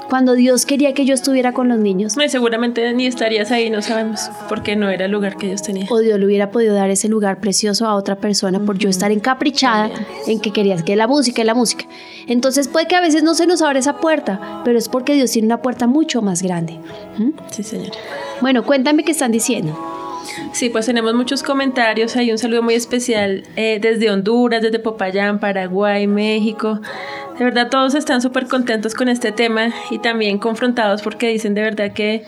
cuando 0.10 0.34
Dios 0.34 0.66
quería 0.66 0.94
que 0.94 1.06
yo 1.06 1.14
estuviera 1.14 1.54
con 1.54 1.68
los 1.68 1.80
niños? 1.80 2.18
No, 2.18 2.24
y 2.24 2.30
seguramente 2.30 2.94
ni 2.94 3.06
estarías 3.06 3.52
ahí, 3.52 3.70
no 3.70 3.82
sabemos, 3.82 4.30
porque 4.50 4.76
no 4.76 4.90
era 4.90 5.06
el 5.06 5.12
lugar 5.12 5.38
que 5.38 5.48
Dios 5.48 5.62
tenía. 5.62 5.86
o 5.90 6.00
Dios 6.00 6.20
le 6.20 6.26
hubiera 6.26 6.52
podido 6.52 6.74
dar 6.74 6.90
ese 6.90 7.08
lugar 7.08 7.40
precioso 7.40 7.86
a 7.86 7.96
otra 7.96 8.16
persona 8.16 8.60
por 8.60 8.78
yo 8.78 8.90
estar 8.90 9.12
encaprichada 9.12 9.90
en 10.28 10.40
que 10.40 10.52
querías 10.52 10.84
que 10.84 10.96
la 10.96 11.08
música 11.08 11.42
y 11.42 11.46
la 11.46 11.54
música. 11.54 11.86
Entonces 12.28 12.68
puede 12.68 12.88
que 12.88 12.96
a 12.96 13.02
veces 13.02 13.24
no 13.24 13.34
se 13.34 13.48
nos 13.48 13.62
abra 13.62 13.80
esa 13.80 13.98
puerta, 13.98 14.62
pero 14.64 14.78
es 14.78 14.90
porque 14.90 15.14
Dios 15.14 15.32
tiene 15.32 15.48
una 15.48 15.62
puerta 15.62 15.88
mucho 15.88 16.22
más 16.22 16.42
grande. 16.42 16.80
¿Mm? 17.18 17.32
Sí, 17.52 17.64
señora. 17.64 17.98
Bueno, 18.42 18.64
cuéntame 18.66 19.04
qué 19.04 19.12
están 19.12 19.32
diciendo. 19.32 19.78
Sí, 20.52 20.70
pues 20.70 20.86
tenemos 20.86 21.14
muchos 21.14 21.44
comentarios. 21.44 22.16
Hay 22.16 22.32
un 22.32 22.38
saludo 22.38 22.62
muy 22.62 22.74
especial 22.74 23.44
eh, 23.56 23.80
desde 23.82 24.10
Honduras, 24.10 24.62
desde 24.62 24.80
Popayán, 24.80 25.40
Paraguay, 25.40 26.08
México. 26.08 26.80
De 27.38 27.46
verdad, 27.46 27.70
todos 27.70 27.94
están 27.94 28.22
súper 28.22 28.48
contentos 28.48 28.96
con 28.96 29.10
este 29.10 29.32
tema 29.32 29.70
y 29.92 30.00
también 30.00 30.40
confrontados 30.40 31.04
porque 31.04 31.28
dicen 31.28 31.54
de 31.54 31.62
verdad 31.62 31.92
que 31.94 32.26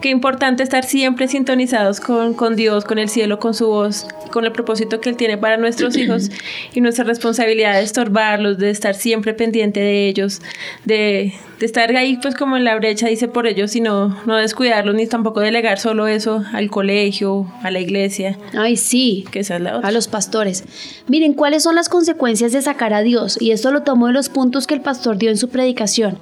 qué 0.00 0.10
importante 0.10 0.62
estar 0.62 0.84
siempre 0.84 1.28
sintonizados 1.28 2.00
con, 2.00 2.34
con 2.34 2.56
Dios, 2.56 2.84
con 2.84 2.98
el 2.98 3.08
cielo, 3.08 3.38
con 3.38 3.54
su 3.54 3.66
voz, 3.66 4.06
con 4.32 4.44
el 4.44 4.52
propósito 4.52 5.00
que 5.00 5.08
Él 5.08 5.16
tiene 5.16 5.38
para 5.38 5.56
nuestros 5.56 5.96
hijos 5.98 6.30
y 6.74 6.80
nuestra 6.80 7.04
responsabilidad 7.04 7.74
de 7.74 7.82
estorbarlos, 7.82 8.58
de 8.58 8.70
estar 8.70 8.94
siempre 8.94 9.34
pendiente 9.34 9.80
de 9.80 10.08
ellos, 10.08 10.42
de, 10.84 11.34
de 11.58 11.66
estar 11.66 11.94
ahí 11.96 12.18
pues 12.20 12.34
como 12.34 12.56
en 12.56 12.64
la 12.64 12.76
brecha, 12.76 13.08
dice 13.08 13.28
por 13.28 13.46
ellos, 13.46 13.74
y 13.76 13.80
no, 13.80 14.16
no 14.26 14.36
descuidarlos 14.36 14.94
ni 14.94 15.06
tampoco 15.06 15.40
delegar 15.40 15.78
solo 15.78 16.06
eso 16.06 16.44
al 16.52 16.70
colegio, 16.70 17.50
a 17.62 17.70
la 17.70 17.80
iglesia, 17.80 18.38
Ay, 18.56 18.76
sí. 18.76 19.24
que 19.30 19.40
esa 19.40 19.56
es 19.56 19.62
la 19.62 19.78
otra. 19.78 19.88
A 19.88 19.92
los 19.92 20.08
pastores. 20.08 20.64
Miren, 21.08 21.32
¿cuáles 21.34 21.62
son 21.62 21.74
las 21.74 21.88
consecuencias 21.88 22.52
de 22.52 22.62
sacar 22.62 22.92
a 22.92 23.02
Dios? 23.02 23.40
Y 23.40 23.52
esto 23.52 23.70
lo 23.70 23.82
tomo 23.82 24.06
de 24.06 24.12
los 24.12 24.28
puntos 24.28 24.66
que 24.66 24.74
el 24.74 24.80
pastor 24.80 25.18
dio 25.18 25.30
en 25.30 25.36
su 25.36 25.48
predicación. 25.48 26.18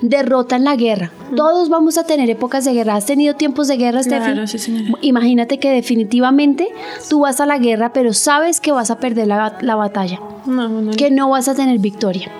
Derrota 0.00 0.56
en 0.56 0.64
la 0.64 0.76
guerra. 0.76 1.12
Todos 1.36 1.68
vamos 1.68 1.98
a 1.98 2.04
tener 2.04 2.30
épocas 2.30 2.64
de 2.64 2.72
guerra. 2.72 2.96
¿Has 3.08 3.14
tenido 3.14 3.36
tiempos 3.36 3.68
de 3.68 3.78
guerra, 3.78 4.02
Steffi? 4.02 4.58
Sí. 4.58 4.84
Imagínate 5.00 5.58
que 5.58 5.70
definitivamente 5.72 6.68
tú 7.08 7.20
vas 7.20 7.40
a 7.40 7.46
la 7.46 7.56
guerra, 7.56 7.94
pero 7.94 8.12
sabes 8.12 8.60
que 8.60 8.70
vas 8.70 8.90
a 8.90 9.00
perder 9.00 9.28
la, 9.28 9.56
la 9.62 9.76
batalla, 9.76 10.20
No, 10.44 10.68
no, 10.68 10.82
no. 10.82 10.90
que 10.92 11.10
no 11.10 11.30
vas 11.30 11.48
a 11.48 11.54
tener 11.54 11.78
victoria. 11.78 12.30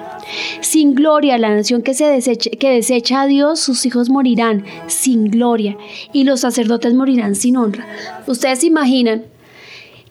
Sin 0.60 0.94
gloria, 0.94 1.38
la 1.38 1.48
nación 1.54 1.80
que, 1.80 1.94
se 1.94 2.04
deseche- 2.04 2.58
que 2.58 2.68
desecha 2.68 3.22
a 3.22 3.26
Dios, 3.26 3.60
sus 3.60 3.86
hijos 3.86 4.10
morirán 4.10 4.66
sin 4.88 5.30
gloria 5.30 5.78
y 6.12 6.24
los 6.24 6.40
sacerdotes 6.40 6.92
morirán 6.92 7.34
sin 7.34 7.56
honra. 7.56 7.86
Ustedes 8.26 8.58
se 8.58 8.66
imaginan 8.66 9.24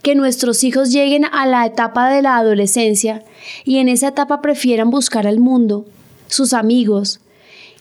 que 0.01 0.15
nuestros 0.15 0.63
hijos 0.63 0.91
lleguen 0.91 1.25
a 1.25 1.45
la 1.45 1.67
etapa 1.67 2.09
de 2.09 2.23
la 2.23 2.35
adolescencia 2.35 3.23
y 3.63 3.77
en 3.77 3.89
esa 3.89 4.07
etapa 4.07 4.41
prefieran 4.41 4.89
buscar 4.89 5.27
al 5.27 5.39
mundo, 5.39 5.85
sus 6.25 6.53
amigos, 6.53 7.19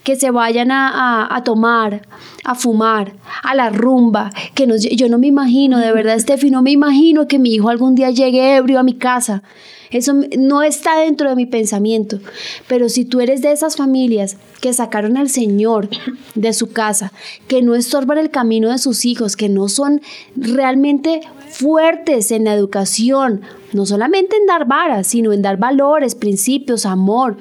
que 0.07 0.15
se 0.15 0.31
vayan 0.31 0.71
a, 0.71 1.43
tomar, 1.45 2.03
a 2.45 2.55
fumar, 2.55 3.15
a 3.43 3.57
la 3.57 3.71
rumba, 3.71 4.31
que 4.55 4.65
nos, 4.65 4.83
yo 4.83 5.09
no 5.09 5.19
me 5.19 5.27
imagino, 5.27 5.81
de 5.81 5.91
verdad, 5.91 6.17
Steffi, 6.17 6.49
no 6.49 6.63
me 6.63 6.71
imagino 6.71 7.27
que 7.27 7.41
mi 7.41 7.53
hijo 7.53 7.71
algún 7.71 7.97
día 7.97 8.11
llegue 8.11 8.55
ebrio 8.55 8.79
a 8.79 8.85
mi 8.85 8.95
casa. 8.95 9.43
Eso 9.91 10.13
no 10.39 10.63
está 10.63 10.97
dentro 10.97 11.29
de 11.29 11.35
mi 11.35 11.45
pensamiento. 11.45 12.21
Pero 12.69 12.89
si 12.89 13.05
tú 13.05 13.21
eres 13.21 13.43
de 13.43 13.51
esas 13.51 13.75
familias 13.75 14.37
que 14.61 14.73
sacaron 14.73 15.17
al 15.17 15.29
Señor 15.29 15.89
de 16.37 16.53
su 16.53 16.71
casa, 16.71 17.13
que 17.49 17.61
no 17.61 17.75
estorban 17.75 18.19
el 18.19 18.31
camino 18.31 18.71
de 18.71 18.79
sus 18.79 19.05
hijos, 19.07 19.35
que 19.35 19.49
no 19.49 19.69
son 19.69 20.03
realmente 20.37 21.23
fuertes 21.51 22.31
en 22.31 22.45
la 22.45 22.55
educación, 22.55 23.41
no 23.73 23.87
solamente 23.87 24.37
en 24.37 24.47
dar 24.47 24.69
varas, 24.69 25.09
sino 25.09 25.33
en 25.33 25.43
dar 25.43 25.57
valores, 25.57 26.15
principios, 26.15 26.87
amor, 26.87 27.37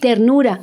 ternura, 0.00 0.62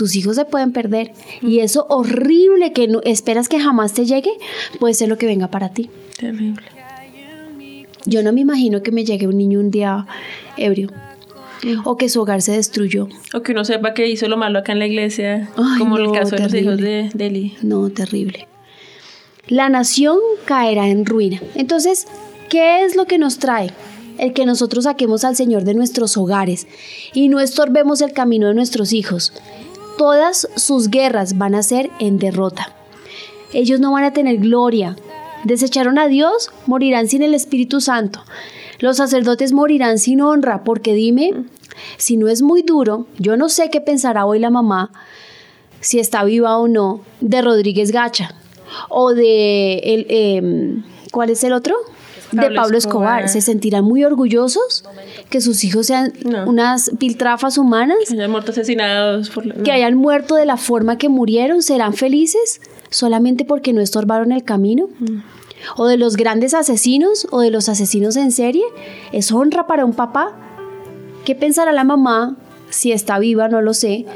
tus 0.00 0.16
hijos 0.16 0.36
se 0.36 0.46
pueden 0.46 0.72
perder. 0.72 1.12
Y 1.42 1.58
eso 1.58 1.84
horrible 1.90 2.72
que 2.72 2.88
no, 2.88 3.02
esperas 3.04 3.50
que 3.50 3.60
jamás 3.60 3.92
te 3.92 4.06
llegue, 4.06 4.30
puede 4.78 4.94
ser 4.94 5.10
lo 5.10 5.18
que 5.18 5.26
venga 5.26 5.48
para 5.48 5.68
ti. 5.68 5.90
Terrible. 6.18 6.62
Yo 8.06 8.22
no 8.22 8.32
me 8.32 8.40
imagino 8.40 8.82
que 8.82 8.92
me 8.92 9.04
llegue 9.04 9.26
un 9.26 9.36
niño 9.36 9.60
un 9.60 9.70
día 9.70 10.06
ebrio. 10.56 10.88
O 11.84 11.98
que 11.98 12.08
su 12.08 12.22
hogar 12.22 12.40
se 12.40 12.52
destruyó. 12.52 13.08
O 13.34 13.42
que 13.42 13.52
uno 13.52 13.62
sepa 13.66 13.92
que 13.92 14.08
hizo 14.08 14.26
lo 14.26 14.38
malo 14.38 14.60
acá 14.60 14.72
en 14.72 14.78
la 14.78 14.86
iglesia, 14.86 15.50
como 15.76 15.98
el 15.98 16.10
caso 16.12 16.34
de 16.34 16.44
los 16.44 16.54
hijos 16.54 16.78
de, 16.78 17.10
de 17.12 17.26
Eli. 17.26 17.56
No, 17.60 17.90
terrible. 17.90 18.48
La 19.48 19.68
nación 19.68 20.16
caerá 20.46 20.88
en 20.88 21.04
ruina. 21.04 21.42
Entonces, 21.54 22.06
¿qué 22.48 22.86
es 22.86 22.96
lo 22.96 23.04
que 23.04 23.18
nos 23.18 23.38
trae? 23.38 23.70
El 24.16 24.32
que 24.32 24.46
nosotros 24.46 24.84
saquemos 24.84 25.24
al 25.24 25.36
Señor 25.36 25.64
de 25.64 25.74
nuestros 25.74 26.16
hogares 26.16 26.66
y 27.12 27.28
no 27.28 27.38
estorbemos 27.38 28.00
el 28.00 28.14
camino 28.14 28.48
de 28.48 28.54
nuestros 28.54 28.94
hijos 28.94 29.34
todas 30.00 30.48
sus 30.56 30.88
guerras 30.88 31.36
van 31.36 31.54
a 31.54 31.62
ser 31.62 31.90
en 31.98 32.18
derrota. 32.18 32.74
Ellos 33.52 33.80
no 33.80 33.92
van 33.92 34.04
a 34.04 34.14
tener 34.14 34.38
gloria. 34.38 34.96
Desecharon 35.44 35.98
a 35.98 36.08
Dios, 36.08 36.50
morirán 36.64 37.06
sin 37.06 37.22
el 37.22 37.34
Espíritu 37.34 37.82
Santo. 37.82 38.24
Los 38.78 38.96
sacerdotes 38.96 39.52
morirán 39.52 39.98
sin 39.98 40.22
honra, 40.22 40.64
porque 40.64 40.94
dime, 40.94 41.44
si 41.98 42.16
no 42.16 42.28
es 42.28 42.40
muy 42.40 42.62
duro, 42.62 43.08
yo 43.18 43.36
no 43.36 43.50
sé 43.50 43.68
qué 43.68 43.82
pensará 43.82 44.24
hoy 44.24 44.38
la 44.38 44.48
mamá, 44.48 44.90
si 45.80 45.98
está 45.98 46.24
viva 46.24 46.56
o 46.56 46.66
no, 46.66 47.02
de 47.20 47.42
Rodríguez 47.42 47.92
Gacha 47.92 48.34
o 48.88 49.12
de 49.12 49.80
el, 49.80 50.06
em, 50.08 50.82
¿cuál 51.12 51.28
es 51.28 51.44
el 51.44 51.52
otro? 51.52 51.76
De 52.32 52.50
Pablo 52.54 52.78
Escobar. 52.78 53.28
¿Se 53.28 53.40
sentirán 53.40 53.84
muy 53.84 54.04
orgullosos 54.04 54.84
que 55.28 55.40
sus 55.40 55.64
hijos 55.64 55.86
sean 55.86 56.12
unas 56.46 56.90
piltrafas 56.98 57.58
humanas? 57.58 57.98
Que 58.08 58.14
hayan 58.14 58.30
muerto 58.30 58.52
asesinados. 58.52 59.30
Que 59.64 59.72
hayan 59.72 59.94
muerto 59.94 60.34
de 60.36 60.46
la 60.46 60.56
forma 60.56 60.98
que 60.98 61.08
murieron. 61.08 61.62
¿Serán 61.62 61.94
felices 61.94 62.60
solamente 62.90 63.44
porque 63.44 63.72
no 63.72 63.80
estorbaron 63.80 64.32
el 64.32 64.44
camino? 64.44 64.88
Mm. 64.98 65.22
¿O 65.76 65.86
de 65.86 65.96
los 65.96 66.16
grandes 66.16 66.54
asesinos 66.54 67.26
o 67.30 67.40
de 67.40 67.50
los 67.50 67.68
asesinos 67.68 68.16
en 68.16 68.32
serie? 68.32 68.64
¿Es 69.12 69.30
honra 69.30 69.66
para 69.66 69.84
un 69.84 69.92
papá? 69.92 70.32
¿Qué 71.24 71.34
pensará 71.34 71.72
la 71.72 71.84
mamá, 71.84 72.36
si 72.70 72.92
está 72.92 73.18
viva, 73.18 73.48
no 73.48 73.60
lo 73.60 73.74
sé, 73.74 74.06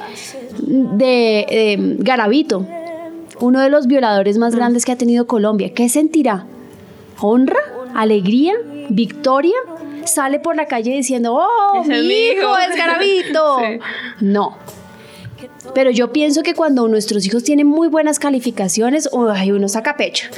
de, 0.58 0.96
de 0.96 1.96
Garavito? 1.98 2.66
Uno 3.40 3.60
de 3.60 3.68
los 3.68 3.86
violadores 3.86 4.38
más 4.38 4.54
mm. 4.54 4.56
grandes 4.56 4.84
que 4.86 4.92
ha 4.92 4.96
tenido 4.96 5.26
Colombia. 5.26 5.74
¿Qué 5.74 5.88
sentirá? 5.88 6.46
¿Honra? 7.20 7.58
Alegría, 7.94 8.54
victoria, 8.88 9.56
sale 10.04 10.40
por 10.40 10.56
la 10.56 10.66
calle 10.66 10.92
diciendo, 10.92 11.34
oh, 11.34 11.84
mi 11.84 11.96
hijo 11.96 12.58
es 12.70 12.76
Garavito. 12.76 13.58
No. 14.20 14.56
Pero 15.74 15.90
yo 15.90 16.12
pienso 16.12 16.42
que 16.42 16.54
cuando 16.54 16.86
nuestros 16.88 17.26
hijos 17.26 17.42
tienen 17.42 17.66
muy 17.66 17.88
buenas 17.88 18.18
calificaciones, 18.18 19.08
uy, 19.12 19.50
uno 19.50 19.68
saca 19.68 19.96
pecho. 19.96 20.28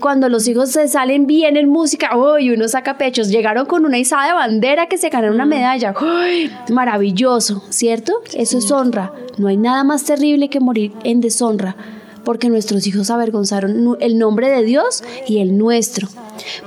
Cuando 0.00 0.28
los 0.28 0.46
hijos 0.48 0.70
se 0.70 0.86
salen 0.88 1.26
bien 1.26 1.56
en 1.56 1.68
música, 1.68 2.16
uy, 2.16 2.50
uno 2.50 2.68
saca 2.68 2.98
pechos. 2.98 3.28
Llegaron 3.28 3.66
con 3.66 3.84
una 3.84 3.98
izada 3.98 4.26
de 4.26 4.32
bandera 4.34 4.86
que 4.86 4.98
se 4.98 5.08
ganaron 5.08 5.34
una 5.34 5.46
medalla. 5.46 5.94
Uy, 6.00 6.50
maravilloso, 6.70 7.64
¿cierto? 7.70 8.22
Eso 8.34 8.58
es 8.58 8.70
honra. 8.70 9.12
No 9.38 9.48
hay 9.48 9.56
nada 9.56 9.82
más 9.82 10.04
terrible 10.04 10.48
que 10.48 10.60
morir 10.60 10.92
en 11.04 11.20
deshonra 11.20 11.76
porque 12.26 12.50
nuestros 12.50 12.88
hijos 12.88 13.10
avergonzaron 13.10 13.96
el 14.00 14.18
nombre 14.18 14.48
de 14.48 14.64
Dios 14.64 15.04
y 15.28 15.38
el 15.38 15.56
nuestro, 15.56 16.08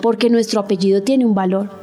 porque 0.02 0.30
nuestro 0.30 0.62
apellido 0.62 1.04
tiene 1.04 1.26
un 1.26 1.36
valor. 1.36 1.79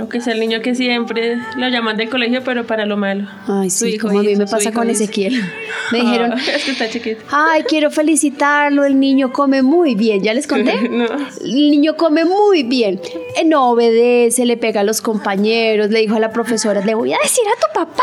O 0.00 0.08
que 0.08 0.20
sea 0.20 0.34
el 0.34 0.40
niño 0.40 0.60
que 0.60 0.74
siempre 0.74 1.38
lo 1.56 1.68
llaman 1.68 1.96
del 1.96 2.10
colegio, 2.10 2.42
pero 2.44 2.66
para 2.66 2.84
lo 2.84 2.96
malo. 2.96 3.26
Ay, 3.46 3.70
sí, 3.70 3.96
como 3.96 4.18
a 4.18 4.22
mí 4.22 4.36
me 4.36 4.46
pasa 4.46 4.70
con 4.72 4.90
Ezequiel. 4.90 5.42
Me 5.92 6.00
dijeron, 6.00 6.32
es 6.32 6.64
que 6.64 6.72
está 6.72 6.88
chiquito. 6.90 7.22
Ay, 7.30 7.62
quiero 7.62 7.90
felicitarlo, 7.92 8.84
el 8.84 8.98
niño 8.98 9.32
come 9.32 9.62
muy 9.62 9.94
bien. 9.94 10.20
¿Ya 10.22 10.34
les 10.34 10.46
conté? 10.46 10.88
no. 10.90 11.06
El 11.40 11.70
niño 11.70 11.96
come 11.96 12.24
muy 12.24 12.64
bien. 12.64 13.00
Eh, 13.36 13.44
no 13.44 13.70
obedece, 13.70 14.44
le 14.44 14.56
pega 14.56 14.80
a 14.80 14.84
los 14.84 15.00
compañeros, 15.00 15.90
le 15.90 16.00
dijo 16.00 16.16
a 16.16 16.20
la 16.20 16.30
profesora, 16.30 16.84
le 16.84 16.94
voy 16.94 17.12
a 17.12 17.18
decir 17.22 17.44
a 17.46 17.66
tu 17.66 17.72
papá 17.72 18.02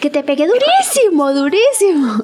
que 0.00 0.10
te 0.10 0.22
pegue 0.22 0.46
durísimo, 0.46 1.32
durísimo. 1.32 2.22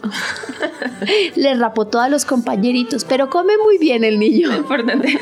le 1.37 1.55
rapó 1.55 1.87
todos 1.87 2.11
los 2.11 2.25
compañeritos, 2.25 3.05
pero 3.05 3.31
come 3.31 3.55
muy 3.57 3.79
bien 3.79 4.05
el 4.05 4.19
niño. 4.19 4.55
Importante. 4.55 5.19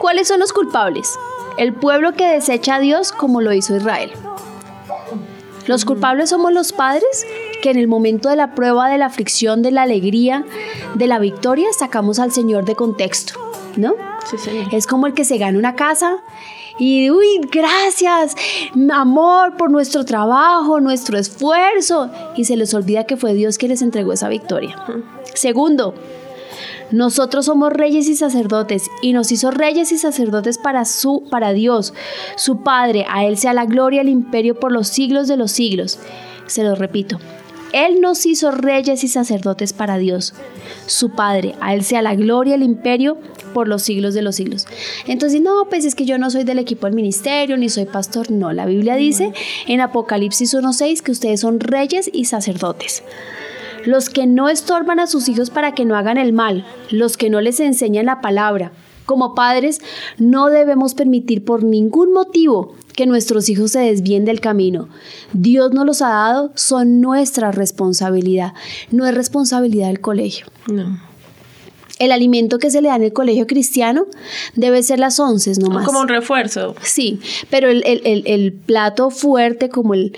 ¿Cuáles 0.00 0.28
son 0.28 0.40
los 0.40 0.52
culpables? 0.52 1.16
El 1.58 1.72
pueblo 1.72 2.12
que 2.12 2.26
desecha 2.26 2.76
a 2.76 2.80
Dios 2.80 3.12
como 3.12 3.40
lo 3.40 3.52
hizo 3.52 3.76
Israel. 3.76 4.12
Los 5.66 5.84
culpables 5.84 6.30
somos 6.30 6.52
los 6.52 6.72
padres 6.72 7.26
que 7.62 7.70
en 7.70 7.78
el 7.78 7.88
momento 7.88 8.28
de 8.28 8.36
la 8.36 8.54
prueba, 8.54 8.88
de 8.88 8.98
la 8.98 9.06
aflicción, 9.06 9.62
de 9.62 9.72
la 9.72 9.82
alegría, 9.82 10.44
de 10.94 11.06
la 11.06 11.18
victoria, 11.18 11.66
sacamos 11.76 12.18
al 12.18 12.30
Señor 12.30 12.64
de 12.64 12.76
contexto, 12.76 13.34
¿no? 13.76 13.94
Sí. 14.38 14.66
Es 14.72 14.86
como 14.86 15.06
el 15.06 15.14
que 15.14 15.24
se 15.24 15.38
gana 15.38 15.58
una 15.58 15.74
casa 15.74 16.22
y, 16.78 17.10
uy, 17.10 17.40
gracias, 17.50 18.34
amor, 18.92 19.56
por 19.56 19.70
nuestro 19.70 20.04
trabajo, 20.04 20.78
nuestro 20.80 21.18
esfuerzo, 21.18 22.10
y 22.36 22.44
se 22.44 22.56
les 22.56 22.74
olvida 22.74 23.04
que 23.04 23.16
fue 23.16 23.32
Dios 23.32 23.56
que 23.56 23.66
les 23.66 23.80
entregó 23.80 24.12
esa 24.12 24.28
victoria. 24.28 24.76
Segundo, 25.34 25.94
nosotros 26.90 27.46
somos 27.46 27.72
reyes 27.72 28.08
y 28.08 28.16
sacerdotes 28.16 28.90
y 29.02 29.12
nos 29.12 29.32
hizo 29.32 29.50
reyes 29.50 29.92
y 29.92 29.98
sacerdotes 29.98 30.58
para 30.58 30.84
su 30.84 31.24
para 31.30 31.52
Dios, 31.52 31.94
su 32.36 32.62
Padre, 32.62 33.06
a 33.08 33.24
él 33.24 33.36
sea 33.36 33.54
la 33.54 33.64
gloria, 33.64 34.02
el 34.02 34.08
imperio 34.08 34.58
por 34.58 34.72
los 34.72 34.88
siglos 34.88 35.28
de 35.28 35.36
los 35.36 35.50
siglos. 35.52 35.98
Se 36.46 36.62
lo 36.62 36.74
repito. 36.74 37.18
Él 37.72 38.00
nos 38.00 38.24
hizo 38.24 38.52
reyes 38.52 39.04
y 39.04 39.08
sacerdotes 39.08 39.72
para 39.72 39.98
Dios, 39.98 40.34
su 40.86 41.10
Padre. 41.10 41.54
A 41.60 41.74
Él 41.74 41.84
sea 41.84 42.00
la 42.00 42.14
gloria, 42.14 42.54
el 42.54 42.62
imperio 42.62 43.18
por 43.52 43.68
los 43.68 43.82
siglos 43.82 44.14
de 44.14 44.22
los 44.22 44.36
siglos. 44.36 44.66
Entonces, 45.06 45.40
no, 45.40 45.66
pues 45.68 45.84
es 45.84 45.94
que 45.94 46.06
yo 46.06 46.16
no 46.16 46.30
soy 46.30 46.44
del 46.44 46.58
equipo 46.58 46.86
del 46.86 46.94
ministerio, 46.94 47.56
ni 47.56 47.68
soy 47.68 47.84
pastor. 47.84 48.30
No, 48.30 48.52
la 48.52 48.66
Biblia 48.66 48.94
dice 48.96 49.32
en 49.66 49.80
Apocalipsis 49.80 50.54
1.6 50.54 51.02
que 51.02 51.12
ustedes 51.12 51.40
son 51.40 51.60
reyes 51.60 52.08
y 52.12 52.26
sacerdotes 52.26 53.02
los 53.86 54.10
que 54.10 54.26
no 54.26 54.48
estorban 54.48 55.00
a 55.00 55.06
sus 55.06 55.28
hijos 55.28 55.50
para 55.50 55.72
que 55.72 55.84
no 55.84 55.96
hagan 55.96 56.18
el 56.18 56.32
mal, 56.32 56.66
los 56.90 57.16
que 57.16 57.30
no 57.30 57.40
les 57.40 57.60
enseñan 57.60 58.06
la 58.06 58.20
palabra. 58.20 58.72
Como 59.06 59.34
padres, 59.34 59.80
no 60.18 60.48
debemos 60.48 60.94
permitir 60.94 61.44
por 61.44 61.62
ningún 61.62 62.12
motivo 62.12 62.74
que 62.94 63.06
nuestros 63.06 63.48
hijos 63.48 63.70
se 63.70 63.80
desvíen 63.80 64.24
del 64.24 64.40
camino. 64.40 64.88
Dios 65.32 65.72
nos 65.72 65.86
los 65.86 66.02
ha 66.02 66.08
dado, 66.08 66.50
son 66.56 67.00
nuestra 67.00 67.52
responsabilidad, 67.52 68.54
no 68.90 69.06
es 69.06 69.14
responsabilidad 69.14 69.86
del 69.86 70.00
colegio. 70.00 70.46
No. 70.66 70.98
El 71.98 72.12
alimento 72.12 72.58
que 72.58 72.70
se 72.70 72.82
le 72.82 72.88
da 72.88 72.96
en 72.96 73.04
el 73.04 73.12
colegio 73.12 73.46
cristiano 73.46 74.06
debe 74.54 74.82
ser 74.82 74.98
las 74.98 75.18
once 75.18 75.52
nomás. 75.58 75.86
Como 75.86 76.00
un 76.00 76.08
refuerzo. 76.08 76.74
Sí, 76.82 77.20
pero 77.48 77.70
el, 77.70 78.52
plato 78.66 79.10
fuerte 79.10 79.70
como 79.70 79.94
el, 79.94 80.12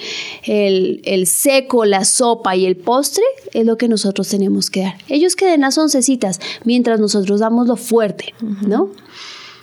el, 0.44 1.26
seco, 1.26 1.84
la 1.84 2.04
sopa 2.04 2.56
y 2.56 2.66
el 2.66 2.76
postre 2.76 3.22
es 3.52 3.64
lo 3.64 3.76
que 3.76 3.86
nosotros 3.86 4.28
tenemos 4.28 4.70
que 4.70 4.82
dar. 4.82 4.94
Ellos 5.08 5.36
que 5.36 5.46
den 5.46 5.60
las 5.60 5.78
oncecitas 5.78 6.40
mientras 6.64 6.98
nosotros 6.98 7.40
damos 7.40 7.68
lo 7.68 7.76
fuerte, 7.76 8.34
¿no? 8.66 8.90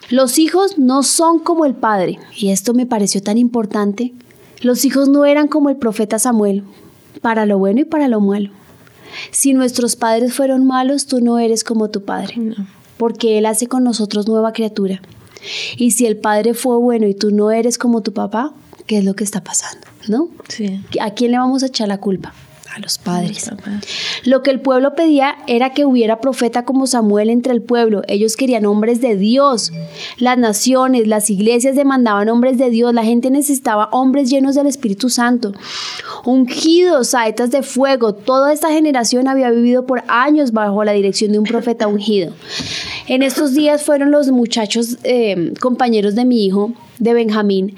Los 0.09 0.37
hijos 0.37 0.77
no 0.77 1.01
son 1.01 1.39
como 1.39 1.65
el 1.65 1.73
padre, 1.73 2.19
y 2.37 2.51
esto 2.51 2.73
me 2.73 2.85
pareció 2.85 3.23
tan 3.23 3.39
importante. 3.39 4.13
Los 4.61 4.85
hijos 4.85 5.09
no 5.09 5.25
eran 5.25 5.47
como 5.47 5.69
el 5.69 5.77
profeta 5.77 6.19
Samuel, 6.19 6.63
para 7.21 7.45
lo 7.45 7.57
bueno 7.57 7.81
y 7.81 7.85
para 7.85 8.07
lo 8.07 8.21
malo. 8.21 8.51
Si 9.31 9.53
nuestros 9.53 9.95
padres 9.95 10.33
fueron 10.33 10.65
malos, 10.65 11.05
tú 11.07 11.21
no 11.21 11.39
eres 11.39 11.63
como 11.63 11.89
tu 11.89 12.03
padre, 12.03 12.35
porque 12.97 13.37
Él 13.37 13.45
hace 13.45 13.67
con 13.67 13.83
nosotros 13.83 14.27
nueva 14.27 14.53
criatura. 14.53 15.01
Y 15.77 15.91
si 15.91 16.05
el 16.05 16.17
padre 16.17 16.53
fue 16.53 16.77
bueno 16.77 17.07
y 17.07 17.13
tú 17.13 17.31
no 17.31 17.51
eres 17.51 17.77
como 17.77 18.01
tu 18.01 18.13
papá, 18.13 18.53
¿qué 18.87 18.99
es 18.99 19.05
lo 19.05 19.15
que 19.15 19.23
está 19.23 19.43
pasando? 19.43 19.87
¿No? 20.07 20.29
Sí. 20.47 20.81
¿A 21.01 21.11
quién 21.11 21.31
le 21.31 21.37
vamos 21.37 21.63
a 21.63 21.67
echar 21.67 21.87
la 21.87 21.99
culpa? 21.99 22.33
A 22.75 22.79
los 22.79 22.97
padres. 22.97 23.49
Lo 24.25 24.43
que 24.43 24.51
el 24.51 24.59
pueblo 24.59 24.95
pedía 24.95 25.37
era 25.47 25.71
que 25.71 25.85
hubiera 25.85 26.19
profeta 26.19 26.65
como 26.65 26.87
Samuel 26.87 27.29
entre 27.29 27.53
el 27.53 27.61
pueblo. 27.61 28.01
Ellos 28.07 28.35
querían 28.35 28.65
hombres 28.65 28.99
de 28.99 29.15
Dios. 29.15 29.71
Las 30.17 30.37
naciones, 30.37 31.07
las 31.07 31.29
iglesias 31.29 31.75
demandaban 31.77 32.27
hombres 32.27 32.57
de 32.57 32.69
Dios. 32.69 32.93
La 32.93 33.05
gente 33.05 33.31
necesitaba 33.31 33.89
hombres 33.91 34.29
llenos 34.29 34.55
del 34.55 34.67
Espíritu 34.67 35.09
Santo. 35.09 35.53
Ungidos, 36.25 37.09
saetas 37.09 37.49
de 37.51 37.63
fuego. 37.63 38.13
Toda 38.13 38.51
esta 38.51 38.69
generación 38.71 39.29
había 39.29 39.51
vivido 39.51 39.85
por 39.85 40.03
años 40.09 40.51
bajo 40.51 40.83
la 40.83 40.91
dirección 40.91 41.31
de 41.31 41.39
un 41.39 41.45
profeta 41.45 41.87
ungido. 41.87 42.33
En 43.07 43.23
estos 43.23 43.53
días 43.53 43.83
fueron 43.83 44.11
los 44.11 44.31
muchachos 44.31 44.97
eh, 45.03 45.53
compañeros 45.61 46.15
de 46.15 46.25
mi 46.25 46.45
hijo, 46.45 46.73
de 46.99 47.13
Benjamín, 47.13 47.75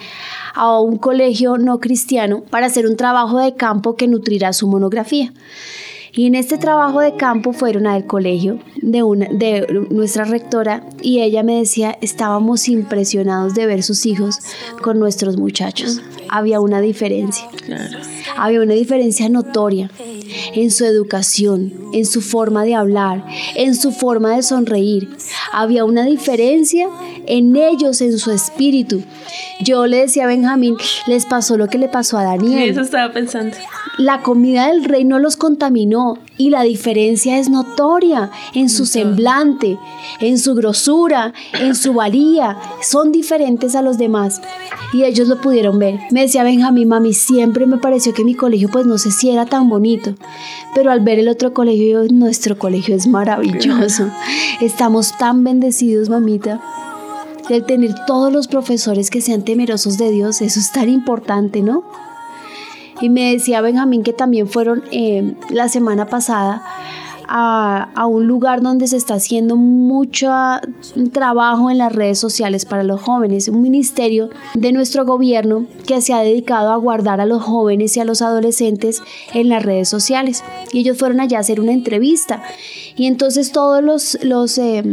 a 0.57 0.79
un 0.79 0.97
colegio 0.97 1.57
no 1.57 1.79
cristiano 1.79 2.43
para 2.49 2.65
hacer 2.65 2.87
un 2.87 2.97
trabajo 2.97 3.39
de 3.39 3.55
campo 3.55 3.95
que 3.95 4.07
nutrirá 4.07 4.53
su 4.53 4.67
monografía. 4.67 5.31
Y 6.13 6.25
en 6.25 6.33
este 6.33 6.57
trabajo 6.57 6.99
de 6.99 7.15
campo 7.15 7.53
fueron 7.53 7.85
al 7.85 8.07
colegio 8.07 8.59
de, 8.81 9.03
una, 9.03 9.27
de 9.27 9.85
nuestra 9.91 10.23
rectora 10.23 10.83
y 10.99 11.21
ella 11.21 11.43
me 11.43 11.59
decía, 11.59 11.95
estábamos 12.01 12.67
impresionados 12.69 13.53
de 13.53 13.67
ver 13.67 13.83
sus 13.83 14.05
hijos 14.07 14.39
con 14.81 14.99
nuestros 14.99 15.37
muchachos. 15.37 16.01
Había 16.27 16.59
una 16.59 16.81
diferencia. 16.81 17.47
Había 18.35 18.61
una 18.61 18.73
diferencia 18.73 19.29
notoria 19.29 19.89
en 20.53 20.71
su 20.71 20.85
educación, 20.85 21.73
en 21.93 22.05
su 22.05 22.21
forma 22.21 22.63
de 22.65 22.75
hablar, 22.75 23.25
en 23.55 23.75
su 23.75 23.91
forma 23.91 24.35
de 24.35 24.43
sonreír. 24.43 25.09
Había 25.51 25.85
una 25.85 26.05
diferencia 26.05 26.89
en 27.25 27.55
ellos, 27.55 28.01
en 28.01 28.17
su 28.17 28.31
espíritu. 28.31 29.03
Yo 29.61 29.87
le 29.87 29.97
decía 29.97 30.25
a 30.25 30.27
Benjamín, 30.27 30.75
les 31.07 31.25
pasó 31.25 31.57
lo 31.57 31.67
que 31.67 31.77
le 31.77 31.87
pasó 31.87 32.17
a 32.17 32.23
Daniel. 32.23 32.69
eso 32.69 32.81
estaba 32.81 33.11
pensando. 33.13 33.55
La 33.97 34.21
comida 34.21 34.67
del 34.67 34.83
rey 34.83 35.05
no 35.05 35.17
los 35.17 35.37
contaminó 35.37 36.19
y 36.37 36.51
la 36.51 36.61
diferencia 36.61 37.39
es 37.39 37.49
notoria 37.49 38.29
en 38.53 38.69
su 38.69 38.85
semblante, 38.85 39.79
en 40.19 40.37
su 40.37 40.53
grosura, 40.53 41.33
en 41.59 41.73
su 41.73 41.93
valía. 41.93 42.57
Son 42.83 43.11
diferentes 43.11 43.73
a 43.73 43.81
los 43.81 43.97
demás 43.97 44.39
y 44.93 45.03
ellos 45.03 45.27
lo 45.27 45.41
pudieron 45.41 45.79
ver. 45.79 45.99
Me 46.11 46.21
decía 46.21 46.43
Benjamín, 46.43 46.89
mami, 46.89 47.13
siempre 47.13 47.65
me 47.65 47.77
pareció 47.77 48.13
que 48.13 48.23
mi 48.23 48.35
colegio 48.35 48.69
pues 48.69 48.85
no 48.85 48.99
sé 48.99 49.09
si 49.09 49.31
era 49.31 49.47
tan 49.47 49.67
bonito, 49.67 50.13
pero 50.75 50.91
al 50.91 50.99
ver 50.99 51.17
el 51.17 51.27
otro 51.27 51.53
colegio, 51.53 52.03
nuestro 52.11 52.59
colegio 52.59 52.95
es 52.95 53.07
maravilloso. 53.07 54.11
Estamos 54.61 55.17
tan 55.17 55.43
bendecidos, 55.43 56.07
mamita. 56.09 56.61
El 57.49 57.63
tener 57.63 57.95
todos 58.05 58.31
los 58.31 58.47
profesores 58.47 59.09
que 59.09 59.21
sean 59.21 59.43
temerosos 59.43 59.97
de 59.97 60.11
Dios, 60.11 60.41
eso 60.41 60.59
es 60.59 60.71
tan 60.71 60.89
importante, 60.89 61.63
¿no? 61.63 61.83
Y 63.01 63.09
me 63.09 63.33
decía 63.33 63.61
Benjamín 63.61 64.03
que 64.03 64.13
también 64.13 64.47
fueron 64.47 64.83
eh, 64.91 65.35
la 65.49 65.69
semana 65.69 66.07
pasada 66.07 66.63
a, 67.27 67.89
a, 67.93 68.05
un 68.07 68.25
lugar 68.25 68.61
donde 68.61 68.87
se 68.87 68.95
está 68.95 69.15
haciendo 69.15 69.57
mucho 69.57 70.31
trabajo 71.11 71.69
en 71.69 71.77
las 71.77 71.93
redes 71.93 72.19
sociales 72.19 72.65
para 72.65 72.83
los 72.83 73.01
jóvenes, 73.01 73.49
un 73.49 73.61
ministerio 73.61 74.29
de 74.53 74.71
nuestro 74.71 75.05
gobierno 75.05 75.65
que 75.85 76.01
se 76.01 76.13
ha 76.13 76.21
dedicado 76.21 76.71
a 76.71 76.77
guardar 76.77 77.19
a 77.19 77.25
los 77.25 77.43
jóvenes 77.43 77.97
y 77.97 77.99
a 77.99 78.05
los 78.05 78.21
adolescentes 78.21 79.01
en 79.33 79.49
las 79.49 79.63
redes 79.63 79.89
sociales. 79.89 80.43
Y 80.71 80.79
ellos 80.79 80.97
fueron 80.97 81.19
allá 81.19 81.37
a 81.37 81.41
hacer 81.41 81.59
una 81.59 81.73
entrevista 81.73 82.41
y 82.97 83.05
entonces 83.05 83.51
todos 83.51 83.83
los, 83.83 84.17
los 84.23 84.57
eh, 84.57 84.83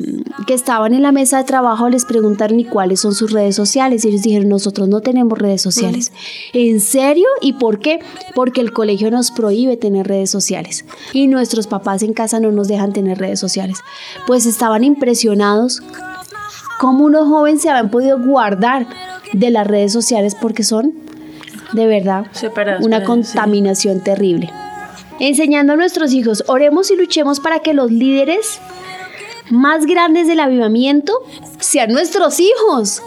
que 0.46 0.52
estaban 0.52 0.92
en 0.92 1.02
la 1.02 1.10
mesa 1.10 1.38
de 1.38 1.44
trabajo 1.44 1.88
les 1.88 2.04
preguntaron 2.04 2.60
y 2.60 2.66
cuáles 2.66 3.00
son 3.00 3.14
sus 3.14 3.32
redes 3.32 3.56
sociales. 3.56 4.04
Y 4.04 4.08
ellos 4.08 4.22
dijeron, 4.22 4.50
nosotros 4.50 4.88
no 4.88 5.00
tenemos 5.00 5.38
redes 5.38 5.62
sociales. 5.62 6.12
¿En 6.52 6.80
serio? 6.80 7.26
¿Y 7.40 7.54
por 7.54 7.78
qué? 7.78 8.00
Porque 8.34 8.60
el 8.60 8.74
colegio 8.74 9.10
nos 9.10 9.30
prohíbe 9.30 9.78
tener 9.78 10.06
redes 10.06 10.30
sociales. 10.30 10.84
Y 11.14 11.28
nuestros 11.28 11.66
papás 11.66 12.02
en 12.02 12.12
casa 12.12 12.40
no 12.40 12.52
nos 12.52 12.68
dejan 12.68 12.92
tener 12.92 13.16
redes 13.18 13.40
sociales. 13.40 13.78
Pues 14.26 14.44
estaban 14.44 14.84
impresionados 14.84 15.82
cómo 16.78 17.06
unos 17.06 17.26
jóvenes 17.26 17.62
se 17.62 17.70
habían 17.70 17.90
podido 17.90 18.20
guardar 18.20 18.86
de 19.32 19.50
las 19.50 19.66
redes 19.66 19.94
sociales 19.94 20.36
porque 20.38 20.62
son 20.62 20.92
de 21.72 21.86
verdad 21.86 22.26
una 22.82 23.02
contaminación 23.02 24.00
terrible 24.00 24.52
enseñando 25.18 25.72
a 25.72 25.76
nuestros 25.76 26.12
hijos, 26.12 26.44
oremos 26.46 26.90
y 26.90 26.96
luchemos 26.96 27.40
para 27.40 27.60
que 27.60 27.74
los 27.74 27.90
líderes 27.90 28.60
más 29.50 29.86
grandes 29.86 30.26
del 30.26 30.40
avivamiento 30.40 31.12
sean 31.60 31.92
nuestros 31.92 32.40
hijos. 32.40 33.02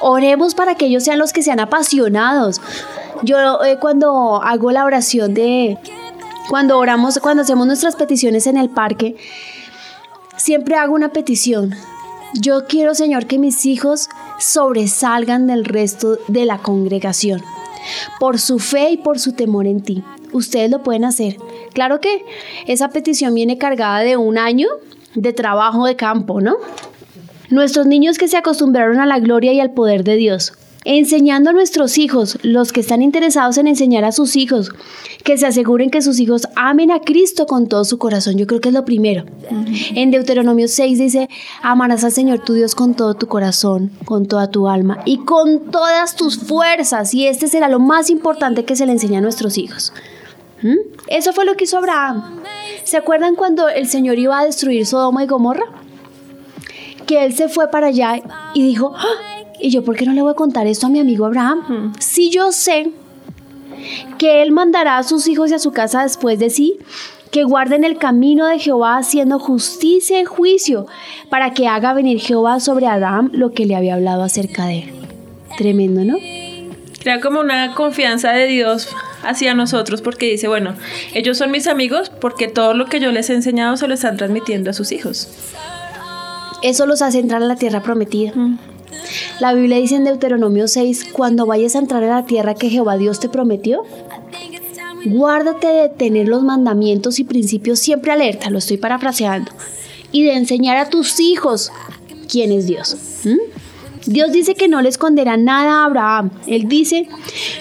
Oremos 0.00 0.54
para 0.54 0.76
que 0.76 0.86
ellos 0.86 1.04
sean 1.04 1.18
los 1.18 1.32
que 1.32 1.42
sean 1.42 1.60
apasionados. 1.60 2.60
Yo 3.22 3.62
eh, 3.64 3.78
cuando 3.80 4.42
hago 4.42 4.70
la 4.70 4.84
oración 4.84 5.34
de, 5.34 5.78
cuando 6.48 6.78
oramos, 6.78 7.18
cuando 7.18 7.42
hacemos 7.42 7.66
nuestras 7.66 7.96
peticiones 7.96 8.46
en 8.46 8.56
el 8.56 8.70
parque, 8.70 9.16
siempre 10.36 10.76
hago 10.76 10.94
una 10.94 11.10
petición. 11.10 11.74
Yo 12.34 12.66
quiero, 12.66 12.94
Señor, 12.94 13.26
que 13.26 13.38
mis 13.38 13.64
hijos 13.64 14.08
sobresalgan 14.38 15.46
del 15.46 15.64
resto 15.64 16.18
de 16.26 16.44
la 16.44 16.58
congregación 16.58 17.42
por 18.18 18.40
su 18.40 18.58
fe 18.58 18.90
y 18.90 18.96
por 18.96 19.20
su 19.20 19.32
temor 19.34 19.66
en 19.66 19.82
ti 19.82 20.02
ustedes 20.34 20.70
lo 20.70 20.82
pueden 20.82 21.04
hacer. 21.04 21.38
Claro 21.72 22.00
que 22.00 22.24
esa 22.66 22.90
petición 22.90 23.34
viene 23.34 23.56
cargada 23.56 24.00
de 24.00 24.16
un 24.16 24.36
año 24.36 24.68
de 25.14 25.32
trabajo 25.32 25.86
de 25.86 25.96
campo, 25.96 26.40
¿no? 26.40 26.56
Nuestros 27.50 27.86
niños 27.86 28.18
que 28.18 28.28
se 28.28 28.36
acostumbraron 28.36 29.00
a 29.00 29.06
la 29.06 29.20
gloria 29.20 29.52
y 29.52 29.60
al 29.60 29.72
poder 29.72 30.04
de 30.04 30.16
Dios. 30.16 30.52
Enseñando 30.86 31.48
a 31.48 31.52
nuestros 31.54 31.96
hijos, 31.96 32.38
los 32.42 32.70
que 32.70 32.80
están 32.80 33.00
interesados 33.00 33.56
en 33.56 33.66
enseñar 33.66 34.04
a 34.04 34.12
sus 34.12 34.36
hijos, 34.36 34.70
que 35.24 35.38
se 35.38 35.46
aseguren 35.46 35.88
que 35.88 36.02
sus 36.02 36.20
hijos 36.20 36.46
amen 36.56 36.90
a 36.90 37.00
Cristo 37.00 37.46
con 37.46 37.68
todo 37.68 37.86
su 37.86 37.96
corazón. 37.96 38.36
Yo 38.36 38.46
creo 38.46 38.60
que 38.60 38.68
es 38.68 38.74
lo 38.74 38.84
primero. 38.84 39.24
En 39.94 40.10
Deuteronomio 40.10 40.68
6 40.68 40.98
dice, 40.98 41.30
amarás 41.62 42.04
al 42.04 42.12
Señor 42.12 42.40
tu 42.40 42.52
Dios 42.52 42.74
con 42.74 42.94
todo 42.94 43.14
tu 43.14 43.28
corazón, 43.28 43.92
con 44.04 44.26
toda 44.26 44.50
tu 44.50 44.68
alma 44.68 44.98
y 45.06 45.18
con 45.18 45.70
todas 45.70 46.16
tus 46.16 46.38
fuerzas. 46.38 47.14
Y 47.14 47.28
este 47.28 47.48
será 47.48 47.68
lo 47.70 47.78
más 47.78 48.10
importante 48.10 48.66
que 48.66 48.76
se 48.76 48.84
le 48.84 48.92
enseña 48.92 49.20
a 49.20 49.22
nuestros 49.22 49.56
hijos. 49.56 49.94
¿Mm? 50.64 50.78
Eso 51.08 51.34
fue 51.34 51.44
lo 51.44 51.56
que 51.56 51.64
hizo 51.64 51.76
Abraham. 51.76 52.42
¿Se 52.84 52.96
acuerdan 52.96 53.34
cuando 53.36 53.68
el 53.68 53.86
Señor 53.86 54.18
iba 54.18 54.40
a 54.40 54.46
destruir 54.46 54.86
Sodoma 54.86 55.22
y 55.22 55.26
Gomorra? 55.26 55.66
Que 57.06 57.26
él 57.26 57.34
se 57.34 57.50
fue 57.50 57.70
para 57.70 57.88
allá 57.88 58.22
y 58.54 58.62
dijo, 58.62 58.94
¡Ah! 58.96 59.44
¿y 59.60 59.70
yo 59.70 59.84
por 59.84 59.94
qué 59.94 60.06
no 60.06 60.14
le 60.14 60.22
voy 60.22 60.32
a 60.32 60.34
contar 60.34 60.66
esto 60.66 60.86
a 60.86 60.90
mi 60.90 61.00
amigo 61.00 61.26
Abraham? 61.26 61.92
Si 61.98 62.30
yo 62.30 62.50
sé 62.50 62.90
que 64.16 64.42
él 64.42 64.52
mandará 64.52 64.96
a 64.96 65.02
sus 65.02 65.28
hijos 65.28 65.50
y 65.50 65.54
a 65.54 65.58
su 65.58 65.70
casa 65.70 66.02
después 66.02 66.38
de 66.38 66.48
sí, 66.48 66.78
que 67.30 67.44
guarden 67.44 67.84
el 67.84 67.98
camino 67.98 68.46
de 68.46 68.58
Jehová 68.58 68.96
haciendo 68.96 69.38
justicia 69.38 70.18
y 70.18 70.24
juicio, 70.24 70.86
para 71.28 71.52
que 71.52 71.68
haga 71.68 71.92
venir 71.92 72.20
Jehová 72.20 72.58
sobre 72.58 72.86
Abraham 72.86 73.30
lo 73.34 73.52
que 73.52 73.66
le 73.66 73.76
había 73.76 73.96
hablado 73.96 74.22
acerca 74.22 74.64
de 74.64 74.78
él. 74.78 74.92
Tremendo, 75.58 76.04
¿no? 76.04 76.16
Crea 77.00 77.20
como 77.20 77.40
una 77.40 77.74
confianza 77.74 78.32
de 78.32 78.46
Dios 78.46 78.88
hacia 79.24 79.54
nosotros 79.54 80.02
porque 80.02 80.26
dice, 80.26 80.48
bueno, 80.48 80.74
ellos 81.14 81.38
son 81.38 81.50
mis 81.50 81.66
amigos 81.66 82.10
porque 82.20 82.48
todo 82.48 82.74
lo 82.74 82.86
que 82.86 83.00
yo 83.00 83.10
les 83.12 83.30
he 83.30 83.34
enseñado 83.34 83.76
se 83.76 83.88
lo 83.88 83.94
están 83.94 84.16
transmitiendo 84.16 84.70
a 84.70 84.72
sus 84.72 84.92
hijos. 84.92 85.28
Eso 86.62 86.86
los 86.86 87.02
hace 87.02 87.18
entrar 87.18 87.42
a 87.42 87.46
la 87.46 87.56
tierra 87.56 87.82
prometida. 87.82 88.32
Mm. 88.34 88.58
La 89.40 89.52
Biblia 89.52 89.78
dice 89.78 89.96
en 89.96 90.04
Deuteronomio 90.04 90.68
6, 90.68 91.06
cuando 91.12 91.46
vayas 91.46 91.74
a 91.74 91.78
entrar 91.78 92.02
a 92.04 92.20
la 92.20 92.26
tierra 92.26 92.54
que 92.54 92.70
Jehová 92.70 92.96
Dios 92.96 93.20
te 93.20 93.28
prometió, 93.28 93.82
guárdate 95.04 95.66
de 95.66 95.88
tener 95.88 96.28
los 96.28 96.42
mandamientos 96.42 97.18
y 97.18 97.24
principios 97.24 97.78
siempre 97.80 98.12
alerta, 98.12 98.50
lo 98.50 98.58
estoy 98.58 98.78
parafraseando, 98.78 99.52
y 100.12 100.24
de 100.24 100.34
enseñar 100.34 100.76
a 100.78 100.88
tus 100.88 101.20
hijos 101.20 101.70
quién 102.30 102.52
es 102.52 102.66
Dios. 102.66 102.96
Dios 104.06 104.32
dice 104.32 104.54
que 104.54 104.68
no 104.68 104.82
le 104.82 104.88
esconderá 104.88 105.36
nada 105.36 105.82
a 105.82 105.84
Abraham. 105.84 106.30
Él 106.46 106.68
dice, 106.68 107.08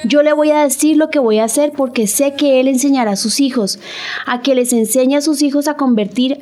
yo 0.03 0.23
le 0.23 0.33
voy 0.33 0.51
a 0.51 0.63
decir 0.63 0.97
lo 0.97 1.09
que 1.09 1.19
voy 1.19 1.39
a 1.39 1.45
hacer 1.45 1.71
porque 1.71 2.07
sé 2.07 2.33
que 2.35 2.59
Él 2.59 2.67
enseñará 2.67 3.11
a 3.11 3.15
sus 3.15 3.39
hijos, 3.39 3.79
a 4.25 4.41
que 4.41 4.55
les 4.55 4.73
enseñe 4.73 5.15
a 5.15 5.21
sus 5.21 5.41
hijos 5.41 5.67
a 5.67 5.75
convertir 5.75 6.39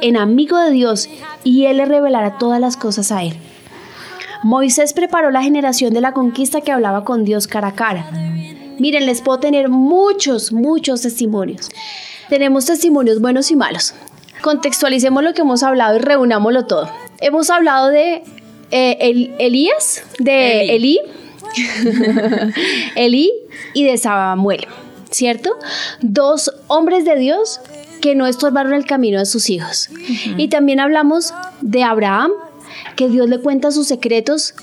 en 0.00 0.16
amigo 0.16 0.58
de 0.58 0.70
Dios 0.70 1.08
y 1.44 1.66
Él 1.66 1.76
le 1.76 1.84
revelará 1.84 2.38
todas 2.38 2.60
las 2.60 2.76
cosas 2.76 3.12
a 3.12 3.22
Él. 3.22 3.34
Moisés 4.42 4.92
preparó 4.92 5.30
la 5.30 5.42
generación 5.42 5.94
de 5.94 6.00
la 6.00 6.12
conquista 6.12 6.60
que 6.60 6.72
hablaba 6.72 7.04
con 7.04 7.24
Dios 7.24 7.46
cara 7.46 7.68
a 7.68 7.74
cara. 7.74 8.10
Miren, 8.78 9.06
les 9.06 9.22
puedo 9.22 9.38
tener 9.38 9.68
muchos, 9.68 10.52
muchos 10.52 11.02
testimonios. 11.02 11.70
Tenemos 12.28 12.66
testimonios 12.66 13.20
buenos 13.20 13.50
y 13.50 13.56
malos. 13.56 13.94
Contextualicemos 14.42 15.22
lo 15.22 15.32
que 15.32 15.42
hemos 15.42 15.62
hablado 15.62 15.96
y 15.96 16.00
reunámoslo 16.00 16.66
todo. 16.66 16.90
Hemos 17.20 17.48
hablado 17.48 17.88
de 17.88 18.22
eh, 18.70 18.96
el, 19.00 19.34
Elías, 19.38 20.02
de 20.18 20.74
Elí, 20.74 21.00
Elí 22.96 23.32
y 23.72 23.84
de 23.84 23.96
Samuel, 23.98 24.66
¿cierto? 25.10 25.50
Dos 26.00 26.52
hombres 26.66 27.04
de 27.04 27.16
Dios 27.16 27.60
que 28.00 28.14
no 28.14 28.26
estorbaron 28.26 28.74
el 28.74 28.84
camino 28.84 29.18
de 29.18 29.26
sus 29.26 29.48
hijos. 29.48 29.88
Y 30.36 30.48
también 30.48 30.80
hablamos 30.80 31.32
de 31.62 31.82
Abraham, 31.82 32.32
que 32.96 33.08
Dios 33.08 33.28
le 33.28 33.38
cuenta 33.38 33.70
sus 33.70 33.88
secretos 33.88 34.54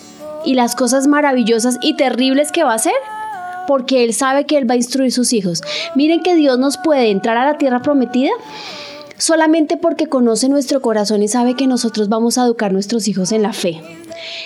y 0.46 0.54
las 0.54 0.76
cosas 0.76 1.08
maravillosas 1.08 1.78
y 1.82 1.96
terribles 1.96 2.52
que 2.52 2.64
va 2.64 2.74
a 2.74 2.76
hacer 2.76 2.94
porque 3.68 4.04
Él 4.04 4.14
sabe 4.14 4.46
que 4.46 4.58
Él 4.58 4.70
va 4.70 4.74
a 4.74 4.78
instruir 4.78 5.12
sus 5.12 5.34
hijos. 5.34 5.62
Miren 5.96 6.22
que 6.24 6.36
Dios 6.36 6.60
nos 6.60 6.78
puede 6.78 7.10
entrar 7.10 7.38
a 7.38 7.46
la 7.46 7.58
tierra 7.58 7.82
prometida 7.82 8.32
solamente 9.22 9.78
porque 9.78 10.08
conoce 10.08 10.50
nuestro 10.50 10.82
corazón 10.82 11.22
y 11.22 11.28
sabe 11.28 11.54
que 11.54 11.68
nosotros 11.68 12.10
vamos 12.10 12.40
a 12.40 12.46
educar 12.46 12.72
a 12.72 12.74
nuestros 12.74 13.08
hijos 13.08 13.32
en 13.32 13.44
la 13.44 13.54
fe. 13.54 13.80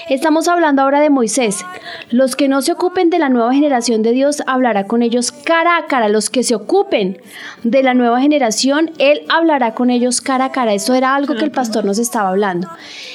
Estamos 0.09 0.49
hablando 0.49 0.82
ahora 0.82 0.99
de 0.99 1.09
Moisés. 1.09 1.65
Los 2.09 2.36
que 2.36 2.49
no 2.49 2.61
se 2.61 2.73
ocupen 2.73 3.09
de 3.09 3.17
la 3.17 3.30
nueva 3.30 3.53
generación 3.53 4.01
de 4.01 4.11
Dios 4.11 4.43
hablará 4.47 4.86
con 4.86 5.01
ellos 5.01 5.32
cara 5.32 5.78
a 5.78 5.86
cara. 5.86 6.09
Los 6.09 6.30
que 6.30 6.43
se 6.43 6.55
ocupen 6.55 7.17
de 7.63 7.84
la 7.84 7.93
nueva 7.93 8.19
generación, 8.19 8.91
Él 8.97 9.21
hablará 9.30 9.73
con 9.73 9.89
ellos 9.89 10.19
cara 10.19 10.45
a 10.45 10.51
cara. 10.51 10.73
Eso 10.73 10.93
era 10.93 11.15
algo 11.15 11.36
que 11.36 11.45
el 11.45 11.51
pastor 11.51 11.86
nos 11.86 11.97
estaba 11.97 12.30
hablando. 12.30 12.67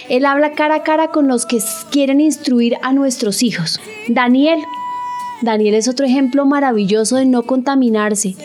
Él 0.09 0.25
habla 0.25 0.53
cara 0.53 0.77
a 0.77 0.83
cara 0.83 1.09
con 1.09 1.29
los 1.29 1.45
que 1.45 1.59
quieren 1.91 2.23
instruir 2.23 2.77
a 2.83 2.95
nuestros 2.95 3.43
hijos. 3.43 3.81
Daniel 4.09 4.61
Daniel 5.43 5.75
es 5.75 5.89
otro 5.89 6.07
ejemplo 6.07 6.45
maravilloso 6.45 7.17
de 7.17 7.25
no 7.25 7.43
contaminarse 7.43 8.37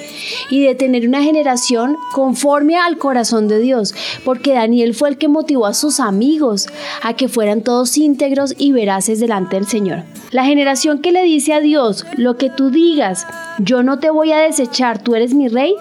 y 0.50 0.64
de 0.64 0.76
tener 0.76 1.08
una 1.08 1.24
generación 1.24 1.98
conforme 2.14 2.78
al 2.78 2.98
corazón 2.98 3.48
de 3.48 3.60
Dios, 3.60 3.94
porque 4.24 4.54
Daniel 4.54 4.94
fue 4.94 5.10
el 5.10 5.18
que 5.18 5.28
motivó 5.28 5.66
a 5.66 5.74
sus 5.74 6.00
amigos 6.00 6.68
a 7.04 7.14
que 7.14 7.28
fueran 7.28 7.62
todos 7.62 7.98
íntegros 7.98 8.54
y 8.58 8.72
veraces 8.72 9.20
delante 9.20 9.56
del 9.56 9.68
Señor. 9.68 10.04
La 10.32 10.46
generación 10.46 11.00
que 11.00 11.12
le 11.12 11.24
dice 11.24 11.54
a 11.54 11.60
Dios, 11.60 12.06
lo 12.18 12.38
que 12.38 12.50
tú 12.50 12.70
digas, 12.70 13.26
yo 13.60 13.84
no 13.84 14.00
te 14.00 14.10
voy 14.10 14.32
a 14.32 14.40
desechar, 14.40 15.02
tú 15.02 15.16
eres 15.16 15.34
mi 15.34 15.48
rey, 15.48 15.76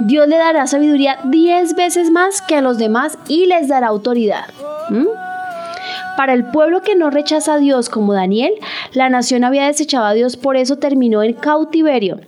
Dios 0.00 0.28
le 0.28 0.36
dará 0.36 0.66
sabiduría 0.66 1.18
diez 1.24 1.74
veces 1.74 2.10
más 2.10 2.42
que 2.42 2.56
a 2.56 2.62
los 2.62 2.78
demás 2.78 3.18
y 3.28 3.46
les 3.46 3.68
dará 3.68 3.88
autoridad. 3.88 4.46
¿Mm? 4.90 5.06
Para 6.16 6.34
el 6.34 6.44
pueblo 6.44 6.82
que 6.82 6.94
no 6.94 7.10
rechaza 7.10 7.54
a 7.54 7.58
Dios 7.58 7.88
como 7.88 8.12
Daniel, 8.12 8.52
la 8.92 9.08
nación 9.08 9.44
había 9.44 9.66
desechado 9.66 10.04
a 10.04 10.14
Dios, 10.14 10.36
por 10.36 10.56
eso 10.56 10.76
terminó 10.76 11.22
en 11.22 11.32
cautiverio. 11.34 12.20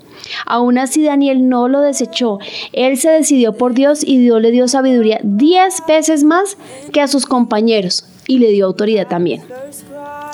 Aún 0.46 0.78
así 0.78 1.04
Daniel 1.04 1.48
no 1.48 1.68
lo 1.68 1.80
desechó. 1.80 2.38
Él 2.72 2.96
se 2.96 3.10
decidió 3.10 3.54
por 3.54 3.74
Dios 3.74 4.02
y 4.02 4.18
Dios 4.18 4.40
le 4.40 4.50
dio 4.50 4.68
sabiduría 4.68 5.20
diez 5.22 5.82
veces 5.86 6.24
más 6.24 6.56
que 6.92 7.00
a 7.00 7.08
sus 7.08 7.26
compañeros 7.26 8.06
y 8.26 8.38
le 8.38 8.50
dio 8.50 8.66
autoridad 8.66 9.06
también. 9.06 9.42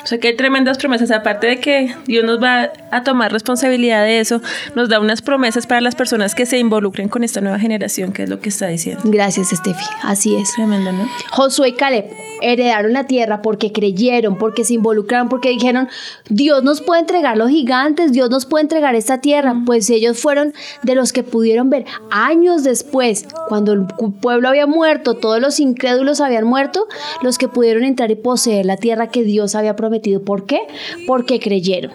O 0.02 0.06
sea 0.06 0.18
que 0.18 0.28
hay 0.28 0.36
tremendas 0.36 0.78
promesas, 0.78 1.10
aparte 1.10 1.46
de 1.46 1.60
que 1.60 1.94
Dios 2.06 2.24
nos 2.24 2.42
va 2.42 2.70
a 2.90 3.02
tomar 3.02 3.32
responsabilidad 3.32 4.04
de 4.04 4.20
eso, 4.20 4.40
nos 4.74 4.88
da 4.88 5.00
unas 5.00 5.22
promesas 5.22 5.66
para 5.66 5.80
las 5.80 5.94
personas 5.94 6.34
que 6.34 6.46
se 6.46 6.58
involucren 6.58 7.08
con 7.08 7.24
esta 7.24 7.40
nueva 7.40 7.58
generación, 7.58 8.12
que 8.12 8.24
es 8.24 8.28
lo 8.28 8.40
que 8.40 8.48
está 8.48 8.66
diciendo. 8.68 9.02
Gracias, 9.04 9.52
Estefi. 9.52 9.84
Así 10.02 10.36
es. 10.36 10.54
Tremendo, 10.54 10.92
¿no? 10.92 11.08
Josué 11.30 11.70
y 11.70 11.72
Caleb 11.72 12.06
heredaron 12.42 12.92
la 12.92 13.06
tierra 13.06 13.42
porque 13.42 13.72
creyeron, 13.72 14.36
porque 14.36 14.64
se 14.64 14.74
involucraron, 14.74 15.28
porque 15.28 15.50
dijeron, 15.50 15.88
Dios 16.28 16.62
nos 16.62 16.80
puede 16.80 17.00
entregar 17.00 17.36
los 17.36 17.50
gigantes, 17.50 18.12
Dios 18.12 18.30
nos 18.30 18.46
puede 18.46 18.62
entregar 18.62 18.94
esta 18.94 19.20
tierra. 19.20 19.54
Pues 19.66 19.90
ellos 19.90 20.18
fueron 20.18 20.54
de 20.82 20.94
los 20.94 21.12
que 21.12 21.22
pudieron 21.22 21.70
ver 21.70 21.84
años 22.10 22.64
después, 22.64 23.26
cuando 23.48 23.72
el 23.72 23.86
pueblo 24.20 24.48
había 24.48 24.66
muerto, 24.66 25.14
todos 25.14 25.40
los 25.40 25.60
incrédulos 25.60 26.20
habían 26.20 26.44
muerto, 26.44 26.86
los 27.22 27.38
que 27.38 27.48
pudieron 27.48 27.84
entrar 27.84 28.10
y 28.10 28.16
poseer 28.16 28.66
la 28.66 28.76
tierra 28.76 29.08
que 29.08 29.22
Dios 29.22 29.54
había 29.54 29.76
prometido. 29.76 29.89
¿Por 30.24 30.46
qué? 30.46 30.60
Porque 31.06 31.40
creyeron. 31.40 31.92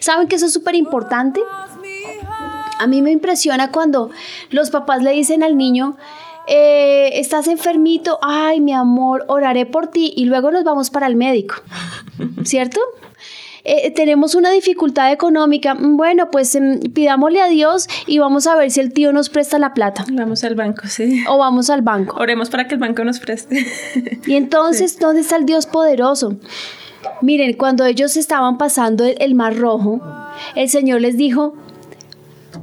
¿Saben 0.00 0.28
que 0.28 0.36
eso 0.36 0.46
es 0.46 0.52
súper 0.52 0.74
importante? 0.74 1.40
A 2.78 2.86
mí 2.86 3.02
me 3.02 3.10
impresiona 3.10 3.70
cuando 3.70 4.10
los 4.50 4.70
papás 4.70 5.02
le 5.02 5.12
dicen 5.12 5.42
al 5.42 5.56
niño, 5.56 5.96
eh, 6.46 7.20
estás 7.20 7.46
enfermito, 7.46 8.18
ay 8.22 8.60
mi 8.60 8.72
amor, 8.72 9.24
oraré 9.28 9.66
por 9.66 9.88
ti 9.88 10.12
y 10.16 10.24
luego 10.24 10.50
nos 10.50 10.64
vamos 10.64 10.90
para 10.90 11.06
el 11.06 11.14
médico, 11.14 11.56
¿cierto? 12.44 12.80
Eh, 13.62 13.90
tenemos 13.90 14.34
una 14.34 14.50
dificultad 14.50 15.12
económica, 15.12 15.74
mm, 15.74 15.96
bueno, 15.96 16.30
pues 16.30 16.54
em, 16.54 16.80
pidámosle 16.80 17.42
a 17.42 17.46
Dios 17.46 17.86
y 18.06 18.18
vamos 18.18 18.46
a 18.46 18.56
ver 18.56 18.70
si 18.70 18.80
el 18.80 18.92
tío 18.92 19.12
nos 19.12 19.28
presta 19.28 19.58
la 19.58 19.74
plata. 19.74 20.04
Vamos 20.10 20.42
al 20.44 20.54
banco, 20.54 20.88
sí. 20.88 21.22
O 21.28 21.36
vamos 21.38 21.68
al 21.68 21.82
banco. 21.82 22.16
Oremos 22.18 22.48
para 22.48 22.66
que 22.66 22.74
el 22.74 22.80
banco 22.80 23.04
nos 23.04 23.20
preste. 23.20 23.66
Y 24.26 24.34
entonces, 24.34 24.98
¿dónde 25.00 25.20
está 25.20 25.36
el 25.36 25.44
Dios 25.44 25.66
poderoso? 25.66 26.38
Miren, 27.22 27.52
cuando 27.52 27.84
ellos 27.84 28.16
estaban 28.16 28.56
pasando 28.56 29.04
el 29.04 29.34
Mar 29.34 29.56
Rojo, 29.56 30.00
el 30.54 30.70
Señor 30.70 31.02
les 31.02 31.18
dijo, 31.18 31.54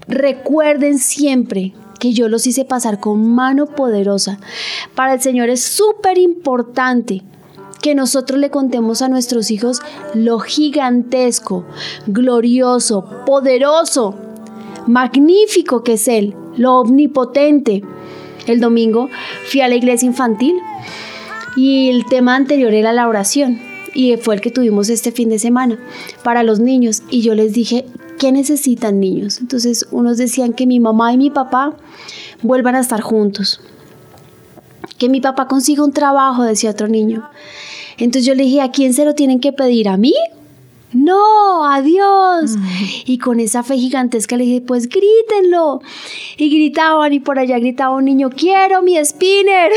recuerden 0.08 0.98
siempre 0.98 1.74
que 2.00 2.14
yo 2.14 2.28
los 2.28 2.48
hice 2.48 2.66
pasar 2.66 3.00
con 3.00 3.36
mano 3.36 3.68
poderosa. 3.68 4.40
Para 4.96 5.14
el 5.14 5.22
Señor 5.22 5.50
es 5.50 5.62
súper 5.62 6.18
importante 6.18 7.22
que 7.84 7.94
nosotros 7.94 8.40
le 8.40 8.50
contemos 8.50 9.04
a 9.04 9.10
nuestros 9.10 9.52
hijos 9.52 9.82
lo 10.16 10.40
gigantesco, 10.40 11.66
glorioso, 12.08 13.06
poderoso, 13.28 14.16
magnífico 14.88 15.84
que 15.84 15.94
es 15.94 16.08
Él, 16.08 16.36
lo 16.56 16.80
omnipotente. 16.80 17.84
El 18.48 18.60
domingo 18.60 19.10
fui 19.46 19.62
a 19.62 19.68
la 19.68 19.76
iglesia 19.76 20.08
infantil 20.08 20.56
y 21.56 21.90
el 21.90 22.06
tema 22.06 22.36
anterior 22.36 22.74
era 22.74 22.92
la 22.92 23.08
oración 23.08 23.67
y 23.98 24.16
fue 24.18 24.36
el 24.36 24.42
que 24.42 24.52
tuvimos 24.52 24.90
este 24.90 25.12
fin 25.12 25.28
de 25.28 25.40
semana 25.40 25.80
para 26.24 26.44
los 26.44 26.60
niños 26.60 27.02
y 27.10 27.22
yo 27.22 27.34
les 27.34 27.54
dije, 27.54 27.84
¿qué 28.20 28.32
necesitan 28.32 29.00
niños? 29.00 29.40
Entonces 29.42 29.88
unos 29.90 30.18
decían 30.18 30.54
que 30.54 30.68
mi 30.68 30.80
mamá 30.80 31.14
y 31.14 31.18
mi 31.18 31.32
papá 31.32 31.76
vuelvan 32.44 32.76
a 32.76 32.80
estar 32.80 33.02
juntos, 33.02 33.60
que 35.00 35.10
mi 35.10 35.20
papá 35.20 35.48
consiga 35.48 35.84
un 35.84 35.94
trabajo, 35.94 36.44
decía 36.44 36.70
otro 36.70 36.88
niño. 36.88 37.28
Entonces 37.98 38.28
yo 38.28 38.36
le 38.36 38.44
dije, 38.44 38.62
¿a 38.62 38.70
quién 38.70 38.94
se 38.94 39.04
lo 39.04 39.16
tienen 39.16 39.40
que 39.40 39.52
pedir? 39.52 39.90
¿A 39.90 39.98
mí 39.98 40.14
no, 40.94 41.66
adiós. 41.66 42.56
Y 43.06 43.18
con 43.18 43.42
esa 43.42 43.62
fe 43.62 43.76
gigantesca 43.76 44.38
le 44.38 44.46
dije, 44.46 44.62
pues 44.62 44.88
grítenlo. 44.88 45.82
Y 46.38 46.50
gritaban 46.50 47.12
y 47.12 47.20
por 47.20 47.40
allá 47.40 47.60
gritaba 47.60 47.96
un 47.96 48.06
niño, 48.06 48.30
quiero 48.30 48.82
mi 48.82 48.96
spinner. 49.04 49.72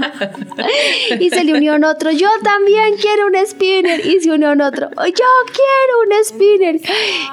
y 1.20 1.30
se 1.30 1.42
le 1.44 1.54
unió 1.54 1.74
un 1.76 1.84
otro, 1.84 2.10
yo 2.10 2.28
también 2.42 2.96
quiero 3.00 3.28
un 3.28 3.46
spinner. 3.46 4.04
Y 4.04 4.20
se 4.20 4.30
unió 4.30 4.52
un 4.52 4.60
otro, 4.60 4.90
yo 4.90 5.26
quiero 5.46 6.00
un 6.06 6.24
spinner. 6.24 6.80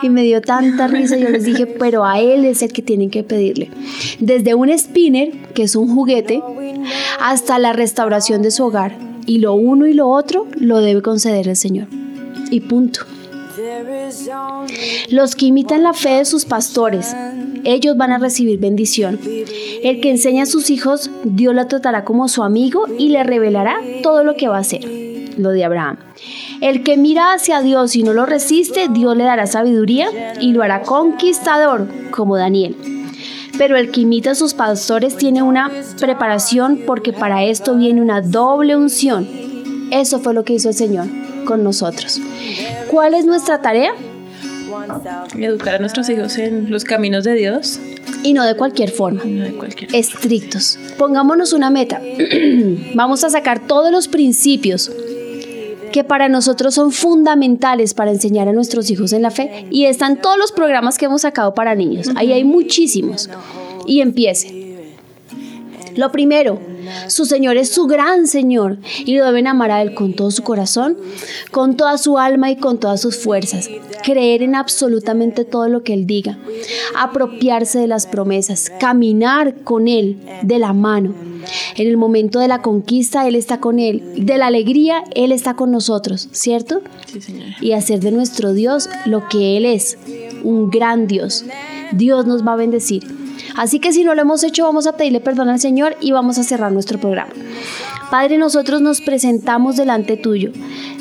Y 0.02 0.10
me 0.10 0.24
dio 0.24 0.42
tanta 0.42 0.88
risa, 0.88 1.18
yo 1.18 1.28
les 1.30 1.44
dije, 1.44 1.66
pero 1.68 2.06
a 2.06 2.22
él 2.22 2.46
es 2.46 2.62
el 2.62 2.72
que 2.72 2.82
tienen 2.82 3.10
que 3.10 3.24
pedirle. 3.24 3.70
Desde 4.20 4.56
un 4.56 4.76
spinner, 4.78 5.32
que 5.54 5.64
es 5.64 5.76
un 5.76 5.94
juguete, 5.94 6.42
hasta 7.20 7.60
la 7.60 7.74
restauración 7.74 8.42
de 8.42 8.52
su 8.52 8.64
hogar. 8.64 8.98
Y 9.26 9.40
lo 9.40 9.56
uno 9.56 9.88
y 9.88 9.94
lo 9.94 10.08
otro 10.08 10.48
lo 10.56 10.80
debe 10.80 11.02
conceder 11.02 11.50
el 11.50 11.58
Señor 11.58 11.88
y 12.52 12.62
punto. 12.62 13.02
Los 15.10 15.36
que 15.36 15.48
imitan 15.48 15.82
la 15.82 15.93
fe 15.93 16.10
de 16.10 16.26
sus 16.26 16.45
pastores, 16.45 17.16
ellos 17.64 17.98
van 17.98 18.12
a 18.12 18.20
recibir 18.20 18.60
bendición. 18.60 19.20
El 19.84 20.00
que 20.00 20.12
enseña 20.12 20.43
a 20.43 20.48
sus 20.48 20.70
hijos, 20.70 21.10
Dios 21.24 21.56
la 21.56 21.68
tratará 21.68 22.04
como 22.04 22.28
su 22.28 22.43
amigo 22.43 22.86
y 23.00 23.10
le 23.10 23.24
revelará 23.24 23.80
todo 24.04 24.24
lo 24.24 24.36
que 24.36 24.48
va 24.48 24.58
a 24.58 24.62
hacer. 24.62 24.86
Lo 25.38 25.50
de 25.50 25.64
Abraham. 25.64 25.98
El 26.62 26.84
que 26.84 26.98
mira 26.98 27.34
hacia 27.34 27.62
Dios 27.62 27.95
y 27.95 28.04
no 28.04 28.14
lo 28.14 28.26
resiste, 28.26 28.88
Dios 28.89 29.16
le 29.16 29.24
dará 29.24 29.48
sabiduría 29.48 30.34
y 30.39 30.52
lo 30.52 30.64
hará 30.64 30.82
conquistador, 30.82 31.88
como 32.12 32.38
Daniel. 32.38 32.76
Pero 33.58 33.78
el 33.78 33.91
que 33.91 34.02
imita 34.02 34.32
a 34.32 34.36
sus 34.36 34.54
pastores 34.54 35.18
tiene 35.18 35.41
una 35.41 35.72
preparación 36.00 36.82
porque 36.86 37.12
para 37.14 37.43
esto 37.43 37.76
viene 37.76 38.02
una 38.02 38.22
doble 38.22 38.76
unción. 38.76 39.28
Eso 39.91 40.20
fue 40.20 40.34
lo 40.34 40.43
que 40.43 40.54
hizo 40.54 40.70
el 40.70 40.76
Señor 40.76 41.27
con 41.48 41.64
nosotros. 41.64 42.20
¿Cuál 42.91 43.14
es 43.16 43.26
nuestra 43.26 43.62
tarea? 43.62 43.91
Educar 45.39 45.76
a 45.76 45.80
nuestros 45.80 46.10
hijos 46.10 46.38
en 46.38 46.70
los 46.70 46.84
caminos 46.84 47.24
de 47.24 47.34
Dios. 47.34 47.80
Y 48.22 48.34
no 48.34 48.45
de 48.45 48.56
cualquier 48.56 48.91
forma. 48.91 49.24
No 49.24 49.45
de 49.45 49.54
cualquier 49.54 49.95
Estrictos. 49.95 50.78
Pongámonos 50.98 51.54
una 51.54 51.70
meta. 51.70 52.02
Vamos 52.93 53.24
a 53.24 53.30
sacar 53.30 53.66
todos 53.66 53.91
los 53.91 54.08
principios 54.10 54.91
que 55.93 56.04
para 56.04 56.28
nosotros 56.28 56.74
son 56.76 56.91
fundamentales 56.91 57.93
para 57.93 58.12
enseñar 58.12 58.50
a 58.50 58.54
nuestros 58.54 58.91
hijos 58.91 59.14
en 59.14 59.22
la 59.22 59.32
fe. 59.32 59.66
Y 59.72 59.86
están 59.86 60.22
todos 60.22 60.38
los 60.38 60.52
programas 60.52 60.98
que 60.98 61.06
hemos 61.06 61.22
sacado 61.22 61.54
para 61.54 61.76
niños. 61.76 62.10
Ahí 62.16 62.34
hay 62.34 62.43
muchísimos. 62.43 63.30
Y 63.86 64.02
empiece. 64.02 64.66
Lo 65.98 66.12
primero, 66.12 66.60
su 67.08 67.26
Señor 67.26 67.58
es 67.58 67.70
su 67.70 67.88
gran 67.88 68.28
Señor 68.28 68.78
y 69.06 69.18
lo 69.18 69.26
deben 69.26 69.48
amar 69.48 69.72
a 69.72 69.82
Él 69.82 69.95
con 69.95 70.14
todo 70.14 70.30
su 70.32 70.43
corazón, 70.43 70.95
con 71.52 71.76
toda 71.76 71.98
su 71.98 72.20
alma 72.20 72.52
y 72.52 72.56
con 72.56 72.80
todas 72.80 73.02
sus 73.02 73.18
fuerzas. 73.18 73.70
Creer 74.04 74.43
en 74.43 74.56
absolutamente 74.56 75.43
todo 75.43 75.68
lo 75.68 75.84
que 75.84 75.93
Él 75.93 76.06
diga. 76.06 76.38
Apropiarse 76.95 77.80
de 77.80 77.88
las 77.88 78.06
promesas. 78.06 78.72
Caminar 78.80 79.56
con 79.64 79.88
Él 79.88 80.20
de 80.43 80.60
la 80.60 80.72
mano. 80.74 81.16
En 81.76 81.88
el 81.88 81.98
momento 81.98 82.39
de 82.39 82.48
la 82.48 82.62
conquista, 82.62 83.28
Él 83.28 83.36
está 83.36 83.60
con 83.60 83.80
Él. 83.80 84.04
De 84.18 84.38
la 84.38 84.48
alegría, 84.48 85.04
Él 85.16 85.32
está 85.32 85.56
con 85.56 85.72
nosotros, 85.72 86.30
¿cierto? 86.32 86.82
Sí, 87.08 87.22
señor. 87.22 87.48
Y 87.60 87.72
hacer 87.72 88.02
de 88.02 88.12
nuestro 88.12 88.54
Dios 88.54 88.89
lo 89.06 89.28
que 89.28 89.58
Él 89.58 89.66
es, 89.66 89.98
un 90.43 90.70
gran 90.70 91.08
Dios. 91.08 91.43
Dios 91.91 92.28
nos 92.28 92.45
va 92.45 92.54
a 92.54 92.58
bendecir. 92.58 93.27
Así 93.58 93.80
que 93.80 93.91
si 93.91 94.03
no 94.03 94.16
lo 94.16 94.22
hemos 94.22 94.43
hecho, 94.43 94.64
vamos 94.64 94.88
a 94.88 94.93
pedirle 94.93 95.20
perdón 95.20 95.49
al 95.49 95.60
Señor 95.60 95.97
y 95.99 96.12
vamos 96.14 96.38
a 96.38 96.43
cerrar 96.43 96.72
nuestro 96.72 96.99
programa. 96.99 97.34
Padre, 98.10 98.38
nosotros 98.38 98.82
nos 98.82 99.01
presentamos 99.01 99.76
delante 99.76 100.16
tuyo. 100.16 100.51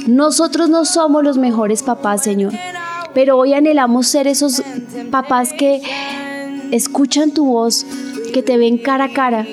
Nosotros 0.08 0.68
no 0.68 0.84
somos 0.84 1.22
los 1.22 1.38
mejores 1.38 1.84
papás, 1.84 2.24
Señor 2.24 2.52
pero 3.16 3.38
hoy 3.38 3.54
anhelamos 3.54 4.08
ser 4.08 4.26
esos 4.26 4.62
papás 5.10 5.54
que 5.54 5.80
escuchan 6.70 7.30
tu 7.30 7.46
voz, 7.46 7.86
que 8.34 8.42
te 8.42 8.58
ven 8.58 8.76
cara 8.76 9.04
a 9.04 9.12
cara, 9.14 9.46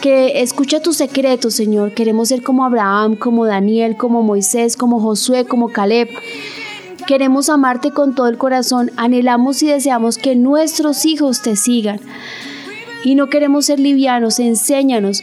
que 0.00 0.40
escucha 0.40 0.80
tus 0.80 0.96
secretos, 0.96 1.52
Señor. 1.52 1.92
Queremos 1.92 2.28
ser 2.28 2.42
como 2.42 2.64
Abraham, 2.64 3.16
como 3.16 3.44
Daniel, 3.44 3.98
como 3.98 4.22
Moisés, 4.22 4.78
como 4.78 4.98
Josué, 4.98 5.44
como 5.44 5.68
Caleb. 5.68 6.08
Queremos 7.06 7.48
amarte 7.48 7.90
con 7.90 8.14
todo 8.14 8.28
el 8.28 8.38
corazón. 8.38 8.90
Anhelamos 8.96 9.62
y 9.62 9.66
deseamos 9.66 10.18
que 10.18 10.36
nuestros 10.36 11.04
hijos 11.04 11.42
te 11.42 11.56
sigan. 11.56 12.00
Y 13.04 13.14
no 13.14 13.28
queremos 13.28 13.66
ser 13.66 13.80
livianos, 13.80 14.38
enséñanos. 14.38 15.22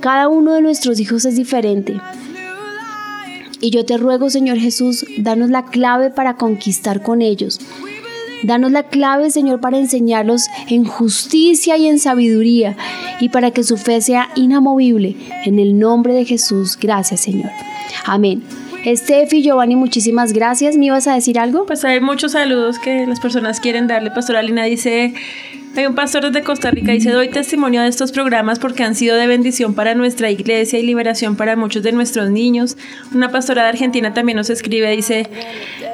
Cada 0.00 0.28
uno 0.28 0.52
de 0.52 0.62
nuestros 0.62 1.00
hijos 1.00 1.24
es 1.24 1.36
diferente. 1.36 2.00
Y 3.60 3.70
yo 3.70 3.84
te 3.84 3.96
ruego, 3.96 4.30
Señor 4.30 4.58
Jesús, 4.58 5.04
danos 5.18 5.50
la 5.50 5.64
clave 5.64 6.10
para 6.10 6.36
conquistar 6.36 7.02
con 7.02 7.22
ellos. 7.22 7.58
Danos 8.42 8.70
la 8.70 8.84
clave, 8.84 9.30
Señor, 9.30 9.60
para 9.60 9.78
enseñarlos 9.78 10.42
en 10.68 10.84
justicia 10.84 11.76
y 11.78 11.86
en 11.86 11.98
sabiduría 11.98 12.76
y 13.18 13.30
para 13.30 13.50
que 13.50 13.64
su 13.64 13.76
fe 13.76 14.00
sea 14.00 14.28
inamovible. 14.36 15.16
En 15.44 15.58
el 15.58 15.78
nombre 15.78 16.12
de 16.12 16.26
Jesús, 16.26 16.78
gracias, 16.80 17.22
Señor. 17.22 17.50
Amén. 18.04 18.42
Estefi, 18.86 19.42
Giovanni, 19.42 19.74
muchísimas 19.74 20.32
gracias. 20.32 20.76
¿Me 20.76 20.86
ibas 20.86 21.08
a 21.08 21.14
decir 21.14 21.40
algo? 21.40 21.66
Pues 21.66 21.84
hay 21.84 22.00
muchos 22.00 22.32
saludos 22.32 22.78
que 22.78 23.04
las 23.04 23.18
personas 23.18 23.58
quieren 23.58 23.88
darle. 23.88 24.12
Pastora 24.12 24.42
Lina 24.42 24.62
dice, 24.62 25.12
hay 25.74 25.86
un 25.86 25.96
pastor 25.96 26.30
de 26.30 26.42
Costa 26.44 26.70
Rica, 26.70 26.92
dice, 26.92 27.10
doy 27.10 27.28
testimonio 27.28 27.82
de 27.82 27.88
estos 27.88 28.12
programas 28.12 28.60
porque 28.60 28.84
han 28.84 28.94
sido 28.94 29.16
de 29.16 29.26
bendición 29.26 29.74
para 29.74 29.96
nuestra 29.96 30.30
iglesia 30.30 30.78
y 30.78 30.86
liberación 30.86 31.34
para 31.34 31.56
muchos 31.56 31.82
de 31.82 31.90
nuestros 31.90 32.30
niños. 32.30 32.76
Una 33.12 33.32
pastora 33.32 33.64
de 33.64 33.70
Argentina 33.70 34.14
también 34.14 34.36
nos 34.36 34.50
escribe, 34.50 34.88
dice 34.92 35.26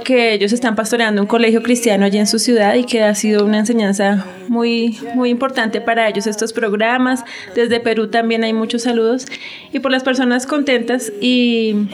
que 0.05 0.35
ellos 0.35 0.53
están 0.53 0.77
pastoreando 0.77 1.23
un 1.23 1.29
colegio 1.29 1.63
cristiano 1.63 2.05
allí 2.05 2.19
en 2.19 2.27
su 2.27 2.39
ciudad 2.39 2.75
y 2.75 2.85
que 2.85 3.03
ha 3.03 3.15
sido 3.15 3.47
una 3.47 3.61
enseñanza 3.61 4.27
muy, 4.49 4.99
muy 5.15 5.31
importante 5.31 5.81
para 5.81 6.11
ellos 6.11 6.27
estos 6.27 6.53
programas. 6.53 7.25
Desde 7.55 7.81
Perú 7.81 8.09
también 8.09 8.45
hay 8.45 8.53
muchos 8.53 8.83
saludos. 8.83 9.25
Y 9.73 9.81
por 9.81 9.91
las 9.91 10.03
personas 10.03 10.47
contentas 10.47 11.11
y 11.23 11.89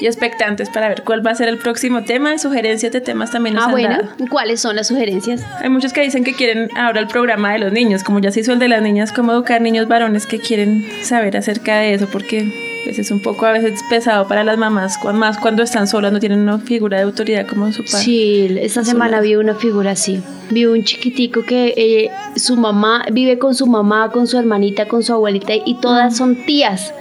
y 0.00 0.06
expectantes 0.06 0.70
para 0.70 0.88
ver 0.88 1.02
cuál 1.04 1.24
va 1.24 1.30
a 1.30 1.34
ser 1.34 1.48
el 1.48 1.58
próximo 1.58 2.02
tema. 2.04 2.36
Sugerencias 2.38 2.92
de 2.92 3.00
temas 3.00 3.30
también 3.30 3.54
nos 3.54 3.64
ah, 3.64 3.66
han 3.66 3.72
bueno. 3.72 3.88
dado. 3.88 4.08
¿Cuáles 4.28 4.60
son 4.60 4.76
las 4.76 4.88
sugerencias? 4.88 5.42
Hay 5.60 5.68
muchos 5.68 5.92
que 5.92 6.02
dicen 6.02 6.24
que 6.24 6.34
quieren 6.34 6.68
ahora 6.76 7.00
el 7.00 7.06
programa 7.06 7.52
de 7.52 7.58
los 7.58 7.72
niños, 7.72 8.02
como 8.02 8.18
ya 8.18 8.30
se 8.30 8.40
hizo 8.40 8.52
el 8.52 8.58
de 8.58 8.68
las 8.68 8.82
niñas, 8.82 9.12
cómo 9.12 9.32
educar 9.32 9.60
niños 9.60 9.88
varones 9.88 10.26
que 10.26 10.38
quieren 10.38 10.84
saber 11.02 11.36
acerca 11.36 11.78
de 11.78 11.94
eso, 11.94 12.08
porque 12.10 12.52
pues, 12.84 12.98
es 12.98 13.10
un 13.10 13.20
poco 13.20 13.46
a 13.46 13.52
veces 13.52 13.80
pesado 13.88 14.28
para 14.28 14.44
las 14.44 14.58
mamás, 14.58 14.98
más 15.14 15.38
cuando 15.38 15.62
están 15.62 15.86
solas, 15.86 16.12
no 16.12 16.20
tienen 16.20 16.40
una 16.40 16.58
figura 16.58 16.98
de 16.98 17.04
autoridad 17.04 17.46
como 17.46 17.72
su 17.72 17.84
padre. 17.84 18.04
Sí, 18.04 18.56
esta 18.60 18.84
semana 18.84 19.20
vi 19.20 19.36
una 19.36 19.54
figura 19.54 19.92
así. 19.92 20.22
Vi 20.50 20.66
un 20.66 20.84
chiquitico 20.84 21.42
que 21.44 21.72
eh, 21.76 22.10
su 22.36 22.56
mamá 22.56 23.04
vive 23.10 23.38
con 23.38 23.54
su 23.54 23.66
mamá, 23.66 24.10
con 24.10 24.26
su 24.26 24.38
hermanita, 24.38 24.86
con 24.86 25.02
su 25.02 25.12
abuelita 25.12 25.54
y 25.54 25.76
todas 25.80 26.16
son 26.16 26.44
tías. 26.44 26.92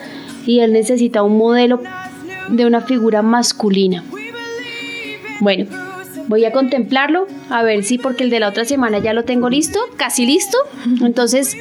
Y 0.46 0.60
él 0.60 0.74
necesita 0.74 1.24
un 1.24 1.38
modelo 1.38 1.82
de 2.50 2.66
una 2.66 2.82
figura 2.82 3.22
masculina. 3.22 4.04
Bueno, 5.40 5.66
voy 6.28 6.46
a 6.46 6.52
contemplarlo, 6.52 7.28
a 7.50 7.64
ver 7.64 7.84
si 7.84 7.98
porque 7.98 8.24
el 8.24 8.30
de 8.30 8.40
la 8.40 8.50
otra 8.50 8.66
semana 8.66 9.00
ya 9.00 9.14
lo 9.14 9.24
tengo 9.24 9.50
listo, 9.50 9.80
casi 9.98 10.26
listo. 10.26 10.58
Entonces 11.02 11.56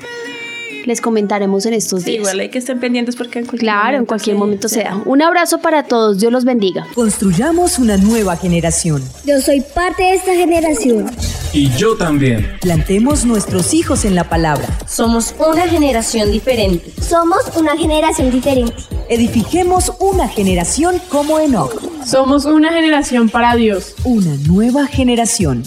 les 0.87 1.01
comentaremos 1.01 1.67
en 1.67 1.75
estos 1.75 2.03
Sí, 2.03 2.11
días. 2.13 2.21
igual 2.21 2.41
hay 2.41 2.49
que 2.51 2.59
estén 2.59 2.81
pendientes 2.81 3.17
porque 3.17 3.39
en 3.41 3.47
cualquier 3.47 3.61
Claro, 3.73 3.97
en 3.99 4.07
cualquier 4.07 4.37
momento 4.37 4.69
se- 4.69 4.77
sea. 4.77 4.97
Un 5.07 5.23
abrazo 5.23 5.59
para 5.59 5.85
todos, 5.85 6.19
Dios 6.21 6.33
los 6.33 6.45
bendiga. 6.45 6.87
Construyamos 6.95 7.79
una 7.79 7.97
nueva 7.97 8.37
generación. 8.37 9.03
Yo 9.25 9.41
soy 9.41 9.61
parte 9.61 10.03
de 10.03 10.15
esta 10.15 10.35
generación. 10.35 11.11
Y 11.53 11.69
yo 11.77 11.97
también. 11.97 12.57
Plantemos 12.61 13.25
nuestros 13.27 13.75
hijos 13.75 14.05
en 14.05 14.15
la 14.15 14.29
palabra. 14.29 14.67
Somos 14.89 15.35
una 15.39 15.69
generación 15.69 16.31
diferente. 16.33 16.93
Somos 17.03 17.41
una 17.57 17.77
generación 17.77 18.31
diferente. 18.31 18.75
Edifiquemos 19.09 19.93
una 20.01 20.27
generación 20.29 20.97
como 21.11 21.39
Enoch. 21.39 21.73
Somos 22.07 22.47
una 22.47 22.73
generación 22.73 23.29
para 23.29 23.55
Dios. 23.57 23.95
Una 24.05 24.35
nueva 24.47 24.87
generación. 24.87 25.63